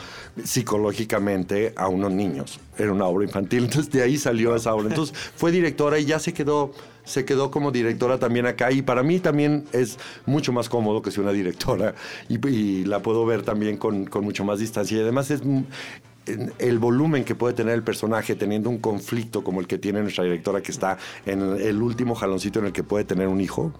psicológicamente 0.44 1.72
a 1.76 1.88
unos 1.88 2.12
niños. 2.12 2.61
Era 2.78 2.92
una 2.92 3.06
obra 3.06 3.24
infantil. 3.24 3.64
Entonces 3.64 3.90
de 3.92 4.02
ahí 4.02 4.16
salió 4.16 4.54
esa 4.54 4.74
obra. 4.74 4.88
Entonces 4.88 5.16
fue 5.37 5.50
directora 5.52 5.98
y 5.98 6.04
ya 6.04 6.18
se 6.18 6.32
quedó. 6.32 6.72
Se 7.07 7.25
quedó 7.25 7.51
como 7.51 7.71
directora 7.71 8.19
también 8.19 8.45
acá 8.45 8.71
y 8.71 8.83
para 8.83 9.03
mí 9.03 9.19
también 9.19 9.64
es 9.73 9.99
mucho 10.27 10.53
más 10.53 10.69
cómodo 10.69 11.01
que 11.01 11.11
sea 11.11 11.23
una 11.23 11.33
directora 11.33 11.95
y, 12.29 12.85
la 12.85 13.01
puedo 13.01 13.25
ver 13.25 13.42
también 13.42 13.79
con, 13.79 14.05
con 14.05 14.25
mucho 14.25 14.45
más 14.45 14.59
distancia. 14.59 14.99
Y 14.99 15.01
además 15.01 15.31
es 15.31 15.40
el 16.27 16.79
volumen 16.79 17.25
que 17.25 17.35
puede 17.35 17.55
tener 17.55 17.75
el 17.75 17.83
personaje 17.83 18.35
teniendo 18.35 18.71
un 18.71 18.79
conflicto 18.79 19.45
como 19.45 19.61
el 19.61 19.67
que 19.67 19.79
tiene 19.79 20.03
nuestra 20.03 20.25
directora 20.25 20.61
que 20.61 20.73
está 20.73 20.99
en 21.25 21.41
el 21.41 21.83
último 21.83 22.15
jaloncito 22.15 22.59
en 22.59 22.67
el 22.67 22.73
que 22.73 22.83
puede 22.83 23.05
tener 23.05 23.29
un 23.29 23.41
hijo, 23.41 23.73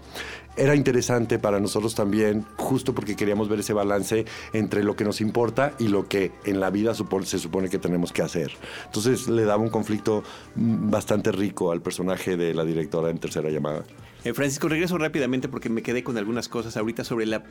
era 0.57 0.75
interesante 0.75 1.37
para 1.37 1.59
nosotros 1.59 1.93
también, 1.93 2.43
justo 2.57 2.95
porque 2.95 3.15
queríamos 3.15 3.47
ver 3.47 3.59
ese 3.59 3.73
balance 3.73 4.25
entre 4.53 4.83
lo 4.83 4.95
que 4.95 5.03
nos 5.03 5.21
importa 5.21 5.73
y 5.77 5.87
lo 5.87 6.07
que 6.07 6.31
en 6.45 6.59
la 6.59 6.71
vida 6.71 6.95
se 6.95 7.39
supone 7.39 7.69
que 7.69 7.77
tenemos 7.77 8.11
que 8.11 8.23
hacer. 8.23 8.51
Entonces 8.85 9.27
le 9.27 9.43
daba 9.43 9.61
un 9.61 9.69
conflicto 9.69 10.23
mm, 10.55 10.89
bastante 10.89 11.31
rico 11.31 11.71
al 11.71 11.81
personaje 11.81 12.37
de 12.37 12.53
la 12.53 12.65
directora 12.65 13.11
en 13.11 13.19
tercera 13.19 13.49
llamada. 13.49 13.83
Eh, 14.23 14.33
Francisco, 14.33 14.67
regreso 14.67 14.97
rápidamente 14.97 15.47
porque 15.47 15.69
me 15.69 15.81
quedé 15.83 16.03
con 16.03 16.17
algunas 16.17 16.49
cosas 16.49 16.75
ahorita 16.75 17.03
sobre 17.03 17.25
la, 17.27 17.43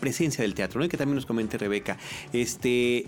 presencia 0.00 0.42
del 0.42 0.54
teatro, 0.54 0.86
que 0.88 0.96
también 0.96 1.16
nos 1.16 1.26
comente 1.26 1.58
Rebeca. 1.58 1.98
Este. 2.32 3.06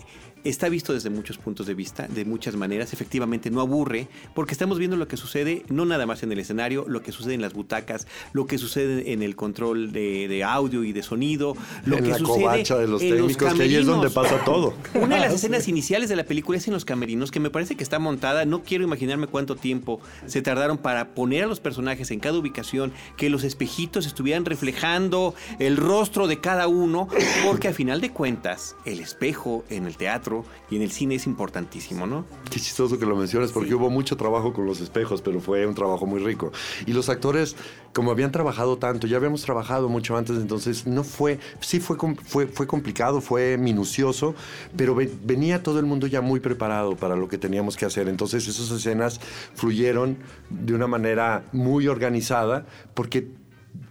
Está 0.49 0.71
visto 0.71 0.95
desde 0.95 1.11
muchos 1.11 1.37
puntos 1.37 1.67
de 1.67 1.75
vista, 1.75 2.09
de 2.09 2.25
muchas 2.25 2.57
maneras. 2.57 2.95
Efectivamente, 2.95 3.51
no 3.51 3.61
aburre, 3.61 4.09
porque 4.35 4.53
estamos 4.53 4.79
viendo 4.79 4.97
lo 4.97 5.07
que 5.07 5.19
sucede 5.19 5.63
no 5.69 5.85
nada 5.85 6.07
más 6.07 6.23
en 6.23 6.33
el 6.33 6.39
escenario, 6.39 6.87
lo 6.89 7.03
que 7.03 7.13
sucede 7.13 7.35
en 7.35 7.43
las 7.43 7.53
butacas, 7.53 8.07
lo 8.33 8.47
que 8.47 8.57
sucede 8.57 9.13
en 9.13 9.23
el 9.23 9.37
control 9.37 9.93
de, 9.93 10.27
de 10.27 10.45
audio 10.45 10.85
y 10.85 10.93
de 10.95 11.03
sonido, 11.03 11.55
lo 11.85 11.99
en 11.99 12.05
que 12.05 12.11
la 12.13 12.19
sucede 12.19 12.41
covacha 12.45 12.79
de 12.79 12.89
los 12.89 13.03
en 13.03 13.11
técnicos, 13.11 13.55
que 13.55 13.63
ahí 13.63 13.75
es 13.75 13.85
donde 13.85 14.09
camerinos. 14.09 14.13
pasa 14.15 14.43
todo. 14.47 14.73
Una 14.95 15.17
de 15.17 15.21
las 15.21 15.35
escenas 15.35 15.69
iniciales 15.69 16.09
de 16.09 16.17
la 16.17 16.25
película 16.25 16.57
es 16.57 16.67
en 16.67 16.73
los 16.73 16.87
camerinos, 16.87 17.31
que 17.31 17.41
me 17.41 17.51
parece 17.51 17.77
que 17.77 17.83
está 17.83 17.99
montada. 17.99 18.47
No 18.47 18.63
quiero 18.63 18.85
imaginarme 18.85 19.27
cuánto 19.27 19.55
tiempo 19.55 20.01
se 20.25 20.41
tardaron 20.41 20.79
para 20.79 21.11
poner 21.11 21.45
a 21.45 21.47
los 21.47 21.61
personajes 21.61 22.11
en 22.11 22.21
cada 22.21 22.39
ubicación, 22.39 22.95
que 23.19 23.29
los 23.29 23.45
espejitos 23.45 24.07
estuvieran 24.07 24.47
reflejando 24.47 25.35
el 25.59 25.77
rostro 25.77 26.27
de 26.27 26.41
cada 26.41 26.69
uno, 26.69 27.07
porque 27.45 27.69
a 27.69 27.75
final 27.75 28.01
de 28.01 28.13
cuentas, 28.13 28.77
el 28.87 29.01
espejo 29.01 29.67
en 29.69 29.85
el 29.85 29.99
teatro 29.99 30.38
y 30.71 30.77
en 30.77 30.83
el 30.83 30.91
cine 30.91 31.15
es 31.17 31.27
importantísimo, 31.27 32.07
¿no? 32.07 32.25
Qué 32.51 32.61
chistoso 32.61 32.99
que 32.99 33.07
lo 33.07 33.17
menciones 33.17 33.53
porque 33.53 33.75
hubo 33.75 33.91
mucho 33.91 34.17
trabajo 34.17 34.53
con 34.53 34.67
los 34.67 34.81
espejos, 34.81 35.23
pero 35.23 35.41
fue 35.41 35.67
un 35.67 35.75
trabajo 35.75 36.07
muy 36.07 36.21
rico. 36.21 36.53
Y 36.87 36.93
los 36.93 37.09
actores, 37.09 37.57
como 37.93 38.11
habían 38.11 38.33
trabajado 38.33 38.79
tanto, 38.79 39.07
ya 39.07 39.17
habíamos 39.17 39.43
trabajado 39.43 39.89
mucho 39.89 40.17
antes, 40.17 40.37
entonces 40.37 40.87
no 40.87 41.05
fue, 41.05 41.39
sí 41.61 41.81
fue, 41.81 41.97
fue, 42.25 42.47
fue 42.47 42.67
complicado, 42.67 43.21
fue 43.21 43.57
minucioso, 43.59 44.35
pero 44.77 44.95
ve- 44.95 45.11
venía 45.25 45.63
todo 45.63 45.79
el 45.79 45.87
mundo 45.87 46.07
ya 46.07 46.21
muy 46.21 46.41
preparado 46.41 46.97
para 46.97 47.17
lo 47.17 47.29
que 47.29 47.39
teníamos 47.39 47.77
que 47.77 47.87
hacer. 47.87 48.09
Entonces 48.09 48.47
esas 48.49 48.71
escenas 48.71 49.21
fluyeron 49.55 50.17
de 50.51 50.75
una 50.75 50.87
manera 50.87 51.45
muy 51.53 51.89
organizada 51.89 52.67
porque 52.95 53.29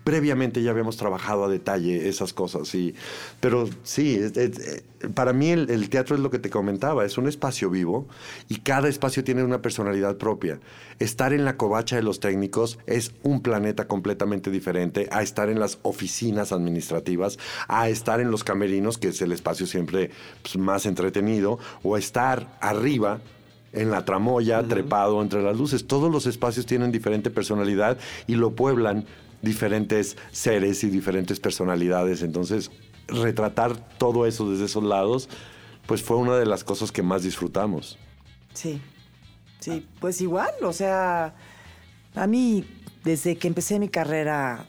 previamente 0.08 0.64
ya 0.64 0.72
habíamos 0.72 0.96
trabajado 0.96 1.44
a 1.44 1.50
detalle 1.50 2.08
esas 2.08 2.32
cosas. 2.32 2.74
Y, 2.74 2.96
pero 3.42 3.68
sí, 3.84 4.16
es- 4.16 4.38
es- 4.38 4.58
eh, 4.60 4.84
para 5.14 5.34
mí 5.34 5.50
el, 5.50 5.70
el 5.70 5.90
teatro 5.90 6.16
es 6.16 6.22
lo 6.22 6.32
que 6.32 6.40
te 6.40 6.50
comentaba, 6.50 7.04
es 7.04 7.18
un 7.18 7.28
espacio 7.28 7.70
vivo 7.70 8.08
y 8.48 8.60
cada 8.60 8.88
espacio 8.88 9.26
tiene 9.26 9.44
una 9.44 9.62
personalidad 9.62 10.16
propia. 10.16 10.62
Estar 11.00 11.34
en 11.34 11.44
la 11.44 11.58
covacha 11.58 11.98
de 11.98 12.04
los 12.04 12.22
técnicos 12.22 12.80
es 12.88 13.12
un 13.24 13.42
planeta 13.42 13.90
completamente 13.90 14.50
diferente 14.50 15.10
a 15.12 15.24
estar 15.24 15.50
en 15.50 15.60
las 15.60 15.78
oficinas 15.82 16.54
administrativas, 16.54 17.38
a 17.68 17.90
estar 17.90 18.22
en 18.22 18.32
los 18.32 18.46
camerinos, 18.46 18.98
que 18.98 19.10
es 19.10 19.22
el 19.22 19.34
espacio 19.34 19.68
siempre 19.68 20.12
pues, 20.42 20.56
más 20.56 20.86
entretenido, 20.86 21.60
o 21.84 21.96
a 21.96 22.00
estar 22.00 22.58
arriba 22.62 23.20
en 23.74 23.92
la 23.92 24.06
tramoya, 24.06 24.64
trepado 24.64 25.22
entre 25.22 25.44
las 25.44 25.58
luces. 25.58 25.86
Todos 25.86 26.10
los 26.10 26.28
espacios 26.28 26.66
tienen 26.66 26.94
diferente 26.94 27.30
personalidad 27.30 27.98
y 28.26 28.36
lo 28.36 28.52
pueblan 28.56 29.06
diferentes 29.42 30.18
seres 30.32 30.84
y 30.84 30.90
diferentes 30.90 31.40
personalidades. 31.40 32.22
Entonces, 32.22 32.72
retratar 33.08 33.76
todo 33.98 34.26
eso 34.26 34.50
desde 34.50 34.66
esos 34.66 34.84
lados, 34.84 35.30
pues 35.86 36.04
fue 36.04 36.18
una 36.18 36.36
de 36.38 36.46
las 36.46 36.64
cosas 36.64 36.92
que 36.92 37.04
más 37.04 37.24
disfrutamos. 37.24 37.98
Sí, 38.54 38.82
sí, 39.60 39.86
pues 40.00 40.20
igual, 40.22 40.52
o 40.64 40.74
sea, 40.74 41.36
a 42.16 42.28
mí 42.28 42.66
desde 43.04 43.38
que 43.38 43.48
empecé 43.48 43.80
mi 43.80 43.88
carrera, 43.88 44.66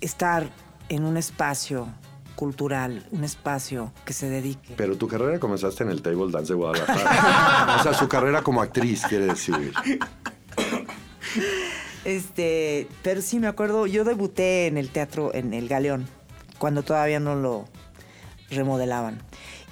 estar 0.00 0.50
en 0.88 1.04
un 1.04 1.16
espacio 1.16 1.88
cultural, 2.34 3.06
un 3.10 3.24
espacio 3.24 3.92
que 4.04 4.12
se 4.12 4.28
dedique. 4.28 4.74
Pero 4.76 4.96
tu 4.96 5.08
carrera 5.08 5.40
comenzaste 5.40 5.84
en 5.84 5.90
el 5.90 6.02
Table 6.02 6.30
Dance 6.30 6.52
de 6.52 6.56
Guadalajara. 6.56 7.76
o 7.80 7.82
sea, 7.82 7.94
su 7.94 8.06
carrera 8.06 8.42
como 8.42 8.60
actriz, 8.60 9.02
quiere 9.08 9.26
decir. 9.26 9.72
Este, 12.08 12.88
pero 13.02 13.20
sí 13.20 13.38
me 13.38 13.48
acuerdo, 13.48 13.86
yo 13.86 14.02
debuté 14.02 14.66
en 14.66 14.78
el 14.78 14.88
teatro, 14.88 15.34
en 15.34 15.52
el 15.52 15.68
Galeón, 15.68 16.08
cuando 16.56 16.82
todavía 16.82 17.20
no 17.20 17.34
lo 17.34 17.66
remodelaban. 18.48 19.20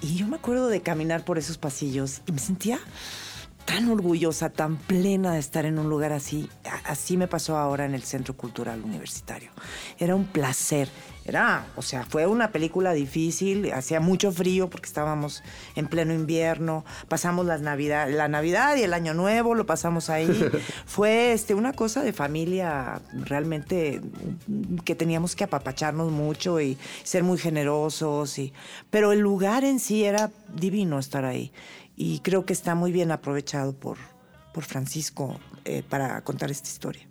Y 0.03 0.17
yo 0.17 0.29
me 0.29 0.37
acuerdo 0.37 0.69
de 0.69 0.83
caminar 0.83 1.25
por 1.25 1.39
esos 1.39 1.57
pasillos 1.57 2.21
y 2.27 2.33
me 2.33 2.39
sentía 2.39 2.79
tan 3.65 3.89
orgullosa, 3.89 4.51
tan 4.51 4.77
plena 4.77 5.33
de 5.33 5.39
estar 5.39 5.65
en 5.65 5.79
un 5.79 5.89
lugar 5.89 6.13
así. 6.13 6.51
Así 6.85 7.17
me 7.17 7.27
pasó 7.27 7.57
ahora 7.57 7.87
en 7.87 7.95
el 7.95 8.03
Centro 8.03 8.37
Cultural 8.37 8.83
Universitario. 8.83 9.51
Era 9.99 10.15
un 10.15 10.27
placer. 10.27 10.91
Era, 11.27 11.67
o 11.75 11.83
sea, 11.83 12.05
fue 12.05 12.27
una 12.27 12.53
película 12.53 12.93
difícil, 12.93 13.73
hacía 13.73 13.99
mucho 13.99 14.31
frío 14.31 14.71
porque 14.71 14.87
estábamos 14.87 15.43
en 15.75 15.89
pleno 15.89 16.15
invierno, 16.15 16.85
pasamos 17.09 17.47
las 17.47 17.63
Navidad, 17.63 18.09
la 18.09 18.29
Navidad 18.29 18.77
y 18.77 18.83
el 18.83 18.95
Año 18.95 19.13
Nuevo, 19.13 19.57
lo 19.57 19.67
pasamos 19.67 20.09
ahí. 20.09 20.29
fue 20.87 21.33
este, 21.33 21.55
una 21.55 21.73
cosa 21.73 22.05
de 22.05 22.13
familia 22.13 23.01
realmente 23.13 24.01
que 24.85 24.95
teníamos 24.95 25.35
que 25.35 25.43
apapacharnos 25.43 26.13
mucho 26.13 26.61
y 26.61 26.79
ser 27.03 27.25
muy 27.25 27.39
generosos. 27.39 28.39
Y, 28.39 28.53
pero 28.91 29.11
el 29.11 29.19
lugar 29.19 29.65
en 29.65 29.81
sí 29.81 30.05
era 30.05 30.31
divino 30.55 31.01
estar 31.01 31.25
ahí 31.25 31.51
y 31.97 32.21
creo 32.21 32.47
que 32.47 32.53
está 32.53 32.77
muy 32.77 32.93
bien 32.93 33.11
aprovechado 33.11 33.73
por, 33.73 33.99
por 34.55 34.63
Francisco 34.63 35.41
eh, 35.65 35.83
para 35.89 36.21
contar 36.23 36.53
esta 36.53 36.69
historia. 36.69 37.09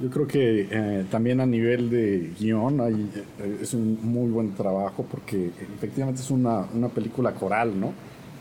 Yo 0.00 0.08
creo 0.08 0.26
que 0.26 0.68
eh, 0.70 1.04
también 1.10 1.40
a 1.40 1.46
nivel 1.46 1.90
de 1.90 2.32
guion 2.38 2.80
hay, 2.80 2.94
eh, 3.38 3.58
es 3.60 3.74
un 3.74 3.98
muy 4.02 4.30
buen 4.30 4.54
trabajo 4.54 5.04
porque 5.10 5.50
efectivamente 5.74 6.22
es 6.22 6.30
una, 6.30 6.66
una 6.74 6.88
película 6.88 7.34
coral, 7.34 7.78
¿no? 7.78 7.92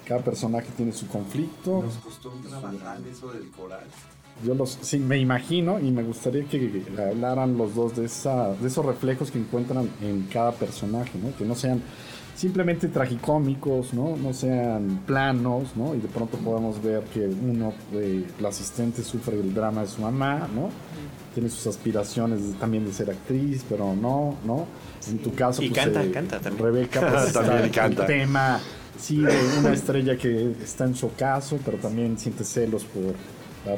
Cada 0.07 0.21
personaje 0.23 0.67
tiene 0.77 0.93
su 0.93 1.07
conflicto. 1.07 1.83
costó 2.03 2.31
trabajar 2.47 2.99
eso 3.11 3.31
del 3.33 3.49
coral. 3.49 3.83
Yo 4.45 4.53
los, 4.55 4.77
sí, 4.81 4.99
me 4.99 5.17
imagino 5.17 5.79
y 5.79 5.91
me 5.91 6.01
gustaría 6.03 6.45
que 6.45 6.81
hablaran 6.97 7.57
los 7.57 7.75
dos 7.75 7.95
de, 7.97 8.05
esa, 8.05 8.53
de 8.53 8.67
esos 8.67 8.85
reflejos 8.85 9.31
que 9.31 9.39
encuentran 9.39 9.89
en 10.01 10.27
cada 10.31 10.51
personaje, 10.53 11.11
¿no? 11.21 11.35
Que 11.37 11.43
no 11.45 11.55
sean 11.55 11.81
simplemente 12.35 12.87
tragicómicos, 12.87 13.93
¿no? 13.93 14.15
No 14.15 14.33
sean 14.33 15.01
planos, 15.05 15.75
¿no? 15.75 15.93
Y 15.93 15.99
de 15.99 16.07
pronto 16.07 16.37
podamos 16.37 16.81
ver 16.81 17.01
que 17.13 17.27
uno 17.27 17.73
de 17.91 18.23
el 18.39 18.45
asistente 18.45 19.03
sufre 19.03 19.37
el 19.39 19.53
drama 19.53 19.81
de 19.81 19.87
su 19.87 20.01
mamá, 20.01 20.47
¿no? 20.55 20.69
Tiene 21.33 21.49
sus 21.49 21.67
aspiraciones 21.67 22.41
de- 22.47 22.53
también 22.53 22.85
de 22.85 22.93
ser 22.93 23.09
actriz, 23.09 23.65
pero 23.67 23.93
no, 23.93 24.35
¿no? 24.45 24.65
En 25.09 25.17
tu 25.19 25.33
caso, 25.33 25.61
Y 25.61 25.69
pues, 25.69 25.83
canta, 25.83 26.01
eh, 26.03 26.11
canta 26.11 26.39
también. 26.39 26.63
Rebeca, 26.65 27.01
pues, 27.11 27.33
También 27.33 27.65
está 27.65 27.81
canta. 27.81 28.01
el 28.03 28.07
tema, 28.07 28.59
sí, 28.97 29.17
de 29.17 29.35
una 29.59 29.73
estrella 29.73 30.17
que 30.17 30.51
está 30.63 30.85
en 30.85 30.95
su 30.95 31.07
ocaso, 31.07 31.59
pero 31.65 31.77
también 31.77 32.17
siente 32.17 32.45
celos 32.45 32.85
por 32.85 33.13
la, 33.65 33.75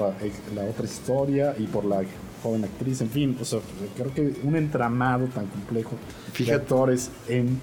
la 0.55 0.69
otra 0.69 0.85
historia 0.85 1.55
y 1.57 1.63
por 1.67 1.85
la 1.85 2.03
joven 2.43 2.63
actriz, 2.63 3.01
en 3.01 3.09
fin, 3.09 3.37
o 3.39 3.45
sea, 3.45 3.59
creo 3.95 4.13
que 4.13 4.33
un 4.43 4.55
entramado 4.55 5.25
tan 5.27 5.45
complejo 5.47 5.91
de 6.27 6.31
Fíjate. 6.31 6.55
actores 6.61 7.11
en 7.27 7.59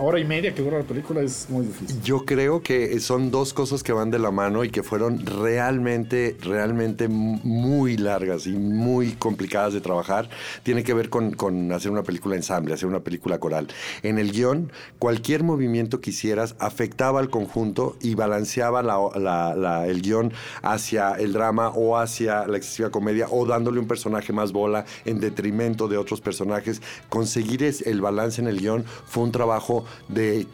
hora 0.00 0.18
y 0.18 0.24
media 0.24 0.54
que 0.54 0.62
dura 0.62 0.78
la 0.78 0.84
película 0.84 1.20
es 1.20 1.46
muy 1.50 1.66
difícil. 1.66 2.00
Yo 2.02 2.24
creo 2.24 2.62
que 2.62 2.98
son 3.00 3.30
dos 3.30 3.52
cosas 3.52 3.82
que 3.82 3.92
van 3.92 4.10
de 4.10 4.18
la 4.18 4.30
mano 4.30 4.64
y 4.64 4.70
que 4.70 4.82
fueron 4.82 5.24
realmente, 5.26 6.36
realmente 6.42 7.06
muy 7.08 7.96
largas 7.96 8.46
y 8.46 8.52
muy 8.52 9.12
complicadas 9.12 9.72
de 9.74 9.80
trabajar. 9.80 10.28
Tiene 10.62 10.82
que 10.82 10.94
ver 10.94 11.10
con, 11.10 11.70
hacer 11.72 11.90
una 11.92 12.02
película 12.02 12.34
ensamble, 12.36 12.74
hacer 12.74 12.88
una 12.88 13.00
película 13.00 13.38
coral. 13.38 13.68
En 14.02 14.18
el 14.18 14.32
guion, 14.32 14.72
cualquier 14.98 15.44
movimiento 15.44 16.00
que 16.00 16.10
hicieras 16.10 16.56
afectaba 16.58 17.20
al 17.20 17.30
conjunto 17.30 17.96
y 18.00 18.14
balanceaba 18.14 18.82
la- 18.82 18.98
la- 19.16 19.54
la- 19.54 19.86
el 19.86 20.02
guion 20.02 20.32
hacia 20.62 21.12
el 21.12 21.32
drama 21.32 21.68
o 21.68 21.96
hacia 21.98 22.46
la 22.46 22.56
excesiva 22.56 22.90
comedia 22.90 23.26
o 23.30 23.46
dándole 23.46 23.78
un 23.78 23.86
personaje 23.86 24.32
más 24.32 24.52
bola 24.52 24.86
en 25.04 25.20
detrimento 25.20 25.86
de 25.88 25.98
otros 25.98 26.20
personajes. 26.20 26.80
Conseguir 27.08 27.60
el 27.60 28.00
balance 28.00 28.40
en 28.40 28.48
el 28.48 28.58
guion 28.60 28.84
fue 29.06 29.22
un 29.24 29.32
trabajo 29.32 29.84
de, 30.08 30.46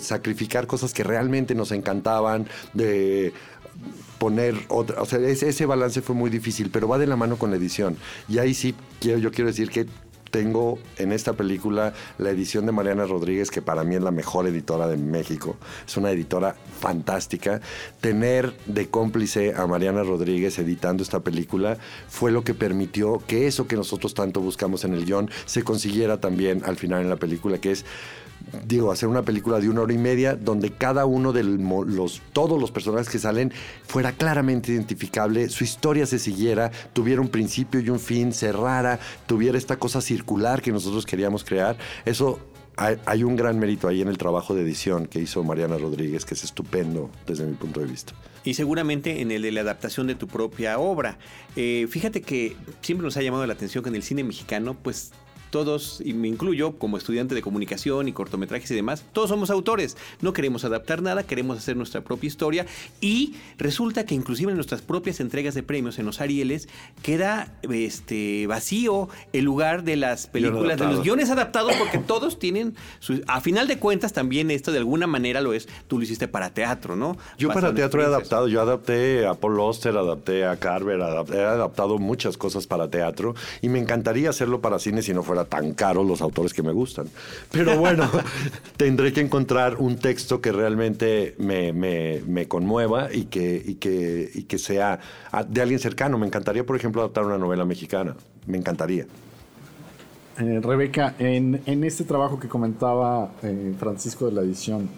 sacrificar 0.00 0.66
cosas 0.66 0.92
que 0.94 1.04
realmente 1.04 1.54
nos 1.54 1.72
encantaban, 1.72 2.48
de 2.72 3.32
poner 4.18 4.54
otra, 4.68 5.00
o 5.00 5.06
sea, 5.06 5.18
ese, 5.20 5.48
ese 5.48 5.66
balance 5.66 6.02
fue 6.02 6.14
muy 6.14 6.30
difícil, 6.30 6.70
pero 6.70 6.88
va 6.88 6.98
de 6.98 7.06
la 7.06 7.16
mano 7.16 7.36
con 7.36 7.50
la 7.50 7.56
edición. 7.56 7.96
Y 8.28 8.38
ahí 8.38 8.54
sí 8.54 8.74
quiero, 9.00 9.18
yo 9.18 9.30
quiero 9.30 9.48
decir 9.48 9.70
que 9.70 9.86
tengo 10.30 10.78
en 10.96 11.12
esta 11.12 11.32
película 11.34 11.92
la 12.18 12.30
edición 12.30 12.66
de 12.66 12.72
Mariana 12.72 13.04
Rodríguez, 13.04 13.50
que 13.50 13.62
para 13.62 13.84
mí 13.84 13.96
es 13.96 14.02
la 14.02 14.10
mejor 14.10 14.46
editora 14.46 14.86
de 14.86 14.96
México. 14.96 15.56
Es 15.86 15.96
una 15.96 16.10
editora 16.10 16.56
fantástica. 16.78 17.60
Tener 18.00 18.54
de 18.66 18.88
cómplice 18.88 19.54
a 19.54 19.66
Mariana 19.66 20.02
Rodríguez 20.02 20.58
editando 20.58 21.02
esta 21.02 21.20
película 21.20 21.78
fue 22.08 22.30
lo 22.30 22.44
que 22.44 22.54
permitió 22.54 23.22
que 23.26 23.46
eso 23.46 23.66
que 23.66 23.76
nosotros 23.76 24.14
tanto 24.14 24.40
buscamos 24.40 24.84
en 24.84 24.94
el 24.94 25.04
guion 25.04 25.30
se 25.46 25.62
consiguiera 25.62 26.20
también 26.20 26.62
al 26.64 26.76
final 26.76 27.02
en 27.02 27.10
la 27.10 27.16
película, 27.16 27.58
que 27.58 27.72
es 27.72 27.84
digo, 28.66 28.92
hacer 28.92 29.08
una 29.08 29.22
película 29.22 29.58
de 29.60 29.68
una 29.68 29.82
hora 29.82 29.92
y 29.92 29.98
media 29.98 30.36
donde 30.36 30.70
cada 30.70 31.06
uno 31.06 31.32
de 31.32 31.44
los, 31.44 32.22
todos 32.32 32.60
los 32.60 32.70
personajes 32.70 33.08
que 33.08 33.18
salen 33.18 33.52
fuera 33.86 34.12
claramente 34.12 34.72
identificable, 34.72 35.48
su 35.48 35.64
historia 35.64 36.06
se 36.06 36.18
siguiera, 36.18 36.70
tuviera 36.92 37.20
un 37.20 37.28
principio 37.28 37.80
y 37.80 37.90
un 37.90 38.00
fin, 38.00 38.32
cerrara, 38.32 38.98
tuviera 39.26 39.58
esta 39.58 39.76
cosa 39.76 40.00
circular 40.00 40.62
que 40.62 40.72
nosotros 40.72 41.06
queríamos 41.06 41.44
crear. 41.44 41.76
Eso 42.04 42.38
hay, 42.76 43.24
un 43.24 43.36
gran 43.36 43.58
mérito 43.58 43.88
ahí 43.88 44.00
en 44.00 44.08
el 44.08 44.16
trabajo 44.16 44.54
de 44.54 44.62
edición 44.62 45.06
que 45.06 45.20
hizo 45.20 45.44
Mariana 45.44 45.76
Rodríguez, 45.76 46.24
que 46.24 46.32
es 46.32 46.44
estupendo 46.44 47.10
desde 47.26 47.44
mi 47.44 47.52
punto 47.52 47.80
de 47.80 47.86
vista. 47.86 48.14
Y 48.42 48.54
seguramente 48.54 49.20
en 49.20 49.30
el 49.30 49.42
de 49.42 49.52
la 49.52 49.60
adaptación 49.60 50.06
de 50.06 50.14
tu 50.14 50.26
propia 50.26 50.78
obra. 50.78 51.18
Eh, 51.56 51.86
fíjate 51.90 52.22
que 52.22 52.56
siempre 52.80 53.04
nos 53.04 53.18
ha 53.18 53.22
llamado 53.22 53.46
la 53.46 53.52
atención 53.52 53.84
que 53.84 53.90
en 53.90 53.96
el 53.96 54.02
cine 54.02 54.24
mexicano, 54.24 54.74
pues 54.82 55.12
todos, 55.50 56.00
y 56.04 56.12
me 56.14 56.28
incluyo 56.28 56.72
como 56.78 56.96
estudiante 56.96 57.34
de 57.34 57.42
comunicación 57.42 58.08
y 58.08 58.12
cortometrajes 58.12 58.70
y 58.70 58.74
demás, 58.74 59.04
todos 59.12 59.28
somos 59.30 59.50
autores. 59.50 59.96
No 60.20 60.32
queremos 60.32 60.64
adaptar 60.64 61.02
nada, 61.02 61.24
queremos 61.24 61.58
hacer 61.58 61.76
nuestra 61.76 62.00
propia 62.02 62.28
historia. 62.28 62.66
Y 63.00 63.34
resulta 63.58 64.04
que 64.06 64.14
inclusive 64.14 64.50
en 64.50 64.56
nuestras 64.56 64.82
propias 64.82 65.20
entregas 65.20 65.54
de 65.54 65.62
premios, 65.62 65.98
en 65.98 66.06
los 66.06 66.20
Arieles, 66.20 66.68
queda 67.02 67.52
este, 67.62 68.46
vacío 68.46 69.08
el 69.32 69.44
lugar 69.44 69.82
de 69.84 69.96
las 69.96 70.26
películas, 70.26 70.78
de 70.78 70.86
los 70.86 71.02
guiones 71.02 71.30
adaptados, 71.30 71.74
porque 71.76 71.98
todos 71.98 72.38
tienen, 72.38 72.74
su- 72.98 73.22
a 73.26 73.40
final 73.40 73.68
de 73.68 73.78
cuentas 73.78 74.12
también 74.12 74.50
esto 74.50 74.72
de 74.72 74.78
alguna 74.78 75.06
manera 75.06 75.40
lo 75.40 75.52
es, 75.52 75.68
tú 75.88 75.98
lo 75.98 76.04
hiciste 76.04 76.28
para 76.28 76.50
teatro, 76.50 76.96
¿no? 76.96 77.16
Yo 77.38 77.48
Basado 77.48 77.66
para 77.66 77.74
teatro 77.74 78.02
he 78.02 78.04
adaptado, 78.06 78.48
yo 78.48 78.60
adapté 78.60 79.26
a 79.26 79.34
Paul 79.34 79.58
Auster, 79.60 79.96
adapté 79.96 80.44
a 80.46 80.56
Carver, 80.58 81.00
he 81.00 81.40
adaptado 81.40 81.98
muchas 81.98 82.36
cosas 82.36 82.66
para 82.66 82.88
teatro 82.90 83.34
y 83.62 83.68
me 83.68 83.78
encantaría 83.78 84.30
hacerlo 84.30 84.60
para 84.60 84.78
cine 84.78 85.02
si 85.02 85.12
no 85.14 85.22
fuera 85.22 85.39
tan 85.44 85.72
caro 85.74 86.02
los 86.04 86.20
autores 86.22 86.52
que 86.54 86.62
me 86.62 86.72
gustan. 86.72 87.06
Pero 87.50 87.78
bueno, 87.78 88.08
tendré 88.76 89.12
que 89.12 89.20
encontrar 89.20 89.76
un 89.78 89.96
texto 89.96 90.40
que 90.40 90.52
realmente 90.52 91.34
me, 91.38 91.72
me- 91.72 92.22
me 92.26 92.48
conmueva 92.48 93.12
y 93.12 93.24
que, 93.24 93.62
y, 93.64 93.74
que, 93.76 94.30
y 94.34 94.42
que 94.44 94.58
sea 94.58 95.00
ah, 95.32 95.44
de 95.44 95.60
alguien 95.62 95.78
cercano. 95.80 96.18
Me 96.18 96.26
encantaría, 96.26 96.64
por 96.64 96.76
ejemplo, 96.76 97.02
adaptar 97.02 97.24
una 97.24 97.38
novela 97.38 97.64
mexicana. 97.64 98.16
Me 98.46 98.58
encantaría. 98.58 99.06
Eh, 100.38 100.60
Rebeca, 100.62 101.14
en, 101.18 101.60
en 101.66 101.84
este 101.84 102.04
trabajo 102.04 102.38
que 102.40 102.48
comentaba 102.48 103.32
eh, 103.42 103.74
Francisco 103.78 104.26
de 104.26 104.32
la 104.32 104.40
edición, 104.42 104.88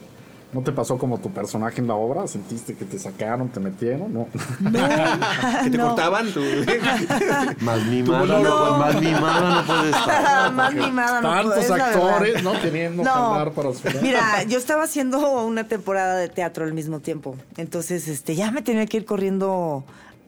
¿no 0.52 0.60
te 0.62 0.70
pasó 0.72 0.98
como 0.98 1.18
tu 1.18 1.30
personaje 1.30 1.80
en 1.80 1.86
la 1.88 1.94
obra? 1.94 2.26
¿Sentiste 2.26 2.74
que 2.74 2.84
te 2.84 2.98
sacaron, 2.98 3.48
te 3.48 3.58
metieron? 3.60 4.12
No. 4.12 4.26
que 5.64 5.70
te 5.70 5.76
No. 5.78 5.88
cortaban 5.88 6.30
tu... 6.32 6.40
Más 7.60 7.82
mimada, 7.86 8.38
no. 8.40 8.76
más 8.78 9.00
mimada 9.00 9.54
no 9.62 9.66
puede 9.66 9.90
estar. 9.90 10.52
Más 10.52 10.74
mimada 10.74 11.20
no 11.20 11.30
Tantos 11.30 11.70
actores. 11.70 12.42
¿no? 12.42 12.60
Queriendo 12.60 13.02
No. 13.02 13.10
jalar 13.10 13.52
para 13.52 13.72
su 13.72 13.80
Mira, 14.02 14.42
yo 14.44 14.58
estaba 14.58 14.84
haciendo 14.84 15.18
una 15.42 15.64
temporada 15.68 16.16
de 16.16 16.28
teatro 16.28 16.64
al 16.64 16.74
mismo 16.74 17.00
tiempo. 17.00 17.36
Entonces, 17.56 18.08
este, 18.08 18.34
ya 18.34 18.50
me 18.50 18.62
tenía 18.62 18.86
que 18.86 18.98
ir 18.98 19.04
corriendo 19.04 19.84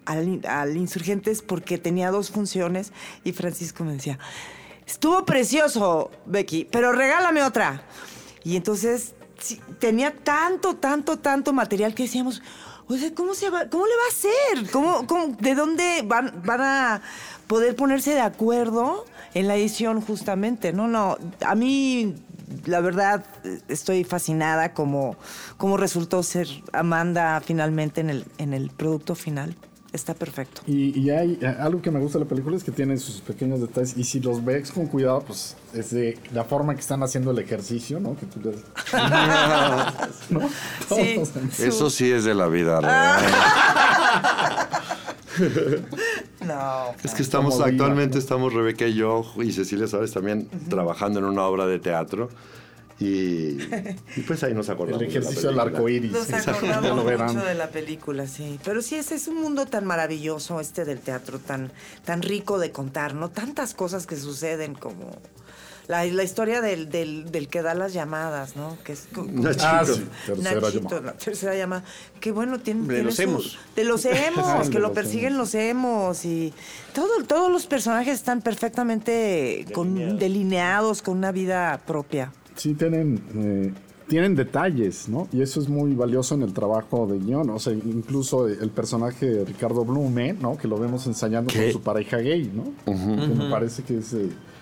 al, 0.07 0.41
al 0.49 0.77
Insurgentes 0.77 1.43
porque 1.43 1.79
tenía 1.79 2.11
dos 2.11 2.31
funciones 2.31 2.93
y 3.25 3.33
Francisco 3.33 3.85
me 3.85 3.93
decía, 3.93 4.19
estuvo 4.87 5.25
precioso, 5.25 6.11
Becky, 6.27 6.67
pero 6.71 6.93
regálame 6.93 7.43
otra. 7.43 7.83
Y 8.43 8.57
entonces 8.57 9.15
tenía 9.79 10.15
tanto, 10.15 10.77
tanto, 10.77 11.19
tanto 11.19 11.53
material 11.53 11.95
que 11.95 12.05
decíamos, 12.05 12.43
o 12.87 12.97
sea, 12.97 13.15
¿cómo, 13.15 13.35
se 13.35 13.49
va, 13.51 13.69
cómo 13.71 13.87
le 13.87 13.93
va 13.97 14.03
a 14.05 14.09
hacer? 14.09 14.71
¿Cómo, 14.71 15.07
cómo- 15.07 15.37
¿De 15.41 15.55
dónde 15.55 16.03
van, 16.05 16.43
van 16.45 16.61
a 16.61 17.03
poder 17.47 17.75
ponerse 17.77 18.13
de 18.15 18.21
acuerdo 18.21 19.05
en 19.35 19.49
la 19.49 19.57
edición 19.57 20.01
justamente? 20.01 20.73
No, 20.73 20.87
no, 20.89 21.17
a 21.45 21.55
mí 21.55 22.15
la 22.67 22.81
verdad 22.81 23.25
estoy 23.69 24.05
fascinada 24.05 24.75
como, 24.75 25.17
como 25.57 25.77
resultó 25.79 26.23
ser 26.23 26.47
Amanda 26.75 27.41
finalmente 27.45 28.03
en 28.03 28.11
el, 28.11 28.27
en 28.39 28.53
el 28.53 28.71
producto 28.71 29.15
final. 29.15 29.57
Está 29.95 30.13
perfecto. 30.13 30.61
Y, 30.67 30.99
y 30.99 31.11
hay 31.11 31.39
eh, 31.41 31.47
algo 31.47 31.81
que 31.81 31.89
me 31.93 32.01
gusta 32.01 32.19
de 32.19 32.25
la 32.25 32.29
película 32.29 32.57
es 32.57 32.65
que 32.65 32.73
tiene 32.73 32.97
sus 32.97 33.21
pequeños 33.21 33.61
detalles 33.61 33.97
y 33.97 34.03
si 34.03 34.19
los 34.19 34.45
ves 34.45 34.73
con 34.73 34.89
cuidado, 34.89 35.23
pues 35.25 35.57
es 35.73 35.93
de 35.93 36.19
la 36.33 36.43
forma 36.43 36.75
que 36.75 36.81
están 36.81 37.05
haciendo 37.05 37.31
el 37.31 37.39
ejercicio, 37.39 38.01
¿no? 38.01 38.17
Que 38.17 38.27
tú 38.27 38.41
les... 38.41 38.57
¿No? 40.31 40.49
Sí. 40.89 41.23
Eso 41.63 41.91
sí 41.91 42.11
es 42.11 42.25
de 42.25 42.35
la 42.35 42.49
vida 42.49 42.81
real. 42.81 43.25
No. 46.47 46.95
Es 47.03 47.13
que 47.13 47.23
estamos 47.23 47.61
actualmente 47.61 48.19
estamos 48.19 48.53
Rebeca 48.53 48.87
y 48.87 48.95
yo 48.95 49.25
y 49.43 49.51
Cecilia 49.51 49.89
Suárez 49.89 50.13
también 50.13 50.49
trabajando 50.69 51.19
en 51.19 51.25
una 51.25 51.43
obra 51.43 51.67
de 51.67 51.81
teatro 51.81 52.29
y, 53.01 53.59
y 54.17 54.21
pues 54.27 54.43
ahí 54.45 54.55
nos 54.55 54.69
acordamos. 54.69 55.03
El 55.03 55.09
ejercicio 55.09 55.49
del 55.51 55.59
arco 55.61 55.89
iris. 55.89 56.13
Nos 56.13 56.29
Ya 56.29 56.39
acordamos 56.39 56.97
lo 56.97 57.05
verán. 57.05 57.35
mucho 57.35 57.45
de 57.47 57.55
la 57.55 57.69
película, 57.69 58.27
sí. 58.27 58.59
Pero 58.65 58.83
sí, 58.83 58.95
ese 58.95 59.17
es 59.17 59.27
un 59.29 59.41
mundo 59.41 59.67
tan 59.67 59.85
maravilloso, 59.85 60.61
este 60.61 60.85
del 60.85 61.01
teatro, 61.01 61.39
tan, 61.39 61.73
tan 62.05 62.23
rico 62.23 62.59
de 62.59 62.71
contar, 62.71 63.15
¿no? 63.15 63.31
Tantas 63.31 63.75
cosas 63.75 64.07
que 64.07 64.17
suceden 64.17 64.75
como... 64.75 65.11
La, 65.87 66.03
la 66.07 66.23
historia 66.23 66.63
del, 66.63 66.89
del, 66.89 67.31
del 67.31 67.49
que 67.49 67.61
da 67.61 67.75
las 67.75 67.93
llamadas, 67.93 68.57
¿no? 68.57 68.79
Que 68.85 68.93
es 68.95 69.07
Nachito. 69.15 69.67
Ah, 69.67 69.85
sí, 69.85 70.07
tercera 70.25 70.55
Nachito, 70.63 70.81
llamada. 70.81 71.01
la 71.03 71.13
tercera 71.13 71.55
llamada. 71.55 71.85
Que 72.21 72.33
bueno, 72.33 72.59
tiene, 72.59 72.81
De 72.83 72.87
tiene 72.87 73.03
los 73.03 73.17
su- 73.17 73.23
emos. 73.23 73.59
De 73.77 73.85
los 73.85 74.07
Ah, 74.07 74.09
emos, 74.29 74.65
de 74.65 74.71
que 74.71 74.79
lo 74.79 74.87
los 74.89 74.93
persiguen 74.93 75.35
emos. 75.35 75.39
los 75.53 75.55
emos. 75.55 76.25
Y 76.25 76.55
todo, 76.95 77.23
todos 77.27 77.53
los 77.53 77.67
personajes 77.67 78.15
están 78.15 78.41
perfectamente 78.41 79.67
con, 79.75 80.19
delineados, 80.19 81.03
con 81.03 81.19
una 81.19 81.33
vida 81.33 81.79
propia. 81.87 82.33
Sí, 82.55 82.75
tienen, 82.75 83.21
eh, 83.35 83.73
tienen 84.07 84.35
detalles, 84.35 85.09
¿no? 85.09 85.29
Y 85.33 85.43
eso 85.43 85.61
es 85.61 85.69
muy 85.69 85.95
valioso 85.95 86.35
en 86.35 86.43
el 86.43 86.53
trabajo 86.53 87.07
de 87.07 87.19
guion. 87.19 87.51
O 87.51 87.59
sea, 87.59 87.73
incluso 87.73 88.47
el 88.49 88.71
personaje 88.71 89.27
de 89.27 89.45
Ricardo 89.45 89.85
Blume, 89.85 90.35
¿no? 90.35 90.57
Que 90.57 90.69
lo 90.69 90.79
vemos 90.79 91.07
ensayando 91.07 91.53
¿Qué? 91.53 91.65
con 91.65 91.73
su 91.73 91.81
pareja 91.83 92.19
gay, 92.19 92.51
¿no? 92.55 92.65
Que 92.85 93.35
me 93.35 93.51
parece 93.51 93.83
que 93.83 93.99
es, 93.99 94.13
eh, 94.13 94.29
que 94.29 94.54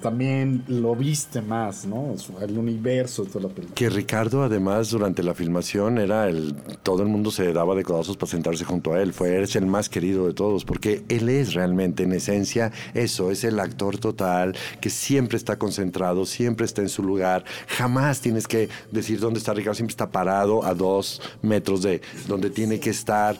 también 0.00 0.64
lo 0.68 0.94
viste 0.94 1.40
más, 1.42 1.84
¿no? 1.84 2.14
El 2.40 2.56
universo 2.56 3.24
toda 3.24 3.48
la 3.48 3.54
película. 3.54 3.74
Que 3.74 3.90
Ricardo 3.90 4.42
además 4.42 4.90
durante 4.90 5.22
la 5.22 5.34
filmación 5.34 5.98
era 5.98 6.28
el 6.28 6.54
todo 6.82 7.02
el 7.02 7.08
mundo 7.08 7.30
se 7.30 7.52
daba 7.52 7.74
de 7.74 7.82
codazos 7.82 8.16
para 8.16 8.30
sentarse 8.30 8.64
junto 8.64 8.92
a 8.92 9.00
él, 9.00 9.12
fue 9.12 9.42
es 9.42 9.56
el 9.56 9.66
más 9.66 9.88
querido 9.88 10.26
de 10.26 10.34
todos 10.34 10.64
porque 10.64 11.04
él 11.08 11.28
es 11.28 11.54
realmente 11.54 12.04
en 12.04 12.12
esencia 12.12 12.72
eso, 12.94 13.30
es 13.30 13.42
el 13.44 13.58
actor 13.58 13.98
total 13.98 14.54
que 14.80 14.90
siempre 14.90 15.36
está 15.36 15.58
concentrado, 15.58 16.24
siempre 16.24 16.66
está 16.66 16.82
en 16.82 16.88
su 16.88 17.02
lugar, 17.02 17.44
jamás 17.66 18.20
tienes 18.20 18.46
que 18.46 18.68
decir 18.92 19.18
dónde 19.18 19.38
está 19.38 19.54
Ricardo, 19.54 19.74
siempre 19.74 19.92
está 19.92 20.10
parado 20.10 20.64
a 20.64 20.74
dos 20.74 21.20
metros 21.42 21.82
de 21.82 22.00
donde 22.28 22.50
tiene 22.50 22.78
que 22.78 22.90
estar 22.90 23.38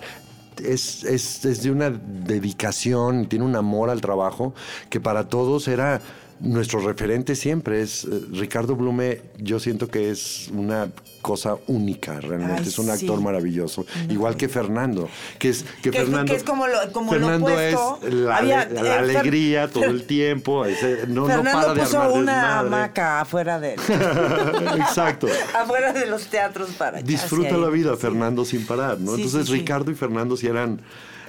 es, 0.62 1.04
es, 1.04 1.44
es 1.44 1.62
de 1.62 1.70
una 1.70 1.90
dedicación, 1.90 3.26
tiene 3.26 3.44
un 3.44 3.56
amor 3.56 3.90
al 3.90 4.00
trabajo 4.00 4.54
que 4.88 5.00
para 5.00 5.28
todos 5.28 5.68
era 5.68 6.00
nuestro 6.40 6.80
referente 6.80 7.34
siempre 7.36 7.80
es 7.82 8.04
eh, 8.04 8.08
Ricardo 8.32 8.76
Blume. 8.76 9.22
Yo 9.38 9.60
siento 9.60 9.88
que 9.88 10.10
es 10.10 10.48
una 10.52 10.88
cosa 11.22 11.56
única, 11.68 12.20
realmente. 12.20 12.62
Ay, 12.62 12.68
es 12.68 12.78
un 12.78 12.86
sí. 12.86 12.90
actor 12.90 13.20
maravilloso. 13.20 13.86
Igual 14.10 14.36
que 14.36 14.48
Fernando, 14.48 15.08
que 15.38 15.48
es 15.50 15.64
que, 15.82 15.90
Que 15.90 15.98
es- 15.98 16.04
Fernando. 16.04 16.30
que 16.30 16.36
es 16.36 16.42
como 16.44 16.66
lo- 16.66 16.92
como 16.92 17.14
lo 17.14 17.18
Fernando 17.20 17.46
opuesto. 17.46 17.98
es 18.06 18.12
la, 18.14 18.36
Había- 18.36 18.68
la 18.68 18.80
eh, 18.82 18.98
alegría 18.98 19.68
todo 19.68 19.84
el 19.84 20.02
tiempo. 20.06 20.66
ese- 20.66 21.06
no, 21.06 21.22
no 21.22 21.26
Fernando 21.28 21.60
para 21.62 21.74
de 21.74 21.80
puso 21.80 22.00
armar 22.02 22.18
una 22.18 22.32
desmadre. 22.34 22.66
hamaca 22.76 23.20
afuera 23.20 23.60
de 23.60 23.74
Exacto. 24.76 25.26
afuera 25.58 25.92
de 25.92 26.06
los 26.06 26.26
teatros 26.26 26.70
para 26.70 27.00
Disfruta 27.02 27.56
la 27.56 27.68
vida, 27.68 27.96
Fernando, 27.96 28.44
sin 28.44 28.66
parar, 28.66 29.00
¿no? 29.00 29.16
Sí, 29.16 29.22
Entonces. 29.22 29.48
Ricardo 29.48 29.90
y 29.90 29.94
Fernando 29.94 30.36
sí 30.36 30.46
eran, 30.46 30.80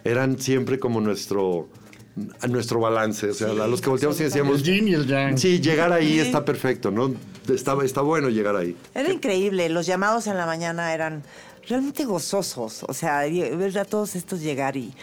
eran 0.04 0.40
siempre 0.40 0.80
como 0.80 1.00
nuestro 1.02 1.68
a 2.42 2.48
nuestro 2.48 2.80
balance, 2.80 3.30
o 3.30 3.34
sea, 3.34 3.50
a 3.50 3.68
los 3.68 3.82
que 3.82 3.90
volteamos 3.90 4.20
y 4.22 4.24
decíamos... 4.24 4.60
El 4.60 4.64
yin 4.64 4.88
y 4.88 4.94
el 4.94 5.06
yang. 5.06 5.38
Sí, 5.38 5.60
llegar 5.60 5.92
ahí 5.92 6.14
Sí. 6.14 6.20
está 6.20 6.46
perfecto, 6.46 6.92
¿no? 6.92 7.14
Está, 7.54 7.76
está 7.84 8.02
bueno 8.02 8.30
llegar 8.30 8.56
ahí. 8.56 8.76
Era 8.94 9.12
increíble, 9.12 9.68
los 9.70 9.86
llamados 9.86 10.28
en 10.28 10.38
la 10.38 10.46
mañana 10.46 10.94
eran 10.94 11.24
realmente 11.68 12.06
gozosos, 12.06 12.84
o 12.88 12.94
sea, 12.94 13.28
y- 13.28 13.42
ver 13.56 13.78
a 13.80 13.86
todos 13.86 14.16
estos 14.16 14.42
llegar 14.42 14.78
y, 14.78 14.94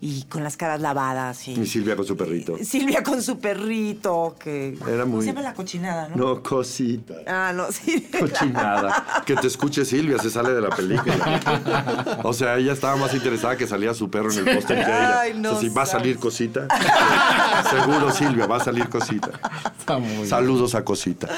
y 0.00 0.22
con 0.24 0.42
las 0.44 0.56
caras 0.56 0.80
lavadas 0.80 1.48
y 1.48 1.52
Y 1.60 1.66
Silvia 1.66 1.96
con 1.96 2.06
su 2.06 2.16
perrito. 2.16 2.56
Silvia 2.62 3.02
con 3.02 3.22
su 3.22 3.38
perrito, 3.38 4.36
que 4.38 4.76
Era 4.86 5.02
¿cómo 5.04 5.16
muy- 5.16 5.24
se 5.24 5.32
llama 5.32 5.42
la 5.42 5.54
cochinada, 5.54 6.08
no? 6.08 6.16
No, 6.16 6.42
cosita. 6.42 7.14
Ah, 7.26 7.52
no, 7.54 7.70
sí. 7.72 8.08
Cochinada. 8.18 9.22
Que 9.26 9.34
te 9.36 9.46
escuche 9.46 9.84
Silvia, 9.84 10.18
se 10.18 10.30
sale 10.30 10.52
de 10.52 10.60
la 10.60 10.70
película. 10.70 12.20
O 12.24 12.32
sea, 12.32 12.56
ella 12.58 12.72
estaba 12.72 12.96
más 12.96 13.14
interesada 13.14 13.56
que 13.56 13.66
salía 13.66 13.94
su 13.94 14.10
perro 14.10 14.32
en 14.32 14.46
el 14.46 14.54
póster 14.56 14.76
que 14.76 14.82
ella. 14.90 15.20
Ay, 15.20 15.34
no 15.34 15.50
o 15.50 15.52
sea, 15.52 15.60
si 15.60 15.68
va 15.74 15.82
a 15.82 15.86
salir 15.86 16.18
cosita. 16.18 16.66
Seguro, 17.70 18.10
Silvia, 18.12 18.46
va 18.46 18.56
a 18.56 18.64
salir 18.64 18.88
cosita. 18.88 19.30
Saludos 20.26 20.74
a 20.74 20.84
cosita. 20.84 21.28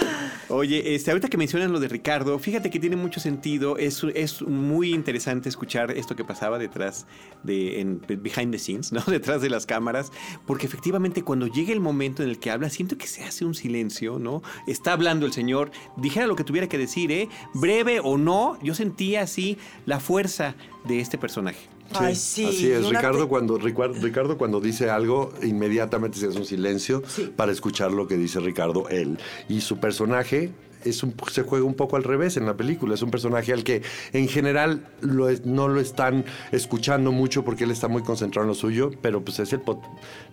Oye, 0.49 0.95
este, 0.95 1.11
ahorita 1.11 1.29
que 1.29 1.37
mencionas 1.37 1.71
lo 1.71 1.81
de 1.81 1.89
Ricardo, 1.89 2.39
fíjate 2.39 2.71
que 2.71 2.79
tiene 2.81 2.97
mucho 2.97 3.21
sentido. 3.21 3.79
Es, 3.79 4.03
es 4.15 4.43
muy 4.43 4.74
interesante 4.83 5.49
escuchar 5.49 5.91
esto 5.93 6.17
que 6.17 6.25
pasaba 6.25 6.59
detrás 6.59 7.07
de 7.43 7.81
en 7.81 8.01
behind 8.01 8.53
the 8.53 8.59
scenes, 8.59 8.93
¿no? 8.93 9.01
Detrás 9.07 9.43
de 9.43 9.51
las 9.51 9.67
cámaras, 9.67 10.13
porque 10.47 10.67
efectivamente 10.67 11.23
cuando 11.23 11.47
llega 11.47 11.73
el 11.73 11.81
momento 11.81 12.23
en 12.23 12.29
el 12.29 12.39
que 12.39 12.51
habla, 12.51 12.71
siento 12.71 12.99
que 12.99 13.07
se 13.07 13.25
hace 13.25 13.45
un 13.45 13.55
silencio, 13.55 14.19
¿no? 14.19 14.43
Está 14.67 14.93
hablando 14.93 15.27
el 15.27 15.33
señor, 15.33 15.71
dijera 15.97 16.27
lo 16.27 16.37
que 16.37 16.45
tuviera 16.45 16.69
que 16.69 16.79
decir, 16.79 17.13
¿eh? 17.13 17.29
Breve 17.55 18.01
o 18.01 18.19
no, 18.19 18.59
yo 18.63 18.75
sentía 18.75 19.23
así 19.23 19.59
la 19.87 20.01
fuerza 20.01 20.55
de 20.85 21.01
este 21.01 21.19
personaje. 21.19 21.69
Ay, 21.93 22.17
sí. 22.17 22.47
Así 22.47 22.71
es, 22.71 22.89
Ricardo 22.89 23.29
cuando, 23.29 23.59
Ricardo 23.59 24.39
cuando 24.39 24.61
dice 24.61 24.91
algo, 24.91 25.33
inmediatamente 25.43 26.19
se 26.19 26.29
hace 26.29 26.39
un 26.39 26.47
silencio 26.47 27.03
para 27.37 27.53
escuchar 27.53 27.93
lo 27.93 28.09
que 28.09 28.17
dice 28.17 28.41
Ricardo 28.41 28.89
él. 28.89 29.19
Y 29.49 29.61
su 29.61 29.79
personaje 29.79 30.53
es 30.85 31.03
un- 31.03 31.15
se 31.31 31.43
juega 31.43 31.65
un 31.65 31.75
poco 31.75 31.97
al 31.97 32.05
revés 32.05 32.37
en 32.37 32.47
la 32.47 32.57
película. 32.57 32.95
Es 32.95 33.03
un 33.03 33.11
personaje 33.11 33.53
al 33.53 33.65
que 33.65 33.83
en 34.13 34.29
general 34.29 34.87
lo 35.01 35.29
es- 35.29 35.45
no 35.47 35.69
lo 35.69 35.81
están 35.81 36.25
escuchando 36.53 37.13
mucho 37.13 37.45
porque 37.45 37.65
él 37.65 37.71
está 37.71 37.89
muy 37.89 38.03
concentrado 38.03 38.45
en 38.45 38.49
lo 38.49 38.55
suyo, 38.55 38.91
pero 39.03 39.25
pues 39.25 39.39
es 39.41 39.53
el... 39.53 39.61
pot- 39.61 39.83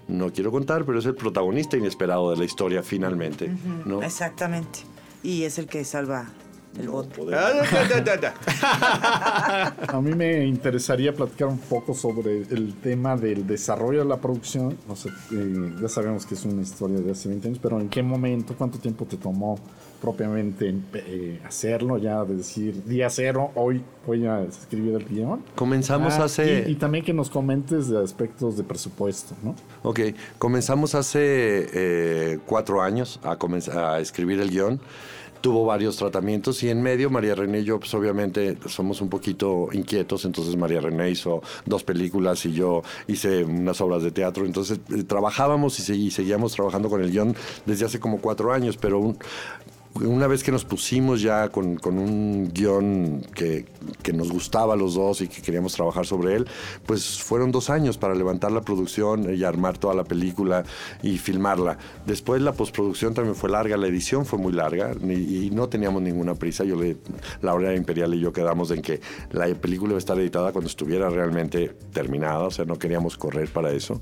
No 0.07 0.31
quiero 0.31 0.51
contar, 0.51 0.83
pero 0.85 0.99
es 0.99 1.05
el 1.05 1.15
protagonista 1.15 1.77
inesperado 1.77 2.31
de 2.31 2.37
la 2.37 2.43
historia 2.45 2.83
finalmente. 2.83 3.49
¿no? 3.85 4.01
Exactamente. 4.03 4.79
Y 5.23 5.43
es 5.43 5.57
el 5.59 5.67
que 5.67 5.85
salva 5.85 6.25
el 6.79 6.89
bote. 6.89 7.21
A 9.87 10.01
mí 10.01 10.13
me 10.15 10.45
interesaría 10.45 11.13
platicar 11.13 11.47
un 11.49 11.57
poco 11.59 11.93
sobre 11.93 12.37
el 12.41 12.73
tema 12.81 13.15
del 13.15 13.45
desarrollo 13.45 13.99
de 13.99 14.05
la 14.05 14.17
producción. 14.17 14.77
O 14.87 14.95
sea, 14.95 15.11
eh, 15.31 15.73
ya 15.81 15.87
sabemos 15.87 16.25
que 16.25 16.35
es 16.35 16.45
una 16.45 16.61
historia 16.61 16.99
de 16.99 17.11
hace 17.11 17.29
20 17.29 17.47
años, 17.49 17.59
pero 17.61 17.79
¿en 17.79 17.89
qué 17.89 18.01
momento, 18.03 18.55
cuánto 18.57 18.79
tiempo 18.79 19.05
te 19.05 19.17
tomó 19.17 19.59
propiamente 20.01 20.73
eh, 20.93 21.39
hacerlo? 21.45 21.97
Ya 21.97 22.23
de 22.25 22.35
decir, 22.37 22.83
día 22.85 23.09
cero, 23.09 23.51
hoy 23.55 23.83
voy 24.05 24.25
a 24.25 24.41
escribir 24.41 24.95
el 24.95 25.05
guion. 25.05 25.43
Comenzamos 25.55 26.13
Ah, 26.15 26.23
hace... 26.25 26.65
Y, 26.67 26.71
y 26.71 26.75
también 26.75 27.05
que 27.05 27.13
nos 27.13 27.29
comentes 27.29 27.87
de 27.89 28.03
aspectos 28.03 28.57
de 28.57 28.63
presupuesto, 28.63 29.35
¿no? 29.43 29.55
Ok, 29.83 29.99
comenzamos 30.39 30.95
hace 30.95 31.19
eh, 31.73 32.39
cuatro 32.45 32.81
años 32.81 33.19
a, 33.23 33.37
a 33.93 33.99
escribir 33.99 34.39
el 34.41 34.49
guion. 34.49 34.81
Tuvo 35.41 35.65
varios 35.65 35.97
tratamientos 35.97 36.61
y 36.61 36.69
en 36.69 36.83
medio 36.83 37.09
María 37.09 37.33
René 37.33 37.61
y 37.61 37.63
yo, 37.63 37.79
pues 37.79 37.91
obviamente 37.95 38.57
somos 38.67 39.01
un 39.01 39.09
poquito 39.09 39.69
inquietos, 39.71 40.23
entonces 40.25 40.55
María 40.55 40.81
René 40.81 41.09
hizo 41.09 41.41
dos 41.65 41.83
películas 41.83 42.45
y 42.45 42.53
yo 42.53 42.83
hice 43.07 43.43
unas 43.43 43.81
obras 43.81 44.03
de 44.03 44.11
teatro, 44.11 44.45
entonces 44.45 44.79
eh, 44.95 45.03
trabajábamos 45.03 45.79
y, 45.89 46.11
seguíamos 46.11 46.53
trabajando 46.53 46.91
con 46.91 47.01
el 47.01 47.09
guion 47.09 47.35
desde 47.65 47.85
hace 47.85 47.99
como 47.99 48.19
cuatro 48.21 48.53
años, 48.53 48.77
pero 48.77 48.99
un- 48.99 49.17
una 49.95 50.27
vez 50.27 50.43
que 50.43 50.51
nos 50.51 50.63
pusimos 50.63 51.21
ya 51.21 51.49
con, 51.49 51.75
con 51.75 51.97
un 51.97 52.51
guion 52.53 53.21
que, 53.35 53.65
que 54.01 54.13
nos 54.13 54.31
gustaba 54.31 54.73
a 54.73 54.77
los 54.77 54.95
dos 54.95 55.21
y 55.21 55.27
que 55.27 55.41
queríamos 55.41 55.73
trabajar 55.73 56.05
sobre 56.05 56.35
él, 56.35 56.47
pues 56.85 57.21
fueron 57.21 57.51
dos 57.51 57.69
años 57.69 57.97
para 57.97 58.15
levantar 58.15 58.51
la 58.51 58.61
producción 58.61 59.35
y 59.35 59.43
armar 59.43 59.77
toda 59.77 59.93
la 59.93 60.03
película 60.03 60.63
y 61.03 61.17
filmarla. 61.17 61.77
Después 62.05 62.41
la 62.41 62.53
postproducción 62.53 63.13
también 63.13 63.35
fue 63.35 63.49
larga, 63.49 63.75
la 63.77 63.87
edición 63.87 64.25
fue 64.25 64.39
muy 64.39 64.53
larga 64.53 64.91
y, 65.03 65.47
y 65.47 65.51
no 65.51 65.67
teníamos 65.67 66.01
ninguna 66.01 66.35
prisa. 66.35 66.63
Yo 66.63 66.75
le, 66.75 66.97
Laura 67.41 67.75
Imperial 67.75 68.13
y 68.13 68.19
yo 68.19 68.31
quedamos 68.31 68.71
en 68.71 68.81
que 68.81 69.01
la 69.31 69.47
película 69.55 69.91
iba 69.91 69.97
a 69.97 69.99
estar 69.99 70.17
editada 70.19 70.51
cuando 70.51 70.69
estuviera 70.69 71.09
realmente 71.09 71.75
terminada, 71.91 72.45
o 72.45 72.51
sea, 72.51 72.65
no 72.65 72.79
queríamos 72.79 73.17
correr 73.17 73.49
para 73.49 73.71
eso. 73.71 74.01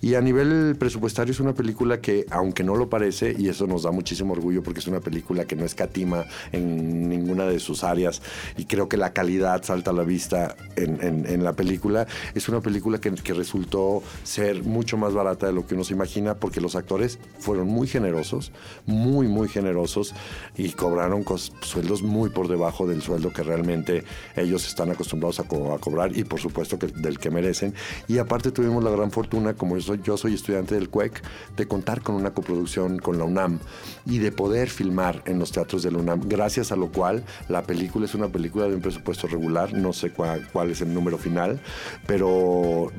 Y 0.00 0.14
a 0.14 0.20
nivel 0.20 0.76
presupuestario 0.78 1.32
es 1.32 1.40
una 1.40 1.54
película 1.54 2.00
que, 2.00 2.26
aunque 2.30 2.62
no 2.62 2.76
lo 2.76 2.88
parece, 2.88 3.34
y 3.38 3.48
eso 3.48 3.66
nos 3.66 3.84
da 3.84 3.90
muchísimo 3.90 4.32
orgullo 4.34 4.62
porque 4.62 4.80
es 4.80 4.86
una 4.86 5.00
película 5.00 5.29
que 5.46 5.56
no 5.56 5.64
escatima 5.64 6.24
en 6.52 7.08
ninguna 7.08 7.44
de 7.44 7.60
sus 7.60 7.84
áreas 7.84 8.20
y 8.56 8.64
creo 8.64 8.88
que 8.88 8.96
la 8.96 9.12
calidad 9.12 9.62
salta 9.62 9.90
a 9.90 9.94
la 9.94 10.02
vista 10.02 10.56
en, 10.76 11.44
la 11.44 11.52
película, 11.52 12.06
es 12.34 12.48
una 12.48 12.60
película 12.60 13.00
que, 13.00 13.10
resultó 13.30 14.02
ser 14.24 14.64
mucho 14.64 14.96
más 14.96 15.14
barata 15.14 15.46
de 15.46 15.52
lo 15.52 15.66
que 15.66 15.74
uno 15.74 15.84
se 15.84 15.94
imagina 15.94 16.34
porque 16.34 16.60
los 16.60 16.74
actores 16.74 17.18
fueron 17.38 17.68
muy 17.68 17.86
generosos, 17.86 18.50
muy, 18.86 19.28
muy 19.28 19.48
generosos 19.48 20.14
y 20.56 20.70
cobraron 20.70 21.24
sueldos 21.62 22.02
muy 22.02 22.30
por 22.30 22.48
debajo 22.48 22.86
del 22.86 23.02
sueldo 23.02 23.32
que 23.32 23.42
realmente 23.42 24.04
ellos 24.36 24.66
están 24.66 24.90
acostumbrados 24.90 25.40
a, 25.40 25.44
co- 25.44 25.72
a 25.74 25.78
cobrar 25.78 26.16
y 26.16 26.24
por 26.24 26.40
supuesto 26.40 26.76
del 26.76 27.18
que 27.18 27.30
merecen. 27.30 27.72
Y 28.08 28.18
aparte 28.18 28.50
tuvimos 28.50 28.82
la 28.82 28.90
gran 28.90 29.10
fortuna, 29.10 29.54
como 29.54 29.76
yo 29.76 29.82
soy, 29.82 30.00
yo 30.02 30.16
soy 30.16 30.34
estudiante 30.34 30.74
del 30.74 30.90
CUEC, 30.90 31.22
de 31.56 31.66
contar 31.66 32.02
con 32.02 32.16
una 32.16 32.32
coproducción 32.32 32.98
con 32.98 33.18
la 33.18 33.24
UNAM 33.24 33.58
y 34.06 34.18
de 34.18 34.32
poder 34.32 34.70
filmar 34.70 35.19
en 35.26 35.38
los 35.38 35.52
teatros 35.52 35.82
de 35.82 35.90
la 35.90 35.98
UNAM, 35.98 36.22
gracias 36.26 36.72
a 36.72 36.76
lo 36.76 36.88
cual 36.88 37.24
la 37.48 37.62
película 37.62 38.04
es 38.06 38.14
una 38.14 38.28
película 38.28 38.66
de 38.68 38.74
un 38.74 38.80
presupuesto 38.80 39.26
regular, 39.26 39.72
no 39.72 39.92
sé 39.92 40.10
cuál, 40.10 40.48
cuál 40.52 40.70
es 40.70 40.80
el 40.80 40.92
número 40.94 41.18
final, 41.18 41.60
pero 42.06 42.90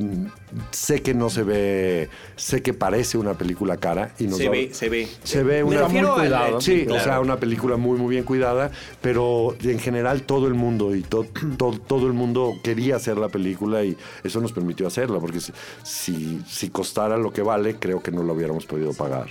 sé 0.72 1.02
que 1.02 1.14
no 1.14 1.30
se 1.30 1.44
ve, 1.44 2.10
sé 2.36 2.62
que 2.62 2.74
parece 2.74 3.18
una 3.18 3.34
película 3.34 3.78
cara 3.78 4.14
y 4.20 4.26
nos 4.26 4.38
Se 4.38 4.46
da- 4.46 4.52
ve, 4.52 4.70
se 4.74 4.90
ve. 4.90 5.08
se 5.24 5.44
ve 5.44 5.64
Me 5.64 5.70
una 5.72 5.82
refiero 5.84 6.10
muy 6.10 6.20
cuidada. 6.20 6.62
Sí, 6.62 6.86
claro. 6.86 7.02
o 7.02 7.04
sea, 7.04 7.20
una 7.20 7.38
película 7.40 7.78
muy 7.78 7.98
muy 8.00 8.10
bien 8.12 8.24
cuidada, 8.24 8.72
pero 9.02 9.56
en 9.64 9.80
general 9.80 10.24
todo 10.24 10.48
el 10.48 10.54
mundo 10.54 10.96
y 10.96 11.02
to- 11.02 11.26
to- 11.58 11.80
todo 11.88 12.08
el 12.08 12.14
mundo 12.14 12.54
quería 12.64 12.96
hacer 12.96 13.18
la 13.18 13.30
película 13.30 13.84
y 13.84 13.98
eso 14.24 14.40
nos 14.42 14.52
permitió 14.54 14.88
hacerla, 14.88 15.20
porque 15.20 15.40
si, 15.40 15.52
si, 15.84 16.42
si 16.48 16.70
costara 16.70 17.18
lo 17.18 17.32
que 17.32 17.42
vale, 17.42 17.76
creo 17.76 18.02
que 18.02 18.12
no 18.12 18.24
lo 18.24 18.34
hubiéramos 18.34 18.66
podido 18.66 18.94
pagar. 18.94 19.28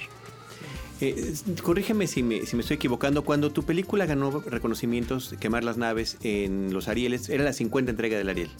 Eh, 1.00 1.34
corrígeme 1.62 2.06
si 2.06 2.22
me, 2.22 2.44
si 2.46 2.56
me 2.56 2.62
estoy 2.62 2.76
equivocando. 2.76 3.24
Cuando 3.24 3.50
tu 3.50 3.62
película 3.62 4.06
ganó 4.06 4.30
reconocimientos, 4.40 5.34
Quemar 5.40 5.64
las 5.64 5.76
naves 5.76 6.18
en 6.22 6.72
los 6.72 6.88
Arieles, 6.88 7.28
era 7.28 7.44
la 7.44 7.52
50 7.52 7.90
entrega 7.90 8.18
del 8.18 8.28
Ariel. 8.28 8.50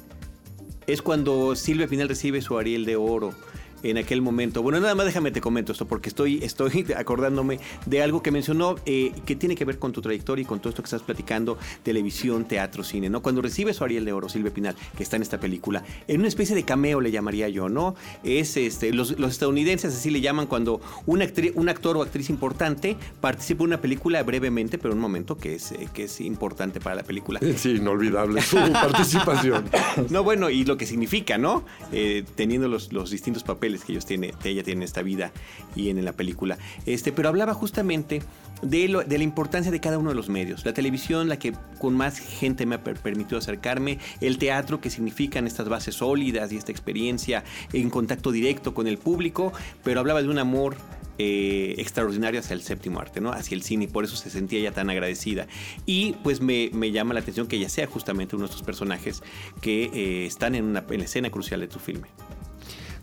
Es 0.86 1.03
cuando 1.03 1.55
Silvia 1.55 1.86
Pinal 1.86 2.09
recibe 2.09 2.41
su 2.41 2.59
Ariel 2.59 2.84
de 2.84 2.97
Oro 2.97 3.34
en 3.83 3.99
aquel 3.99 4.22
momento. 4.22 4.62
Bueno, 4.62 4.81
nada 4.81 4.95
más 4.95 5.07
déjame 5.07 5.31
te 5.31 5.41
comento 5.41 5.72
esto 5.72 5.87
porque 5.87 6.09
estoy, 6.09 6.43
estoy 6.43 6.87
acordándome 6.97 7.61
de 7.87 8.03
algo 8.03 8.22
que 8.22 8.31
mencionó 8.31 8.76
eh, 8.87 9.12
que 9.26 9.37
tiene 9.37 9.55
que 9.57 9.64
ver 9.64 9.78
con 9.78 9.93
tu 9.93 10.01
trayectoria 10.03 10.43
y 10.43 10.47
con 10.47 10.61
todo 10.61 10.70
esto 10.70 10.83
que 10.83 10.87
estás 10.87 11.03
platicando, 11.03 11.59
televisión, 11.83 12.45
teatro, 12.47 12.85
cine, 12.85 13.11
¿no? 13.11 13.22
Cuando 13.22 13.43
recibe 13.43 13.72
su 13.74 13.85
Ariel 13.85 14.05
de 14.05 14.12
Oro, 14.12 14.28
Silvia 14.28 14.53
Pinal, 14.53 14.76
que 14.97 15.03
está 15.03 15.16
en 15.16 15.22
esta 15.22 15.39
película, 15.41 15.83
en 16.09 16.20
una 16.20 16.28
especie 16.28 16.55
de 16.55 16.64
cameo 16.64 17.01
le 17.01 17.11
llamaría 17.11 17.49
yo, 17.49 17.68
¿no? 17.68 17.95
Es 18.22 18.57
este, 18.57 18.93
los, 18.93 19.18
los 19.18 19.33
estadounidenses 19.33 19.95
así 19.95 20.11
le 20.11 20.20
llaman 20.20 20.47
cuando 20.47 20.81
un, 21.07 21.20
actri- 21.20 21.53
un 21.55 21.68
actor 21.68 21.97
o 21.97 22.03
actriz 22.03 22.31
importante 22.31 22.97
participa 23.20 23.62
en 23.64 23.68
una 23.68 23.81
película 23.81 24.22
brevemente, 24.22 24.78
pero 24.78 24.93
en 24.93 24.99
un 24.99 25.03
momento 25.03 25.37
que 25.37 25.55
es, 25.55 25.72
eh, 25.72 25.89
que 25.93 26.05
es 26.05 26.20
importante 26.20 26.81
para 26.81 26.97
la 26.97 27.03
película. 27.03 27.41
Sí, 27.61 27.72
inolvidable 27.76 28.41
su 28.41 28.57
participación. 28.72 29.64
No, 30.09 30.22
bueno, 30.22 30.51
y 30.51 30.64
lo 30.64 30.76
que 30.76 30.87
significa, 30.87 31.37
¿no? 31.39 31.64
Eh, 31.93 32.24
teniendo 32.37 32.68
los, 32.68 32.93
los 32.93 33.11
distintos 33.11 33.43
papeles 33.43 33.70
que 33.79 33.93
ellos 33.93 34.07
tiene, 34.07 34.35
ella 34.45 34.62
tiene 34.62 34.79
en 34.81 34.83
esta 34.83 35.03
vida 35.03 35.33
y 35.77 35.89
en, 35.91 35.99
en 35.99 36.05
la 36.05 36.12
película. 36.12 36.59
Este, 36.87 37.12
pero 37.12 37.29
hablaba 37.29 37.55
justamente 37.55 38.23
de, 38.62 38.89
lo- 38.89 39.03
de 39.03 39.16
la 39.18 39.25
importancia 39.25 39.71
de 39.71 39.81
cada 39.81 39.99
uno 39.99 40.11
de 40.11 40.16
los 40.16 40.29
medios. 40.29 40.64
La 40.64 40.75
televisión, 40.75 41.29
la 41.29 41.39
que 41.39 41.53
con 41.79 41.95
más 41.95 42.18
gente 42.18 42.66
me 42.66 42.75
ha 42.75 42.85
per- 42.85 42.99
permitido 43.01 43.39
acercarme, 43.39 43.99
el 44.21 44.39
teatro, 44.39 44.81
que 44.81 44.91
significan 44.91 45.47
estas 45.47 45.68
bases 45.68 45.95
sólidas 45.97 46.53
y 46.53 46.57
esta 46.57 46.73
experiencia 46.73 47.45
en 47.73 47.89
contacto 47.91 48.33
directo 48.33 48.75
con 48.75 48.87
el 48.87 48.99
público, 48.99 49.53
pero 49.85 50.01
hablaba 50.01 50.23
de 50.23 50.29
un 50.29 50.39
amor 50.39 50.77
eh, 51.23 51.75
extraordinario 51.77 52.41
hacia 52.41 52.55
el 52.55 52.62
séptimo 52.62 52.99
arte, 52.99 53.21
¿no? 53.21 53.31
Hacia 53.33 53.55
el 53.55 53.62
cine, 53.62 53.85
y 53.85 53.89
por 53.89 54.05
eso 54.05 54.16
se 54.16 54.31
sentía 54.31 54.59
ella 54.59 54.73
tan 54.73 54.89
agradecida. 54.89 55.47
Y 55.85 56.12
pues 56.23 56.41
me, 56.41 56.71
me 56.73 56.93
llama 56.93 57.12
la 57.12 57.21
atención 57.21 57.47
que 57.47 57.57
ella 57.57 57.68
sea 57.68 57.87
justamente 57.87 58.37
uno 58.37 58.47
de 58.47 58.51
estos 58.51 58.62
personajes 58.62 59.23
que 59.61 59.85
eh, 59.93 60.27
están 60.27 60.55
en, 60.55 60.64
una, 60.64 60.83
en 60.89 60.99
la 60.99 61.05
escena 61.05 61.29
crucial 61.31 61.61
de 61.61 61.68
tu 61.68 61.79
filme. 61.79 62.09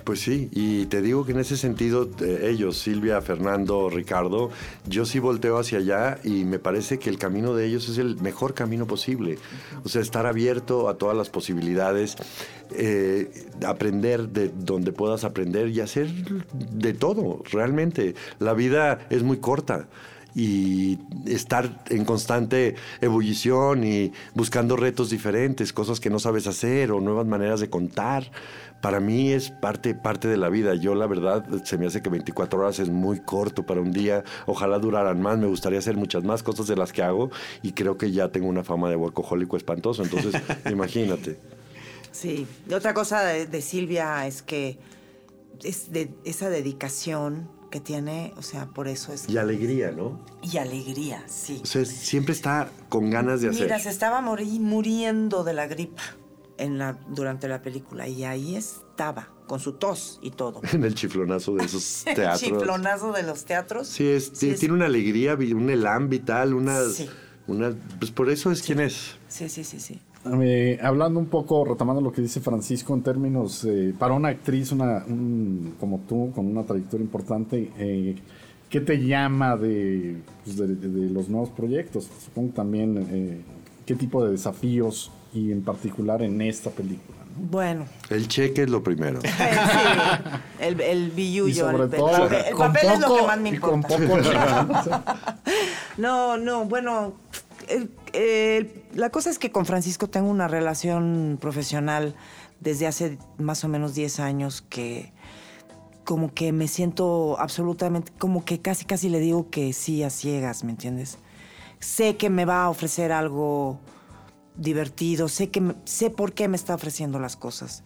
Pues 0.08 0.22
sí, 0.22 0.48
y 0.54 0.86
te 0.86 1.02
digo 1.02 1.26
que 1.26 1.34
en 1.34 1.40
ese 1.40 1.58
sentido, 1.58 2.10
eh, 2.22 2.48
ellos, 2.50 2.78
Silvia, 2.78 3.22
Fernando, 3.22 3.90
Ricardo, 3.90 4.52
yo 4.88 5.04
sí 5.04 5.20
volteo 5.20 5.58
hacia 5.58 5.80
allá 5.80 6.18
y 6.24 6.46
me 6.46 6.60
parece 6.60 6.98
que 6.98 7.10
el 7.10 7.18
camino 7.18 7.54
de 7.54 7.66
ellos 7.66 7.90
es 7.90 7.98
el 7.98 8.16
mejor 8.22 8.54
camino 8.54 8.88
posible. 8.88 9.38
O 9.84 9.90
sea, 9.90 10.02
estar 10.02 10.26
abierto 10.26 10.88
a 10.88 10.98
todas 10.98 11.18
las 11.18 11.30
posibilidades, 11.30 12.16
eh, 12.72 13.50
aprender 13.66 14.30
de 14.30 14.48
donde 14.48 14.94
puedas 14.94 15.26
aprender 15.26 15.68
y 15.68 15.82
hacer 15.82 16.08
de 16.08 16.94
todo, 16.94 17.44
realmente. 17.52 18.16
La 18.40 18.54
vida 18.54 19.06
es 19.10 19.24
muy 19.24 19.40
corta 19.40 19.90
y 20.38 21.00
estar 21.26 21.84
en 21.90 22.06
constante 22.06 22.76
ebullición 23.02 23.84
y 23.84 24.14
buscando 24.36 24.76
retos 24.76 25.10
diferentes, 25.10 25.74
cosas 25.74 26.00
que 26.00 26.12
no 26.12 26.20
sabes 26.20 26.46
hacer 26.46 26.92
o 26.92 27.02
nuevas 27.02 27.26
maneras 27.26 27.60
de 27.60 27.72
contar 27.72 28.32
para 28.82 29.00
mí 29.00 29.32
es 29.32 29.50
parte, 29.50 29.96
parte 29.96 30.28
de 30.28 30.38
la 30.38 30.50
vida. 30.50 30.76
Yo 30.76 30.96
la 30.96 31.08
verdad 31.08 31.46
se 31.64 31.78
me 31.78 31.88
hace 31.88 32.02
que 32.02 32.10
24 32.10 32.60
horas 32.60 32.80
es 32.80 32.90
muy 32.90 33.20
corto 33.20 33.66
para 33.66 33.82
un 33.82 33.92
día. 33.92 34.24
Ojalá 34.46 34.80
duraran 34.80 35.22
más. 35.22 35.38
Me 35.38 35.48
gustaría 35.48 35.80
hacer 35.80 35.98
muchas 35.98 36.24
más 36.24 36.44
cosas 36.44 36.68
de 36.68 36.76
las 36.76 36.94
que 36.94 37.02
hago 37.02 37.32
y 37.64 37.72
creo 37.74 37.98
que 37.98 38.12
ya 38.12 38.30
tengo 38.30 38.48
una 38.48 38.64
fama 38.64 38.90
de 38.90 38.96
workahólico 38.96 39.58
espantoso. 39.58 40.04
Entonces, 40.04 40.42
imagínate. 40.72 41.40
Sí. 42.12 42.48
Y 42.70 42.74
otra 42.74 42.94
cosa 42.94 43.24
de, 43.24 43.62
Silvia 43.62 44.28
es 44.28 44.42
que 44.42 44.80
es 45.64 45.92
de 45.92 46.14
esa 46.24 46.50
dedicación 46.50 47.50
que 47.72 47.82
tiene, 47.82 48.34
o 48.38 48.42
sea, 48.42 48.68
por 48.68 48.88
eso 48.88 49.12
es... 49.12 49.28
Y 49.28 49.38
alegría, 49.38 49.92
¿no? 49.92 50.24
Y 50.42 50.58
alegría, 50.58 51.24
sí. 51.28 51.60
O 51.64 51.66
sea, 51.66 51.84
siempre 51.84 52.34
está 52.34 52.70
con 52.88 53.10
ganas 53.10 53.42
de 53.42 53.50
hacer. 53.50 53.64
Mira, 53.64 53.80
se 53.80 53.90
estaba 53.90 54.22
muriendo 54.22 55.44
de 55.44 55.54
la 55.54 55.68
gripa 55.68 56.04
en 56.58 56.78
la, 56.78 56.98
durante 57.10 57.48
la 57.48 57.62
película 57.62 58.08
y 58.08 58.24
ahí 58.24 58.56
estaba 58.56 59.30
con 59.48 59.60
su 59.60 59.74
tos 59.74 60.20
y 60.22 60.32
todo. 60.32 60.62
En 60.74 60.84
el 60.84 60.94
chiflonazo 60.94 61.56
de 61.56 61.66
esos 61.66 62.04
teatros. 62.06 62.44
el 62.44 62.50
chiflonazo 62.50 63.12
de 63.12 63.24
los 63.24 63.46
teatros. 63.46 63.88
Sí, 63.88 64.08
es, 64.08 64.32
tiene 64.32 64.74
una 64.74 64.86
alegría, 64.86 65.36
un 65.36 65.70
elan 65.70 66.10
vital, 66.10 66.54
una, 66.54 66.80
una... 67.48 67.74
Pues 68.00 68.12
por 68.12 68.30
eso 68.30 68.52
es 68.52 68.62
quien 68.62 68.80
es. 68.80 69.16
Sí, 69.28 69.50
sí, 69.50 69.64
sí, 69.64 69.80
sí. 69.80 70.00
hablando 70.82 71.20
un 71.20 71.28
poco, 71.28 71.66
retomando 71.66 72.02
lo 72.02 72.12
que 72.12 72.22
dice 72.22 72.42
Francisco 72.42 72.94
en 72.94 73.02
términos, 73.02 73.64
eh, 73.66 73.94
para 73.98 74.14
una 74.14 74.30
actriz 74.30 74.72
una, 74.72 75.04
como 75.80 76.02
tú, 76.08 76.32
con 76.36 76.46
una 76.46 76.64
trayectoria 76.64 77.04
importante, 77.04 77.72
eh, 77.78 78.16
¿qué 78.70 78.82
te 78.82 79.04
llama 79.04 79.56
de, 79.56 80.18
pues, 80.44 80.58
de, 80.58 80.68
los 81.10 81.30
nuevos 81.30 81.50
proyectos? 81.50 82.10
Supongo 82.26 82.54
también 82.54 83.08
eh, 83.10 83.42
qué 83.86 83.96
tipo 83.96 84.24
de 84.26 84.32
desafíos 84.32 85.12
y 85.38 85.52
en 85.52 85.62
particular 85.62 86.22
en 86.22 86.42
esta 86.42 86.70
película. 86.70 87.18
Bueno. 87.40 87.86
El 88.10 88.28
cheque 88.28 88.64
es 88.64 88.70
lo 88.70 88.82
primero. 88.82 89.22
sí, 89.24 89.30
el, 90.60 90.82
el 90.82 91.12
billullo. 91.12 91.70
el, 91.70 91.90
papel, 91.90 92.02
el 92.50 92.56
papel 92.56 92.90
es 92.94 93.00
lo 93.00 93.16
que 93.16 93.22
más 93.28 93.40
me 93.40 93.50
importa. 93.50 95.06
no, 95.98 96.38
no, 96.38 96.66
bueno, 96.66 97.14
la 98.96 99.10
cosa 99.10 99.30
es 99.30 99.38
que 99.38 99.52
con 99.52 99.66
Francisco 99.66 100.08
tengo 100.08 100.30
una 100.30 100.48
relación 100.48 101.38
profesional 101.40 102.16
desde 102.60 102.88
hace 102.88 103.18
más 103.38 103.64
o 103.64 103.68
menos 103.68 103.94
10 103.94 104.20
años 104.20 104.64
que 104.68 105.14
como 106.04 106.34
que 106.34 106.54
me 106.54 106.70
siento 106.70 107.38
absolutamente, 107.38 108.14
como 108.18 108.46
que 108.46 108.62
casi 108.62 108.86
casi 108.86 109.10
le 109.10 109.20
digo 109.20 109.50
que 109.50 109.74
sí 109.74 110.04
a 110.04 110.10
ciegas, 110.10 110.64
¿me 110.64 110.72
entiendes? 110.72 111.18
Sé 111.80 112.16
que 112.16 112.30
me 112.30 112.46
va 112.46 112.64
a 112.64 112.70
ofrecer 112.70 113.12
algo 113.12 113.80
divertido, 114.58 115.28
sé, 115.28 115.50
que, 115.50 115.76
sé 115.86 116.10
por 116.10 116.34
qué 116.34 116.48
me 116.48 116.56
está 116.56 116.76
ofreciendo 116.76 117.20
las 117.20 117.36
cosas. 117.36 117.84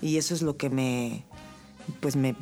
Y 0.00 0.16
eso 0.16 0.34
es 0.34 0.42
lo 0.42 0.56
que 0.56 0.70
me, 0.70 1.24
pues 2.00 2.16
me, 2.16 2.36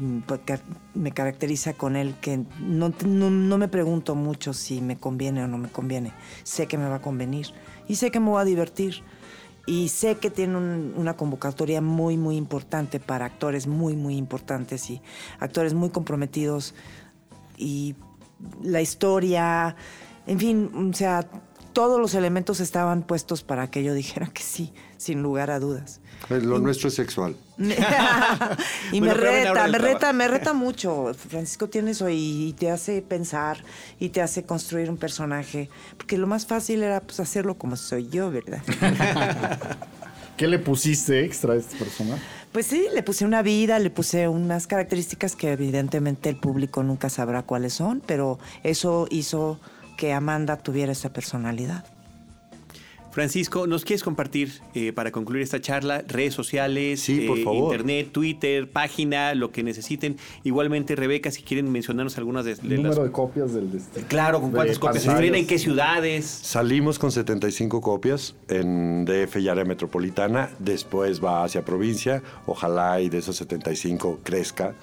me 0.95 1.12
caracteriza 1.12 1.74
con 1.74 1.97
él, 1.97 2.14
que 2.20 2.45
no, 2.61 2.93
no, 3.05 3.59
me 3.59 3.68
pregunto 3.68 4.14
mucho 4.14 4.53
si 4.53 4.81
me 4.81 4.97
conviene 4.97 5.45
o 5.45 5.49
no 5.49 5.59
me 5.59 5.68
conviene. 5.68 6.12
Sé 6.43 6.66
que 6.66 6.79
me 6.79 6.89
va 6.89 6.97
a 6.97 7.03
convenir 7.03 7.49
y 7.89 7.97
sé 7.97 8.11
que 8.11 8.20
me 8.20 8.31
va 8.31 8.43
a 8.43 8.45
divertir. 8.45 9.03
Y 9.68 9.89
sé 9.89 10.14
que 10.18 10.31
tiene 10.31 10.57
una 10.59 11.16
convocatoria 11.16 11.81
muy, 11.81 12.16
muy 12.16 12.37
importante 12.37 13.01
para 13.01 13.24
actores 13.24 13.66
muy, 13.66 13.97
muy 13.97 14.16
importantes 14.16 14.89
y 14.91 15.03
actores 15.41 15.74
muy 15.74 15.91
comprometidos. 15.91 16.72
Y 17.57 17.97
la 18.62 18.81
historia, 18.81 19.74
en 20.29 20.39
fin, 20.39 20.91
o 20.93 20.95
sea, 20.95 21.29
todos 21.77 22.01
los 22.01 22.14
elementos 22.14 22.61
estaban 22.61 23.03
puestos 23.03 23.43
para 23.43 23.70
que 23.70 23.85
yo 23.85 23.93
dijera 23.93 24.29
que 24.29 24.43
sí, 24.43 24.72
sin 24.97 25.22
lugar 25.22 25.51
a 25.51 25.61
dudas. 25.61 26.01
Pues 26.27 26.43
lo 26.43 26.59
nuestro 26.59 26.89
es 26.89 26.95
sexual. 26.95 27.37
y 28.93 29.01
me 29.03 29.12
reta, 29.12 29.68
me 29.68 29.77
reta, 29.77 30.12
me 30.14 30.27
reta 30.27 30.55
mucho. 30.55 31.12
Francisco 31.12 31.68
tiene 31.68 31.91
eso 31.91 32.09
y, 32.09 32.55
te 32.59 32.70
hace 32.70 33.03
pensar 33.03 33.62
y 34.01 34.09
te 34.09 34.22
hace 34.22 34.45
construir 34.45 34.89
un 34.89 34.97
personaje. 34.97 35.68
Porque 35.99 36.16
lo 36.16 36.27
más 36.27 36.47
fácil 36.47 36.83
era 36.83 37.03
pues, 37.03 37.20
hacerlo 37.20 37.59
como 37.59 37.77
soy 37.77 38.09
yo, 38.09 38.31
¿verdad? 38.31 38.62
¿Qué 40.39 40.47
le 40.47 40.59
pusiste 40.59 41.27
extra 41.27 41.53
a 41.53 41.57
este 41.57 41.77
personaje? 41.77 42.22
Pues 42.53 42.64
sí, 42.68 42.87
le 42.95 43.03
puse 43.03 43.27
una 43.27 43.43
vida, 43.43 43.79
le 43.79 43.91
puse 43.91 44.29
unas 44.29 44.66
características 44.66 45.37
que 45.37 45.53
evidentemente 45.53 46.31
el 46.31 46.37
público 46.37 46.83
nunca 46.83 47.11
sabrá 47.11 47.43
cuáles 47.43 47.74
son, 47.74 48.01
pero 48.07 48.39
eso 48.62 49.07
hizo 49.11 49.61
que 49.97 50.12
Amanda 50.12 50.57
tuviera 50.57 50.92
esa 50.92 51.12
personalidad. 51.12 51.84
Francisco, 53.16 53.66
¿nos 53.66 53.86
quieres 53.86 54.03
compartir 54.03 54.61
eh, 54.74 54.92
para 54.92 55.11
concluir 55.11 55.42
esta 55.42 55.59
charla 55.59 56.05
redes 56.07 56.34
sociales, 56.34 57.01
sí, 57.01 57.20
por 57.26 57.38
eh, 57.38 57.44
favor. 57.44 57.72
internet, 57.72 58.11
Twitter, 58.12 58.70
página, 58.70 59.34
lo 59.34 59.53
que 59.53 59.62
necesiten? 59.62 60.18
Igualmente, 60.44 60.94
Rebeca, 60.97 61.30
si 61.30 61.40
quieren 61.40 61.72
mencionarnos 61.72 62.18
algunas 62.18 62.44
de, 62.44 62.57
de 62.57 62.76
número 62.76 63.05
de 63.05 63.11
copias 63.11 63.55
del 63.55 63.72
destino. 63.72 64.07
Claro, 64.07 64.42
¿con 64.42 64.51
cuántas 64.51 64.78
copias 64.78 65.05
se 65.05 65.11
¿En 65.11 65.47
qué 65.47 65.59
ciudades? 65.59 66.26
Salimos 66.26 66.99
con 66.99 67.11
75 67.11 67.80
copias 67.80 68.34
en 68.49 69.07
DF 69.07 69.36
y 69.36 69.49
área 69.49 69.64
metropolitana. 69.64 70.51
Después 70.59 71.24
va 71.24 71.42
hacia 71.42 71.64
provincia. 71.64 72.22
Ojalá 72.44 73.01
y 73.01 73.09
de 73.09 73.16
esos 73.16 73.36
75 73.36 74.20
crezca, 74.24 74.74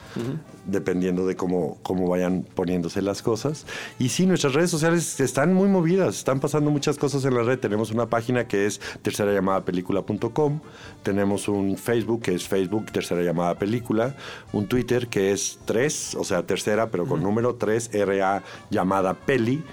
dependiendo 0.66 1.26
de 1.26 1.36
cómo, 1.36 1.78
cómo 1.84 2.08
vayan 2.08 2.46
poniéndose 2.56 3.02
las 3.02 3.22
cosas. 3.22 3.66
Y 4.00 4.10
sí, 4.10 4.26
nuestras 4.26 4.54
redes 4.54 4.72
sociales 4.72 5.20
están 5.20 5.54
muy 5.54 5.68
movidas. 5.68 6.18
Están 6.18 6.40
pasando 6.40 6.72
muchas 6.72 6.98
cosas 6.98 7.26
en 7.26 7.36
la 7.36 7.44
red. 7.44 7.60
Tenemos 7.60 7.92
una 7.92 8.08
página 8.08 8.48
que 8.48 8.66
es 8.66 8.80
tercera 9.02 9.34
llamada 9.34 9.66
película.com. 9.66 10.60
Tenemos 11.04 11.48
un 11.48 11.78
Facebook 11.78 12.22
que 12.24 12.36
es 12.36 12.48
Facebook 12.48 12.92
tercera 12.92 13.22
llamada 13.22 13.56
película. 13.56 14.16
Un 14.52 14.68
Twitter 14.68 15.08
que 15.08 15.32
es 15.32 15.60
3, 15.66 16.16
o 16.16 16.24
sea, 16.24 16.44
tercera, 16.44 16.90
pero 16.90 17.06
con 17.06 17.22
número 17.22 17.56
3, 17.56 17.92
RA 18.06 18.44
llamada 18.70 19.14
peli. 19.14 19.64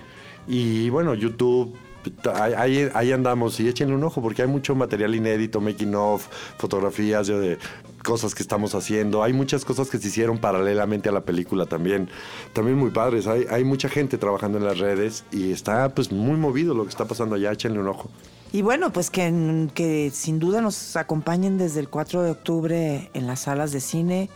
Y 0.48 0.90
bueno, 0.90 1.14
YouTube 1.14 1.74
Ahí, 2.34 3.12
andamos 3.12 3.60
y 3.60 3.68
échenle 3.68 3.94
un 3.94 4.04
ojo 4.04 4.22
porque 4.22 4.42
hay 4.42 4.48
mucho 4.48 4.74
material 4.74 5.14
inédito, 5.14 5.60
making 5.60 5.94
of, 5.94 6.26
fotografías 6.58 7.26
de, 7.26 7.58
cosas 8.02 8.34
que 8.34 8.42
estamos 8.42 8.74
haciendo. 8.74 9.22
Hay 9.22 9.32
muchas 9.32 9.64
cosas 9.64 9.90
que 9.90 9.98
se 9.98 10.08
hicieron 10.08 10.38
paralelamente 10.38 11.08
a 11.08 11.12
la 11.12 11.22
película 11.22 11.66
también. 11.66 12.08
También 12.52 12.78
muy 12.78 12.90
padres. 12.90 13.26
Hay, 13.26 13.46
hay 13.50 13.64
mucha 13.64 13.88
gente 13.88 14.18
trabajando 14.18 14.58
en 14.58 14.64
las 14.64 14.78
redes 14.78 15.24
y 15.32 15.52
está 15.52 15.94
pues 15.94 16.10
muy 16.12 16.36
movido 16.36 16.74
lo 16.74 16.84
que 16.84 16.90
está 16.90 17.04
pasando 17.06 17.34
allá. 17.34 17.52
Échenle 17.52 17.78
un 17.78 17.88
ojo. 17.88 18.10
Y 18.52 18.62
bueno, 18.62 18.92
pues 18.92 19.10
que, 19.10 19.68
que 19.74 20.10
sin 20.12 20.40
duda 20.40 20.60
nos 20.60 20.96
acompañen 20.96 21.56
desde 21.56 21.80
el 21.80 21.88
4 21.88 22.22
de 22.22 22.30
octubre 22.32 23.10
en 23.14 23.26
las 23.28 23.40
salas 23.40 23.70
de 23.70 23.80
cine, 23.80 24.28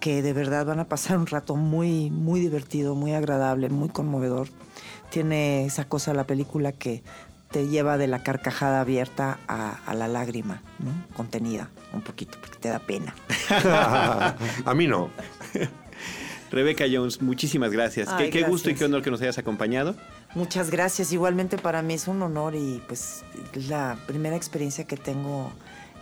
que 0.00 0.22
de 0.22 0.32
verdad 0.32 0.64
van 0.64 0.80
a 0.80 0.88
pasar 0.88 1.18
un 1.18 1.26
rato 1.26 1.56
muy, 1.56 2.10
muy 2.10 2.40
divertido, 2.40 2.94
muy 2.94 3.12
agradable, 3.12 3.68
muy 3.68 3.90
conmovedor. 3.90 4.48
Tiene 5.10 5.66
esa 5.66 5.84
cosa 5.86 6.14
la 6.14 6.24
película 6.24 6.72
que 6.72 7.02
te 7.50 7.68
lleva 7.68 7.98
de 7.98 8.06
la 8.06 8.22
carcajada 8.22 8.80
abierta 8.80 9.38
a, 9.48 9.94
la 9.94 10.08
lágrima, 10.08 10.62
¿no? 10.78 10.92
Contenida 11.16 11.68
un 11.92 12.00
poquito, 12.00 12.38
porque 12.40 12.58
te 12.58 12.68
da 12.68 12.78
pena. 12.78 13.14
a 14.64 14.74
mí 14.74 14.86
no. 14.86 15.10
Rebeca 16.50 16.84
Jones, 16.90 17.22
muchísimas 17.22 17.70
gracias. 17.70 18.08
qué, 18.30 18.42
gusto 18.42 18.70
y 18.70 18.74
qué 18.74 18.84
honor 18.84 19.02
que 19.02 19.10
nos 19.10 19.20
hayas 19.20 19.38
acompañado. 19.38 19.94
Muchas 20.34 20.70
gracias. 20.70 21.12
Igualmente 21.12 21.58
para 21.58 21.82
mí 21.82 21.94
es 21.94 22.08
un 22.08 22.22
honor 22.22 22.54
y 22.54 22.82
pues 22.86 23.24
es 23.54 23.68
la 23.68 23.98
primera 24.06 24.36
experiencia 24.36 24.84
que 24.84 24.96
tengo 24.96 25.52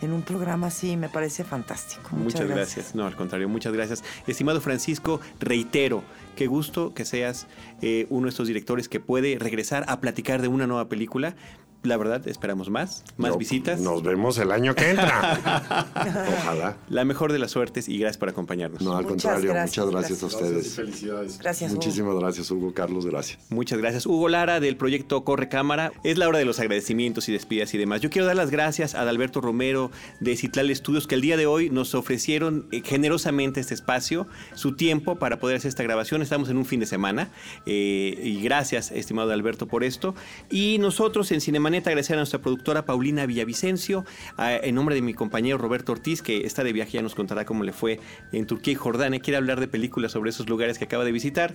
en 0.01 0.13
un 0.13 0.21
programa 0.21 0.67
así 0.67 0.97
me 0.97 1.09
parece 1.09 1.43
fantástico. 1.43 2.15
Muchas, 2.15 2.47
gracias. 2.47 2.95
No, 2.95 3.05
al 3.05 3.15
contrario, 3.15 3.49
muchas 3.49 3.73
gracias. 3.73 4.03
Estimado 4.27 4.61
Francisco, 4.61 5.19
reitero, 5.39 6.03
qué 6.35 6.47
gusto 6.47 6.93
que 6.93 7.05
seas 7.05 7.47
eh, 7.81 8.07
uno 8.09 8.25
de 8.25 8.29
estos 8.29 8.47
directores 8.47 8.89
que 8.89 8.99
puede 8.99 9.37
regresar 9.39 9.85
a 9.87 9.99
platicar 9.99 10.41
de 10.41 10.47
una 10.47 10.67
nueva 10.67 10.89
película 10.89 11.35
la 11.83 11.97
verdad, 11.97 12.27
esperamos 12.27 12.69
más, 12.69 13.03
más 13.17 13.37
visitas. 13.37 13.79
Nos 13.79 14.03
vemos 14.03 14.37
el 14.37 14.51
año 14.51 14.75
que 14.75 14.89
entra. 14.89 15.87
Ojalá. 16.39 16.77
La 16.89 17.05
mejor 17.05 17.31
de 17.31 17.39
las 17.39 17.51
suertes 17.51 17.87
y 17.87 17.97
gracias 17.97 18.17
por 18.17 18.29
acompañarnos. 18.29 18.81
No, 18.81 18.97
al 18.97 19.03
Muchas 19.05 19.23
contrario, 19.23 19.53
gracias, 19.53 19.85
muchas 19.85 19.91
gracias 19.91 20.23
a 20.23 20.27
gracias. 20.27 20.43
ustedes. 20.43 20.75
Felicidades. 20.75 21.39
Gracias, 21.39 21.71
Hugo. 21.71 21.81
Muchísimas 21.81 22.15
gracias, 22.15 22.51
Hugo 22.51 22.73
Carlos, 22.73 23.05
gracias. 23.05 23.39
Muchas 23.49 23.79
gracias. 23.79 24.05
Hugo 24.05 24.27
Lara 24.29 24.59
del 24.59 24.75
proyecto 24.77 25.23
Corre 25.23 25.47
Cámara. 25.47 25.91
Es 26.03 26.17
la 26.17 26.27
hora 26.27 26.37
de 26.39 26.45
los 26.45 26.59
agradecimientos 26.59 27.29
y 27.29 27.31
despidas 27.31 27.73
y 27.73 27.77
demás. 27.77 28.01
Yo 28.01 28.09
quiero 28.09 28.27
dar 28.27 28.35
las 28.35 28.51
gracias 28.51 28.95
a 28.95 29.01
Adalberto 29.01 29.41
Romero 29.41 29.91
de 30.19 30.35
Citlal 30.35 30.69
Estudios 30.69 31.07
que 31.07 31.15
el 31.15 31.21
día 31.21 31.37
de 31.37 31.45
hoy 31.45 31.69
nos 31.69 31.95
ofrecieron 31.95 32.67
eh, 32.71 32.81
generosamente 32.83 33.59
este 33.59 33.73
espacio, 33.73 34.27
su 34.53 34.75
tiempo 34.75 35.15
para 35.17 35.39
poder 35.39 35.57
hacer 35.57 35.69
esta 35.69 35.83
grabación. 35.83 36.21
Estamos 36.21 36.49
en 36.49 36.57
un 36.57 36.65
fin 36.65 36.79
de 36.79 36.85
semana 36.85 37.29
eh, 37.65 38.19
y 38.21 38.41
gracias, 38.41 38.91
estimado 38.91 39.31
Alberto, 39.31 39.67
por 39.67 39.83
esto. 39.83 40.15
Y 40.49 40.77
nosotros 40.79 41.31
en 41.31 41.41
Cinemanet 41.69 41.87
agradecer 41.87 42.15
a 42.15 42.17
nuestra 42.17 42.39
productora 42.39 42.83
Paulina 42.83 43.27
Villavicencio, 43.27 44.03
en 44.39 44.73
nombre 44.73 44.95
de 44.95 45.03
mi 45.03 45.13
compañero 45.13 45.59
Roberto 45.59 45.91
Ortiz, 45.91 46.23
que 46.23 46.47
está 46.47 46.63
de 46.63 46.73
viaje, 46.73 46.93
ya 46.93 47.03
nos 47.03 47.13
contará 47.13 47.45
cómo 47.45 47.63
le 47.63 47.73
fue 47.73 47.99
en 48.31 48.47
Turquía 48.47 48.73
y 48.73 48.75
Jordania. 48.75 49.19
Quiere 49.19 49.37
hablar 49.37 49.59
de 49.59 49.67
películas 49.67 50.13
sobre 50.13 50.31
esos 50.31 50.49
lugares 50.49 50.79
que 50.79 50.85
acaba 50.85 51.05
de 51.05 51.11
visitar. 51.11 51.53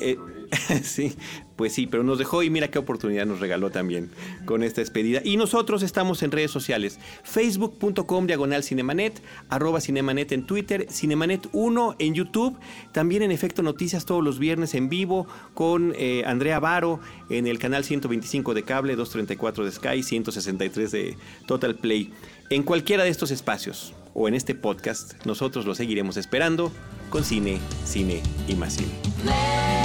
Eh, 0.00 0.18
sí, 0.82 1.14
pues 1.56 1.72
sí, 1.72 1.86
pero 1.86 2.02
nos 2.02 2.18
dejó 2.18 2.42
y 2.42 2.50
mira 2.50 2.68
qué 2.68 2.78
oportunidad 2.78 3.26
nos 3.26 3.40
regaló 3.40 3.70
también 3.70 4.10
con 4.44 4.62
esta 4.62 4.80
despedida. 4.80 5.20
Y 5.24 5.36
nosotros 5.36 5.82
estamos 5.82 6.22
en 6.22 6.32
redes 6.32 6.50
sociales, 6.50 6.98
facebook.com 7.22 8.26
diagonal 8.26 8.62
cinemanet, 8.64 9.22
arroba 9.48 9.80
cinemanet 9.80 10.32
en 10.32 10.46
Twitter, 10.46 10.86
cinemanet 10.90 11.48
1 11.52 11.96
en 11.98 12.14
YouTube, 12.14 12.58
también 12.92 13.22
en 13.22 13.30
Efecto 13.30 13.62
Noticias 13.62 14.06
todos 14.06 14.24
los 14.24 14.38
viernes 14.38 14.74
en 14.74 14.88
vivo 14.88 15.26
con 15.54 15.94
eh, 15.96 16.24
Andrea 16.26 16.58
Varo 16.58 17.00
en 17.28 17.46
el 17.46 17.58
canal 17.58 17.84
125 17.84 18.54
de 18.54 18.62
cable, 18.64 18.96
234 18.96 19.64
de 19.64 19.72
Sky, 19.72 20.02
163 20.02 20.90
de 20.90 21.16
Total 21.46 21.76
Play. 21.76 22.12
En 22.50 22.64
cualquiera 22.64 23.04
de 23.04 23.10
estos 23.10 23.30
espacios 23.30 23.94
o 24.12 24.26
en 24.26 24.34
este 24.34 24.56
podcast, 24.56 25.24
nosotros 25.24 25.66
lo 25.66 25.74
seguiremos 25.76 26.16
esperando 26.16 26.72
con 27.10 27.24
cine, 27.24 27.60
cine 27.84 28.22
y 28.48 28.54
más 28.54 28.74
cine. 28.74 29.79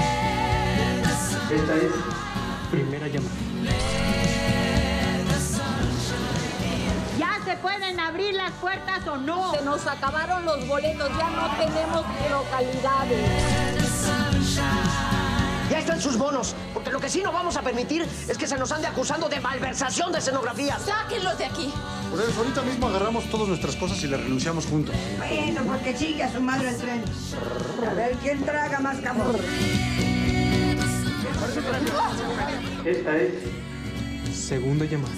Esta 1.55 1.73
es 1.77 1.91
primera 2.69 3.07
llamada. 3.07 3.31
¿Ya 7.17 7.39
se 7.45 7.55
pueden 7.57 7.97
abrir 7.97 8.33
las 8.33 8.51
puertas 8.53 9.07
o 9.07 9.15
no? 9.15 9.53
Se 9.53 9.61
nos 9.63 9.87
acabaron 9.87 10.43
los 10.43 10.67
boletos, 10.67 11.09
ya 11.17 11.29
no 11.29 11.49
tenemos 11.55 12.05
localidades. 12.29 13.29
Ya 15.71 15.79
están 15.79 16.01
sus 16.01 16.17
bonos, 16.17 16.53
porque 16.73 16.91
lo 16.91 16.99
que 16.99 17.09
sí 17.09 17.21
no 17.23 17.31
vamos 17.31 17.55
a 17.55 17.61
permitir 17.61 18.05
es 18.27 18.37
que 18.37 18.47
se 18.47 18.57
nos 18.57 18.73
ande 18.73 18.87
acusando 18.87 19.29
de 19.29 19.39
malversación 19.39 20.11
de 20.11 20.19
escenografía. 20.19 20.77
Sáquenlos 20.77 21.37
de 21.37 21.45
aquí. 21.45 21.73
Por 22.11 22.21
eso, 22.21 22.37
ahorita 22.37 22.63
mismo 22.63 22.87
agarramos 22.87 23.29
todas 23.29 23.47
nuestras 23.47 23.77
cosas 23.77 24.03
y 24.03 24.07
las 24.07 24.19
renunciamos 24.19 24.65
juntos. 24.65 24.93
Bueno, 25.17 25.61
porque 25.65 25.97
sigue 25.97 26.21
a 26.21 26.31
su 26.31 26.41
madre 26.41 26.69
el 26.69 26.77
tren. 26.77 27.03
A 27.89 27.93
ver 27.93 28.15
quién 28.21 28.43
traga 28.43 28.79
más 28.79 28.97
camón. 28.97 29.37
Esta 32.85 33.17
es 33.17 33.33
segunda 34.35 34.85
llamada. 34.85 35.13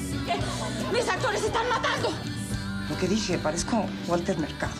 ¡Mis 0.93 1.07
actores 1.07 1.43
están 1.43 1.69
matando! 1.69 2.13
Lo 2.89 2.97
que 2.97 3.07
dije, 3.07 3.38
parezco 3.38 3.86
Walter 4.07 4.38
Mercado. 4.38 4.73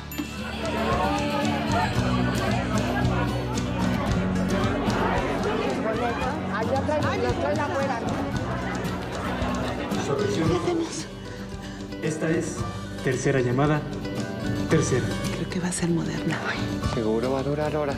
Allá 6.54 6.82
trae, 6.82 7.18
los 7.24 7.40
trae 7.40 7.60
afuera. 7.60 8.00
Esta 12.04 12.30
es 12.30 12.56
tercera 13.04 13.40
llamada. 13.40 13.82
Tercera. 14.70 15.06
Creo 15.36 15.50
que 15.50 15.60
va 15.60 15.68
a 15.68 15.72
ser 15.72 15.90
moderna. 15.90 16.38
Seguro 16.94 17.32
va 17.32 17.40
a 17.40 17.44
durar 17.44 17.76
horas. 17.76 17.98